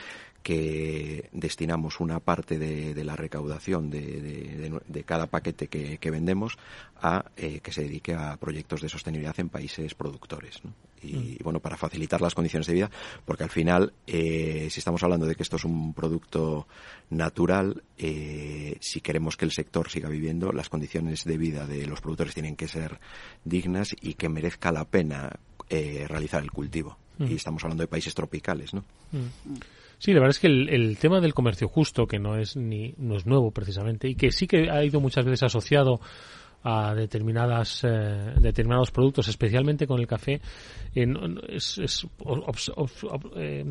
que 0.42 1.30
destinamos 1.32 2.00
una 2.00 2.20
parte 2.20 2.58
de, 2.58 3.04
la 3.04 3.16
recaudación 3.16 3.92
de, 3.92 5.04
cada 5.06 5.28
paquete 5.28 5.68
que, 5.68 6.10
vendemos 6.10 6.58
a 7.04 7.26
que 7.36 7.72
se 7.72 7.84
dedique 7.84 8.16
a 8.16 8.36
proyectos 8.38 8.82
de 8.82 8.90
sostenibilidad 8.90 9.40
en 9.40 9.50
países 9.50 9.94
productores. 9.94 10.64
Y, 11.04 11.38
mm. 11.40 11.44
bueno, 11.44 11.60
para 11.60 11.78
facilitar 11.78 12.22
las 12.22 12.34
condiciones 12.36 12.68
de 12.68 12.74
vida, 12.74 12.92
porque 13.26 13.44
al 13.44 13.50
final, 13.50 13.94
eh, 14.08 14.68
si 14.70 14.80
estamos 14.80 15.04
hablando 15.04 15.26
de 15.26 15.36
que 15.36 15.44
esto 15.44 15.58
es 15.58 15.66
un 15.66 15.94
producto 15.94 16.68
natural, 17.10 17.84
si 17.98 19.02
queremos 19.02 19.38
que 19.38 19.46
el 19.46 19.52
sector 19.52 19.90
siga 19.90 20.10
viviendo, 20.10 20.52
las 20.52 20.70
condiciones 20.70 21.24
de 21.24 21.38
vida 21.38 21.68
de 21.68 21.86
los 21.86 22.02
productores 22.02 22.34
tienen 22.34 22.56
que 22.56 22.68
ser 22.68 23.00
dignas 23.44 23.96
y 24.02 24.16
que 24.16 24.30
merezca 24.30 24.72
la 24.72 24.86
pena 24.86 25.40
eh, 25.70 26.06
realizar 26.08 26.44
el 26.44 26.52
cultivo. 26.52 26.98
Mm. 27.18 27.32
Y 27.32 27.36
estamos 27.36 27.64
hablando 27.64 27.84
de 27.84 27.88
países 27.88 28.14
tropicales, 28.14 28.74
¿no? 28.74 28.82
Mm. 29.12 29.56
Sí, 29.98 30.12
la 30.12 30.20
verdad 30.20 30.36
es 30.36 30.40
que 30.40 30.48
el, 30.48 30.98
tema 31.00 31.22
del 31.22 31.34
comercio 31.34 31.70
justo, 31.70 32.06
que 32.06 32.20
no 32.20 32.38
es 32.38 32.58
ni 32.58 32.94
no 32.98 33.16
es 33.16 33.26
nuevo 33.26 33.52
precisamente 33.52 34.10
y 34.10 34.16
que 34.16 34.32
sí 34.32 34.48
que 34.48 34.70
ha 34.70 34.84
ido 34.84 35.00
muchas 35.00 35.24
veces 35.24 35.44
asociado 35.44 36.02
a 36.64 36.96
determinadas 36.96 37.84
eh, 37.84 38.34
determinados 38.40 38.92
productos, 38.92 39.28
especialmente 39.28 39.86
con 39.86 40.00
el 40.00 40.08
café, 40.08 40.40
eh, 40.96 41.06
es, 41.50 41.78
es 41.78 42.08
eh, 43.36 43.66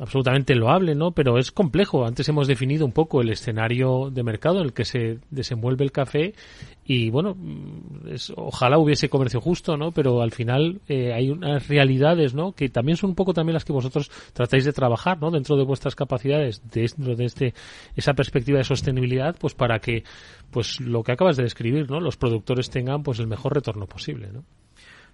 absolutamente 0.00 0.54
loable, 0.54 0.94
¿no? 0.94 1.10
Pero 1.10 1.38
es 1.38 1.52
complejo. 1.52 2.06
Antes 2.06 2.28
hemos 2.28 2.46
definido 2.46 2.86
un 2.86 2.92
poco 2.92 3.20
el 3.20 3.30
escenario 3.30 4.10
de 4.10 4.22
mercado 4.22 4.60
en 4.60 4.66
el 4.66 4.72
que 4.72 4.84
se 4.84 5.18
desenvuelve 5.30 5.84
el 5.84 5.92
café 5.92 6.34
y 6.90 7.10
bueno, 7.10 7.36
es, 8.10 8.32
ojalá 8.34 8.78
hubiese 8.78 9.10
comercio 9.10 9.42
justo, 9.42 9.76
¿no? 9.76 9.92
Pero 9.92 10.22
al 10.22 10.32
final 10.32 10.80
eh, 10.88 11.12
hay 11.12 11.28
unas 11.28 11.68
realidades, 11.68 12.32
¿no? 12.32 12.52
Que 12.52 12.70
también 12.70 12.96
son 12.96 13.10
un 13.10 13.14
poco 13.14 13.34
también 13.34 13.52
las 13.52 13.66
que 13.66 13.74
vosotros 13.74 14.10
tratáis 14.32 14.64
de 14.64 14.72
trabajar, 14.72 15.20
¿no? 15.20 15.30
Dentro 15.30 15.58
de 15.58 15.64
vuestras 15.64 15.94
capacidades, 15.94 16.62
dentro 16.72 17.14
de 17.14 17.26
este, 17.26 17.52
esa 17.94 18.14
perspectiva 18.14 18.56
de 18.56 18.64
sostenibilidad, 18.64 19.36
pues 19.38 19.52
para 19.52 19.80
que, 19.80 20.02
pues 20.50 20.80
lo 20.80 21.02
que 21.02 21.12
acabas 21.12 21.36
de 21.36 21.42
describir, 21.42 21.90
¿no? 21.90 22.00
Los 22.00 22.16
productores 22.16 22.70
tengan, 22.70 23.02
pues 23.02 23.18
el 23.18 23.26
mejor 23.26 23.52
retorno 23.52 23.86
posible, 23.86 24.32
¿no? 24.32 24.44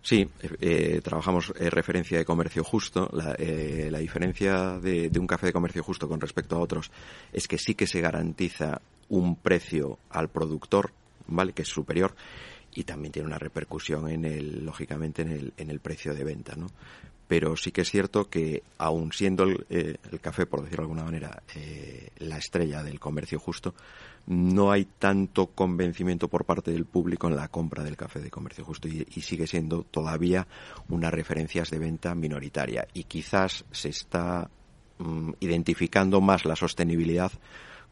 Sí, 0.00 0.28
eh, 0.60 1.00
trabajamos 1.02 1.52
eh, 1.58 1.70
referencia 1.70 2.18
de 2.18 2.24
comercio 2.24 2.62
justo. 2.62 3.10
La, 3.12 3.34
eh, 3.36 3.88
la 3.90 3.98
diferencia 3.98 4.78
de, 4.78 5.10
un 5.18 5.26
café 5.26 5.46
de 5.46 5.52
comercio 5.52 5.82
justo 5.82 6.06
con 6.06 6.20
respecto 6.20 6.54
a 6.54 6.60
otros 6.60 6.92
es 7.32 7.48
que 7.48 7.58
sí 7.58 7.74
que 7.74 7.88
se 7.88 8.00
garantiza 8.00 8.80
un 9.08 9.34
precio 9.34 9.98
al 10.10 10.28
productor 10.28 10.92
¿vale? 11.26 11.52
Que 11.52 11.62
es 11.62 11.68
superior 11.68 12.14
y 12.74 12.84
también 12.84 13.12
tiene 13.12 13.28
una 13.28 13.38
repercusión 13.38 14.08
en 14.08 14.24
el, 14.24 14.64
lógicamente, 14.64 15.22
en 15.22 15.28
el, 15.28 15.52
en 15.56 15.70
el 15.70 15.80
precio 15.80 16.14
de 16.14 16.24
venta, 16.24 16.54
¿no? 16.56 16.66
Pero 17.26 17.56
sí 17.56 17.72
que 17.72 17.80
es 17.82 17.90
cierto 17.90 18.28
que, 18.28 18.62
aun 18.76 19.12
siendo 19.12 19.44
el, 19.44 19.66
eh, 19.70 19.96
café, 20.20 20.44
por 20.44 20.62
decirlo 20.62 20.82
de 20.82 20.84
alguna 20.84 21.04
manera, 21.04 21.42
eh, 21.54 22.10
la 22.18 22.36
estrella 22.36 22.82
del 22.82 23.00
comercio 23.00 23.38
justo, 23.38 23.74
no 24.26 24.70
hay 24.70 24.86
tanto 24.98 25.46
convencimiento 25.46 26.28
por 26.28 26.44
parte 26.44 26.70
del 26.70 26.84
público 26.84 27.28
en 27.28 27.36
la 27.36 27.48
compra 27.48 27.82
del 27.82 27.96
café 27.96 28.20
de 28.20 28.30
comercio 28.30 28.64
justo 28.64 28.88
y, 28.88 29.04
sigue 29.22 29.46
siendo 29.46 29.84
todavía 29.84 30.46
unas 30.88 31.12
referencias 31.12 31.70
de 31.70 31.78
venta 31.78 32.14
minoritaria. 32.14 32.86
Y 32.92 33.04
quizás 33.04 33.64
se 33.70 33.88
está 33.88 34.50
mm, 34.98 35.32
identificando 35.40 36.20
más 36.20 36.44
la 36.44 36.56
sostenibilidad 36.56 37.32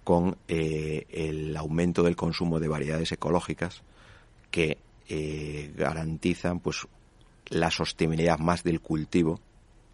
con 0.05 0.37
eh, 0.49 1.07
el 1.11 1.57
aumento 1.57 2.03
del 2.03 2.17
consumo 2.17 2.59
de 2.59 2.69
variedades 2.69 3.13
ecológicas 3.13 3.83
que 4.51 4.79
eh, 5.09 5.73
garantizan 5.77 6.61
pues 6.61 6.87
la 7.49 7.71
sostenibilidad 7.71 8.39
más 8.39 8.63
del 8.65 8.81
cultivo 8.81 9.41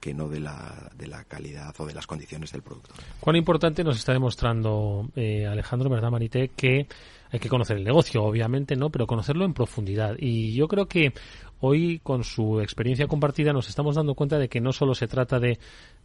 que 0.00 0.14
no 0.14 0.28
de 0.28 0.40
la, 0.40 0.90
de 0.96 1.06
la 1.08 1.24
calidad 1.24 1.74
o 1.78 1.86
de 1.86 1.94
las 1.94 2.06
condiciones 2.06 2.52
del 2.52 2.62
producto. 2.62 2.94
Cuán 3.20 3.36
importante 3.36 3.82
nos 3.82 3.96
está 3.96 4.12
demostrando 4.12 5.08
eh, 5.16 5.46
Alejandro, 5.46 5.90
¿verdad, 5.90 6.10
Marité? 6.10 6.50
Que 6.54 6.86
hay 7.30 7.38
que 7.40 7.48
conocer 7.48 7.76
el 7.76 7.84
negocio, 7.84 8.22
obviamente, 8.22 8.76
¿no? 8.76 8.90
Pero 8.90 9.06
conocerlo 9.06 9.44
en 9.44 9.54
profundidad. 9.54 10.14
Y 10.18 10.54
yo 10.54 10.68
creo 10.68 10.86
que 10.86 11.12
hoy, 11.60 12.00
con 12.02 12.24
su 12.24 12.60
experiencia 12.60 13.06
compartida, 13.06 13.52
nos 13.52 13.68
estamos 13.68 13.96
dando 13.96 14.14
cuenta 14.14 14.38
de 14.38 14.48
que 14.48 14.60
no 14.60 14.72
solo 14.72 14.94
se 14.94 15.08
trata 15.08 15.38
de 15.38 15.58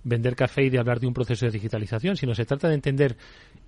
vender 0.04 0.36
café 0.36 0.64
y 0.64 0.70
de 0.70 0.80
hablar 0.80 1.00
de 1.00 1.08
un 1.08 1.14
proceso 1.14 1.46
de 1.46 1.52
digitalización, 1.52 2.18
sino 2.18 2.36
se 2.36 2.46
trata 2.46 2.68
de 2.68 2.76
entender 2.76 3.16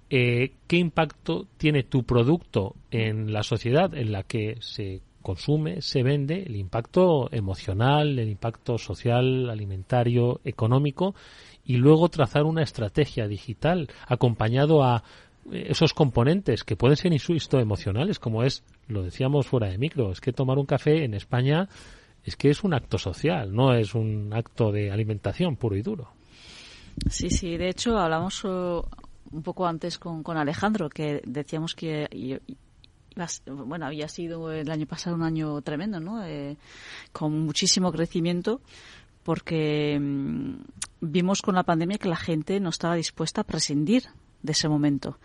eh, 0.09 0.53
qué 0.67 0.77
impacto 0.77 1.47
tiene 1.57 1.83
tu 1.83 2.03
producto 2.03 2.75
en 2.91 3.33
la 3.33 3.43
sociedad 3.43 3.93
en 3.95 4.11
la 4.11 4.23
que 4.23 4.57
se 4.59 5.01
consume, 5.21 5.81
se 5.81 6.03
vende, 6.03 6.43
el 6.43 6.55
impacto 6.55 7.29
emocional, 7.31 8.19
el 8.19 8.29
impacto 8.29 8.77
social, 8.77 9.49
alimentario, 9.49 10.39
económico, 10.45 11.15
y 11.65 11.77
luego 11.77 12.09
trazar 12.09 12.43
una 12.43 12.61
estrategia 12.61 13.27
digital 13.27 13.89
acompañado 14.07 14.83
a 14.83 15.03
eh, 15.51 15.65
esos 15.69 15.95
componentes 15.95 16.63
que 16.63 16.75
pueden 16.75 16.97
ser, 16.97 17.11
insisto, 17.11 17.59
emocionales, 17.59 18.19
como 18.19 18.43
es, 18.43 18.63
lo 18.87 19.01
decíamos 19.01 19.47
fuera 19.47 19.67
de 19.67 19.79
micro, 19.79 20.11
es 20.11 20.21
que 20.21 20.31
tomar 20.31 20.59
un 20.59 20.67
café 20.67 21.03
en 21.03 21.15
España 21.15 21.67
es 22.23 22.35
que 22.35 22.49
es 22.51 22.63
un 22.63 22.75
acto 22.75 22.99
social, 22.99 23.53
no 23.53 23.73
es 23.73 23.95
un 23.95 24.31
acto 24.33 24.71
de 24.71 24.91
alimentación 24.91 25.55
puro 25.55 25.75
y 25.75 25.81
duro. 25.81 26.09
Sí, 27.09 27.29
sí, 27.29 27.57
de 27.57 27.69
hecho 27.69 27.97
hablamos 27.97 28.43
un 29.31 29.43
poco 29.43 29.65
antes 29.65 29.97
con, 29.97 30.23
con 30.23 30.37
Alejandro, 30.37 30.89
que 30.89 31.21
decíamos 31.25 31.75
que 31.75 32.07
bueno, 33.47 33.85
había 33.85 34.07
sido 34.07 34.51
el 34.51 34.69
año 34.69 34.85
pasado 34.85 35.15
un 35.15 35.23
año 35.23 35.61
tremendo, 35.61 35.99
¿no? 35.99 36.23
Eh, 36.25 36.57
con 37.11 37.39
muchísimo 37.45 37.91
crecimiento, 37.91 38.61
porque 39.23 39.97
mm, 39.99 40.55
vimos 41.01 41.41
con 41.41 41.55
la 41.55 41.63
pandemia 41.63 41.97
que 41.97 42.09
la 42.09 42.17
gente 42.17 42.59
no 42.59 42.69
estaba 42.69 42.95
dispuesta 42.95 43.41
a 43.41 43.45
prescindir 43.45 44.03
de 44.41 44.51
ese 44.51 44.67
momento. 44.67 45.17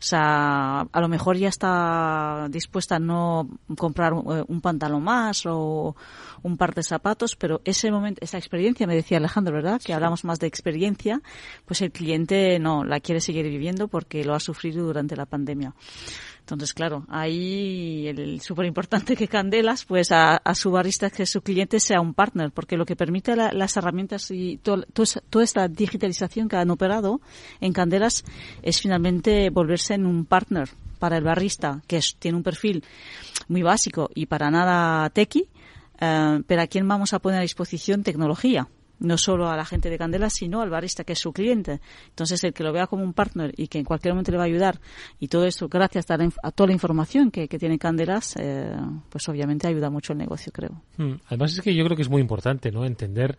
O 0.00 0.02
sea, 0.02 0.82
a 0.82 1.00
lo 1.00 1.08
mejor 1.08 1.36
ya 1.36 1.48
está 1.48 2.46
dispuesta 2.50 2.96
a 2.96 2.98
no 3.00 3.48
comprar 3.76 4.12
un, 4.12 4.44
un 4.46 4.60
pantalón 4.60 5.02
más 5.02 5.44
o 5.44 5.96
un 6.42 6.56
par 6.56 6.72
de 6.74 6.84
zapatos, 6.84 7.34
pero 7.34 7.60
ese 7.64 7.90
momento, 7.90 8.20
esa 8.22 8.38
experiencia, 8.38 8.86
me 8.86 8.94
decía 8.94 9.18
Alejandro, 9.18 9.54
¿verdad? 9.54 9.80
Que 9.84 9.92
hablamos 9.92 10.24
más 10.24 10.38
de 10.38 10.46
experiencia, 10.46 11.20
pues 11.66 11.82
el 11.82 11.90
cliente 11.90 12.60
no 12.60 12.84
la 12.84 13.00
quiere 13.00 13.20
seguir 13.20 13.44
viviendo 13.46 13.88
porque 13.88 14.24
lo 14.24 14.34
ha 14.34 14.40
sufrido 14.40 14.86
durante 14.86 15.16
la 15.16 15.26
pandemia. 15.26 15.74
Entonces, 16.54 16.72
claro, 16.72 17.04
ahí 17.08 18.06
el 18.08 18.40
súper 18.40 18.64
importante 18.64 19.16
que 19.16 19.28
Candelas, 19.28 19.84
pues 19.84 20.10
a, 20.12 20.36
a, 20.36 20.54
su 20.54 20.70
barista, 20.70 21.10
que 21.10 21.26
su 21.26 21.42
cliente 21.42 21.78
sea 21.78 22.00
un 22.00 22.14
partner, 22.14 22.50
porque 22.52 22.78
lo 22.78 22.86
que 22.86 22.96
permite 22.96 23.36
la, 23.36 23.52
las 23.52 23.76
herramientas 23.76 24.30
y 24.30 24.56
to, 24.56 24.80
to, 24.94 25.04
toda 25.28 25.44
esta 25.44 25.68
digitalización 25.68 26.48
que 26.48 26.56
han 26.56 26.70
operado 26.70 27.20
en 27.60 27.74
Candelas 27.74 28.24
es 28.62 28.80
finalmente 28.80 29.50
volverse 29.50 29.92
en 29.92 30.06
un 30.06 30.24
partner 30.24 30.70
para 30.98 31.18
el 31.18 31.24
barista, 31.24 31.82
que 31.86 32.00
tiene 32.18 32.38
un 32.38 32.42
perfil 32.42 32.82
muy 33.48 33.62
básico 33.62 34.10
y 34.14 34.24
para 34.24 34.50
nada 34.50 35.10
tequi, 35.10 35.48
uh, 36.00 36.42
pero 36.46 36.62
a 36.62 36.66
quién 36.66 36.88
vamos 36.88 37.12
a 37.12 37.18
poner 37.18 37.40
a 37.40 37.42
disposición 37.42 38.02
tecnología 38.02 38.68
no 39.00 39.18
solo 39.18 39.48
a 39.48 39.56
la 39.56 39.64
gente 39.64 39.90
de 39.90 39.98
Candela, 39.98 40.30
sino 40.30 40.60
al 40.60 40.70
barista 40.70 41.04
que 41.04 41.12
es 41.12 41.18
su 41.18 41.32
cliente. 41.32 41.80
Entonces, 42.08 42.42
el 42.44 42.52
que 42.52 42.64
lo 42.64 42.72
vea 42.72 42.86
como 42.86 43.02
un 43.02 43.12
partner 43.12 43.52
y 43.56 43.68
que 43.68 43.78
en 43.78 43.84
cualquier 43.84 44.14
momento 44.14 44.32
le 44.32 44.38
va 44.38 44.44
a 44.44 44.46
ayudar, 44.46 44.80
y 45.18 45.28
todo 45.28 45.44
esto 45.44 45.68
gracias 45.68 46.10
a, 46.10 46.16
la, 46.16 46.30
toda 46.54 46.68
la 46.68 46.72
información 46.72 47.30
que, 47.30 47.48
que 47.48 47.58
tiene 47.58 47.78
Candelas, 47.78 48.34
eh, 48.38 48.76
pues 49.08 49.28
obviamente 49.28 49.66
ayuda 49.66 49.90
mucho 49.90 50.12
el 50.12 50.18
negocio, 50.18 50.52
creo. 50.52 50.82
Hmm. 50.96 51.14
Además, 51.26 51.52
es 51.52 51.60
que 51.60 51.74
yo 51.74 51.84
creo 51.84 51.96
que 51.96 52.02
es 52.02 52.10
muy 52.10 52.20
importante 52.20 52.70
¿no? 52.70 52.84
entender 52.84 53.38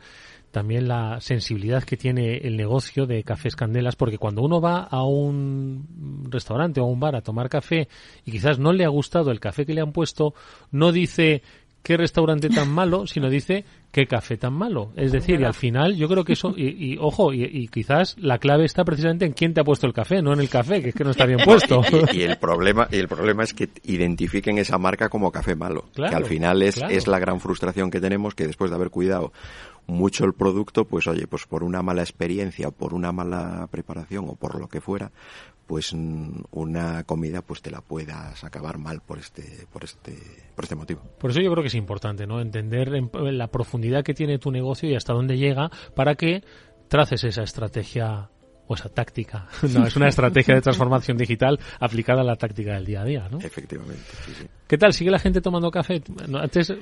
también 0.52 0.88
la 0.88 1.22
sensibilidad 1.22 1.84
que 1.84 1.98
tiene 1.98 2.38
el 2.38 2.58
negocio 2.58 3.06
de 3.06 3.24
Cafés 3.24 3.56
Candelas, 3.56 3.96
porque 3.96 4.18
cuando 4.18 4.42
uno 4.42 4.60
va 4.60 4.82
a 4.82 5.04
un 5.04 6.26
restaurante 6.30 6.80
o 6.80 6.86
a 6.86 6.88
un 6.88 7.00
bar 7.00 7.16
a 7.16 7.22
tomar 7.22 7.50
café 7.50 7.88
y 8.26 8.32
quizás 8.32 8.58
no 8.58 8.74
le 8.74 8.86
ha 8.86 8.90
gustado 8.90 9.32
el 9.32 9.40
café 9.40 9.66
que 9.66 9.74
le 9.74 9.82
han 9.82 9.92
puesto, 9.92 10.34
no 10.72 10.92
dice 10.92 11.44
qué 11.84 11.98
restaurante 11.98 12.50
tan 12.50 12.70
malo, 12.70 13.08
sino 13.08 13.30
dice 13.30 13.66
qué 13.92 14.06
café 14.06 14.38
tan 14.38 14.54
malo. 14.54 14.92
Es 14.96 15.12
decir, 15.12 15.40
y 15.40 15.44
al 15.44 15.54
final 15.54 15.96
yo 15.96 16.08
creo 16.08 16.24
que 16.24 16.34
eso, 16.34 16.54
y, 16.56 16.94
y 16.94 16.98
ojo, 17.00 17.34
y, 17.34 17.44
y, 17.44 17.68
quizás 17.68 18.16
la 18.20 18.38
clave 18.38 18.66
está 18.66 18.84
precisamente 18.84 19.26
en 19.26 19.34
quién 19.34 19.54
te 19.54 19.62
ha 19.62 19.64
puesto 19.64 19.88
el 19.88 19.94
café, 19.94 20.22
no 20.22 20.34
en 20.34 20.40
el 20.40 20.50
café, 20.50 20.82
que 20.82 20.90
es 20.90 20.96
que 20.96 21.04
no 21.04 21.12
está 21.12 21.26
bien 21.26 21.40
puesto. 21.44 21.82
y, 22.14 22.18
y, 22.18 22.22
el 22.24 22.38
problema, 22.38 22.88
y 22.92 22.98
el 22.98 23.08
problema 23.08 23.44
es 23.44 23.54
que 23.54 23.70
identifiquen 23.84 24.58
esa 24.58 24.78
marca 24.78 25.10
como 25.10 25.32
café 25.32 25.56
malo. 25.56 25.86
Claro, 25.94 26.12
que 26.12 26.16
al 26.18 26.26
final 26.26 26.62
es, 26.62 26.76
claro. 26.76 26.94
es 26.94 27.08
la 27.08 27.20
gran 27.20 27.40
frustración 27.40 27.90
que 27.90 28.00
tenemos, 28.00 28.36
que 28.36 28.48
después 28.48 28.70
de 28.70 28.76
haber 28.76 28.90
cuidado 28.90 29.32
mucho 29.88 30.26
el 30.26 30.34
producto, 30.34 30.86
pues 30.86 31.08
oye, 31.08 31.28
pues 31.28 31.46
por 31.46 31.64
una 31.64 31.82
mala 31.82 32.02
experiencia 32.02 32.68
o 32.68 32.72
por 32.72 32.94
una 32.94 33.12
mala 33.12 33.68
preparación 33.72 34.26
o 34.30 34.36
por 34.36 34.60
lo 34.60 34.68
que 34.68 34.82
fuera, 34.82 35.12
pues 35.70 35.94
una 35.94 37.04
comida 37.04 37.44
pues 37.44 37.62
te 37.62 37.70
la 37.70 37.82
puedas 37.82 38.44
acabar 38.44 38.80
mal 38.80 39.02
por 39.02 39.20
este 39.20 39.68
por 39.72 39.84
este 39.84 40.18
por 40.56 40.66
este 40.66 40.76
motivo. 40.76 41.04
Por 41.20 41.30
eso 41.30 41.42
yo 41.42 41.52
creo 41.52 41.62
que 41.62 41.68
es 41.68 41.76
importante, 41.76 42.26
¿no? 42.26 42.42
Entender 42.42 42.90
la 43.14 43.48
profundidad 43.50 44.04
que 44.04 44.16
tiene 44.16 44.40
tu 44.40 44.50
negocio 44.50 44.90
y 44.90 44.96
hasta 44.96 45.14
dónde 45.14 45.38
llega 45.38 45.70
para 45.96 46.16
que 46.16 46.44
traces 46.88 47.24
esa 47.24 47.44
estrategia 47.44 48.32
o 48.66 48.74
esa 48.74 48.90
táctica. 48.90 49.48
No, 49.72 49.86
es 49.86 49.96
una 49.96 50.08
estrategia 50.08 50.56
de 50.56 50.62
transformación 50.62 51.18
digital 51.18 51.60
aplicada 51.80 52.22
a 52.22 52.24
la 52.24 52.36
táctica 52.36 52.74
del 52.74 52.86
día 52.86 53.02
a 53.02 53.06
día, 53.06 53.30
¿no? 53.30 53.38
Efectivamente, 53.38 54.02
sí, 54.26 54.34
sí. 54.40 54.48
¿Qué 54.68 54.78
tal? 54.80 54.94
¿Sigue 54.94 55.12
la 55.12 55.20
gente 55.20 55.40
tomando 55.40 55.70
café? 55.70 56.02
No, 56.28 56.40
antes 56.40 56.74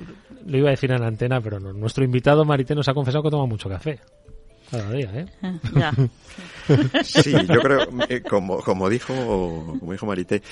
lo 0.46 0.56
iba 0.56 0.68
a 0.68 0.70
decir 0.70 0.90
en 0.92 1.02
la 1.02 1.08
antena, 1.08 1.42
pero 1.42 1.60
no. 1.60 1.74
Nuestro 1.74 2.04
invitado 2.04 2.42
Marité 2.46 2.74
nos 2.74 2.88
ha 2.88 2.94
confesado 2.94 3.22
que 3.22 3.30
toma 3.30 3.44
mucho 3.44 3.68
café. 3.68 4.00
Cada 4.70 4.90
día, 4.90 5.10
¿eh? 5.14 5.26
Ya. 5.74 5.92
sí, 7.04 7.32
yo 7.32 7.60
creo, 7.60 7.88
eh, 8.08 8.22
como, 8.22 8.58
como 8.60 8.88
dijo, 8.88 9.14
como 9.80 9.92
dijo 9.92 10.06
Marité, 10.06 10.42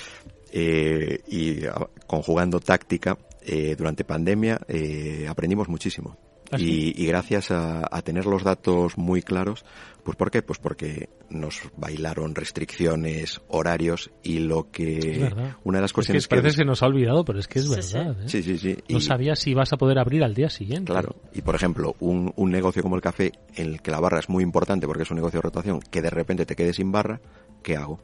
eh, 0.51 1.21
y 1.27 1.61
conjugando 2.07 2.59
táctica, 2.59 3.17
eh, 3.41 3.75
durante 3.77 4.03
pandemia 4.03 4.59
eh, 4.67 5.25
aprendimos 5.29 5.69
muchísimo. 5.69 6.17
¿Ah, 6.51 6.57
y, 6.59 6.93
y, 6.95 7.05
gracias 7.07 7.51
a, 7.51 7.87
a, 7.91 8.01
tener 8.01 8.25
los 8.25 8.43
datos 8.43 8.97
muy 8.97 9.21
claros, 9.21 9.65
pues 10.07 10.15
¿por 10.15 10.31
qué? 10.31 10.41
Pues 10.41 10.57
porque 10.57 11.09
nos 11.29 11.63
bailaron 11.75 12.33
restricciones, 12.33 13.41
horarios 13.49 14.09
y 14.23 14.39
lo 14.39 14.71
que 14.71 15.29
una 15.65 15.79
de 15.79 15.81
las 15.81 15.91
cuestiones 15.91 16.23
es 16.23 16.27
que, 16.29 16.37
parece 16.37 16.55
que, 16.55 16.61
que 16.61 16.65
nos 16.65 16.81
ha 16.81 16.85
olvidado, 16.85 17.25
pero 17.25 17.39
es 17.39 17.47
que 17.49 17.59
es 17.59 17.69
verdad. 17.69 18.15
Sí, 18.25 18.41
sí, 18.41 18.57
sí. 18.57 18.69
¿eh? 18.69 18.83
sí. 18.87 18.93
No 18.93 19.01
sabía 19.01 19.35
si 19.35 19.53
vas 19.53 19.73
a 19.73 19.75
poder 19.75 19.99
abrir 19.99 20.23
al 20.23 20.33
día 20.33 20.49
siguiente. 20.49 20.93
Claro. 20.93 21.17
Y 21.33 21.41
por 21.41 21.55
ejemplo, 21.55 21.97
un, 21.99 22.31
un 22.37 22.49
negocio 22.49 22.81
como 22.81 22.95
el 22.95 23.01
café, 23.01 23.33
en 23.53 23.67
el 23.67 23.81
que 23.81 23.91
la 23.91 23.99
barra 23.99 24.19
es 24.19 24.29
muy 24.29 24.45
importante 24.45 24.87
porque 24.87 25.03
es 25.03 25.11
un 25.11 25.15
negocio 25.15 25.39
de 25.39 25.41
rotación, 25.41 25.81
que 25.81 26.01
de 26.01 26.09
repente 26.09 26.45
te 26.45 26.55
quede 26.55 26.71
sin 26.71 26.89
barra, 26.89 27.19
¿qué 27.61 27.75
hago? 27.75 27.99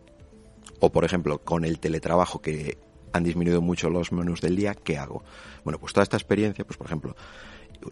O 0.82 0.92
por 0.92 1.06
ejemplo, 1.06 1.40
con 1.40 1.64
el 1.64 1.80
teletrabajo 1.80 2.42
que 2.42 2.80
han 3.14 3.24
disminuido 3.24 3.62
mucho 3.62 3.90
los 3.90 4.12
menús 4.12 4.42
del 4.42 4.58
día, 4.58 4.74
¿qué 4.74 4.98
hago? 4.98 5.24
Bueno, 5.64 5.80
pues 5.80 5.94
toda 5.94 6.04
esta 6.04 6.18
experiencia, 6.18 6.66
pues 6.66 6.76
por 6.76 6.88
ejemplo, 6.88 7.16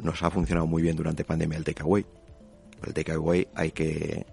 nos 0.02 0.22
ha 0.22 0.30
funcionado 0.30 0.68
muy 0.68 0.82
bien 0.82 0.98
durante 0.98 1.24
pandemia 1.24 1.58
el 1.58 1.64
takeaway. 1.64 2.06
El 2.86 2.94
takeaway 2.94 3.48
hay 3.56 3.72
que 3.72 4.26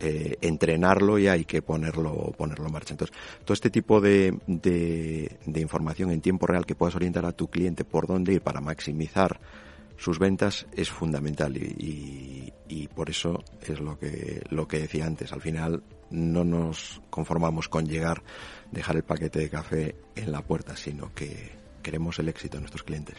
eh, 0.00 0.36
entrenarlo 0.40 1.18
y 1.18 1.28
hay 1.28 1.44
que 1.44 1.62
ponerlo, 1.62 2.32
ponerlo 2.36 2.66
en 2.66 2.72
marcha. 2.72 2.94
Entonces, 2.94 3.16
todo 3.44 3.54
este 3.54 3.70
tipo 3.70 4.00
de, 4.00 4.36
de, 4.46 5.60
información 5.60 6.10
en 6.10 6.20
tiempo 6.20 6.46
real 6.46 6.66
que 6.66 6.74
puedas 6.74 6.94
orientar 6.96 7.24
a 7.24 7.32
tu 7.32 7.48
cliente 7.48 7.84
por 7.84 8.06
dónde 8.06 8.34
ir 8.34 8.42
para 8.42 8.60
maximizar 8.60 9.40
sus 9.96 10.18
ventas 10.18 10.66
es 10.74 10.90
fundamental 10.90 11.56
y, 11.56 11.62
y, 11.78 12.52
y 12.68 12.88
por 12.88 13.08
eso 13.08 13.42
es 13.62 13.80
lo 13.80 13.98
que, 13.98 14.42
lo 14.50 14.66
que 14.66 14.80
decía 14.80 15.06
antes. 15.06 15.32
Al 15.32 15.40
final 15.40 15.82
no 16.10 16.44
nos 16.44 17.00
conformamos 17.08 17.68
con 17.68 17.86
llegar, 17.86 18.22
dejar 18.72 18.96
el 18.96 19.04
paquete 19.04 19.38
de 19.38 19.48
café 19.48 19.94
en 20.16 20.32
la 20.32 20.42
puerta, 20.42 20.76
sino 20.76 21.14
que 21.14 21.52
queremos 21.82 22.18
el 22.18 22.28
éxito 22.28 22.56
de 22.56 22.62
nuestros 22.62 22.82
clientes. 22.82 23.16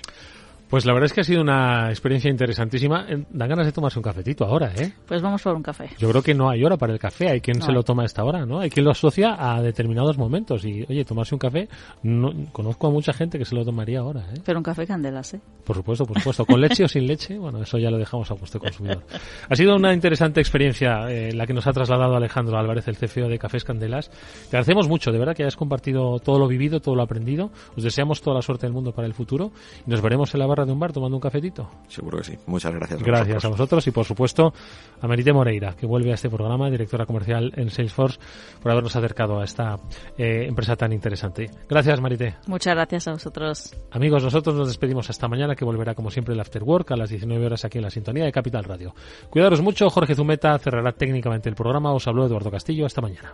Pues 0.69 0.85
la 0.85 0.93
verdad 0.93 1.05
es 1.05 1.13
que 1.13 1.21
ha 1.21 1.23
sido 1.23 1.41
una 1.41 1.89
experiencia 1.89 2.29
interesantísima. 2.29 3.05
Dan 3.29 3.49
ganas 3.49 3.65
de 3.65 3.71
tomarse 3.71 3.99
un 3.99 4.03
cafetito 4.03 4.45
ahora, 4.45 4.71
¿eh? 4.75 4.93
Pues 5.07 5.21
vamos 5.21 5.41
por 5.41 5.55
un 5.55 5.61
café. 5.61 5.89
Yo 5.97 6.09
creo 6.09 6.21
que 6.21 6.33
no 6.33 6.49
hay 6.49 6.63
hora 6.63 6.75
para 6.75 6.91
el 6.93 6.99
café. 6.99 7.29
Hay 7.29 7.41
quien 7.41 7.59
no 7.59 7.65
se 7.65 7.71
lo 7.71 7.83
toma 7.83 8.03
a 8.03 8.05
esta 8.05 8.23
hora, 8.23 8.45
¿no? 8.45 8.59
Hay 8.59 8.69
quien 8.69 8.83
lo 8.83 8.91
asocia 8.91 9.35
a 9.37 9.61
determinados 9.61 10.17
momentos. 10.17 10.65
Y, 10.65 10.83
oye, 10.89 11.05
tomarse 11.05 11.35
un 11.35 11.39
café, 11.39 11.69
no, 12.03 12.33
conozco 12.51 12.87
a 12.87 12.89
mucha 12.89 13.13
gente 13.13 13.37
que 13.37 13.45
se 13.45 13.55
lo 13.55 13.63
tomaría 13.63 13.99
ahora, 13.99 14.21
¿eh? 14.33 14.41
Pero 14.43 14.59
un 14.59 14.63
café 14.63 14.87
candelas, 14.87 15.35
¿eh? 15.35 15.41
Por 15.63 15.75
supuesto, 15.75 16.05
por 16.05 16.17
supuesto. 16.17 16.45
Con 16.45 16.59
leche 16.61 16.83
o 16.83 16.87
sin 16.87 17.05
leche, 17.05 17.37
bueno, 17.37 17.61
eso 17.61 17.77
ya 17.77 17.91
lo 17.91 17.97
dejamos 17.97 18.29
a 18.31 18.33
gusto 18.33 18.59
consumidor. 18.59 19.03
Ha 19.49 19.55
sido 19.55 19.75
una 19.75 19.93
interesante 19.93 20.39
experiencia 20.39 21.09
eh, 21.09 21.31
la 21.33 21.45
que 21.45 21.53
nos 21.53 21.67
ha 21.67 21.73
trasladado 21.73 22.15
Alejandro 22.15 22.57
Álvarez, 22.57 22.87
el 22.87 22.97
CFO 22.97 23.27
de 23.27 23.37
Cafés 23.37 23.63
Candelas. 23.63 24.09
Te 24.09 24.57
agradecemos 24.57 24.87
mucho, 24.87 25.11
de 25.11 25.19
verdad, 25.19 25.35
que 25.35 25.43
hayas 25.43 25.55
compartido 25.55 26.19
todo 26.19 26.39
lo 26.39 26.47
vivido, 26.47 26.79
todo 26.79 26.95
lo 26.95 27.03
aprendido. 27.03 27.51
Os 27.77 27.83
deseamos 27.83 28.21
toda 28.21 28.35
la 28.35 28.41
suerte 28.41 28.65
del 28.65 28.73
mundo 28.73 28.91
para 28.91 29.07
el 29.07 29.13
futuro. 29.13 29.51
Y 29.85 29.91
nos 29.91 30.01
veremos 30.01 30.33
en 30.33 30.39
la 30.39 30.47
barra 30.55 30.65
de 30.65 30.71
un 30.71 30.79
bar 30.79 30.93
tomando 30.93 31.17
un 31.17 31.21
cafetito? 31.21 31.69
Seguro 31.87 32.19
que 32.19 32.23
sí. 32.23 32.37
Muchas 32.45 32.73
gracias. 32.73 33.01
A 33.01 33.03
gracias 33.03 33.35
vosotros. 33.35 33.45
a 33.45 33.49
vosotros 33.49 33.87
y 33.87 33.91
por 33.91 34.05
supuesto 34.05 34.53
a 35.01 35.07
Merite 35.07 35.33
Moreira, 35.33 35.75
que 35.75 35.85
vuelve 35.85 36.11
a 36.11 36.15
este 36.15 36.29
programa, 36.29 36.69
directora 36.69 37.05
comercial 37.05 37.51
en 37.55 37.69
Salesforce, 37.69 38.19
por 38.61 38.71
habernos 38.71 38.95
acercado 38.95 39.39
a 39.39 39.43
esta 39.43 39.77
eh, 40.17 40.45
empresa 40.47 40.75
tan 40.75 40.93
interesante. 40.93 41.49
Gracias, 41.67 41.99
Marite. 41.99 42.35
Muchas 42.47 42.73
gracias 42.73 43.07
a 43.07 43.11
vosotros. 43.11 43.75
Amigos, 43.91 44.23
nosotros 44.23 44.55
nos 44.55 44.67
despedimos 44.67 45.09
hasta 45.09 45.27
mañana, 45.27 45.55
que 45.55 45.65
volverá 45.65 45.93
como 45.93 46.09
siempre 46.09 46.33
el 46.33 46.39
After 46.39 46.63
Work 46.63 46.91
a 46.91 46.95
las 46.95 47.09
19 47.09 47.45
horas 47.45 47.65
aquí 47.65 47.77
en 47.77 47.83
la 47.83 47.89
sintonía 47.89 48.25
de 48.25 48.31
Capital 48.31 48.63
Radio. 48.63 48.93
Cuidaros 49.29 49.61
mucho, 49.61 49.89
Jorge 49.89 50.15
Zumeta 50.15 50.57
cerrará 50.59 50.93
técnicamente 50.93 51.49
el 51.49 51.55
programa. 51.55 51.93
Os 51.93 52.07
habló 52.07 52.25
Eduardo 52.25 52.51
Castillo. 52.51 52.85
Hasta 52.85 53.01
mañana. 53.01 53.33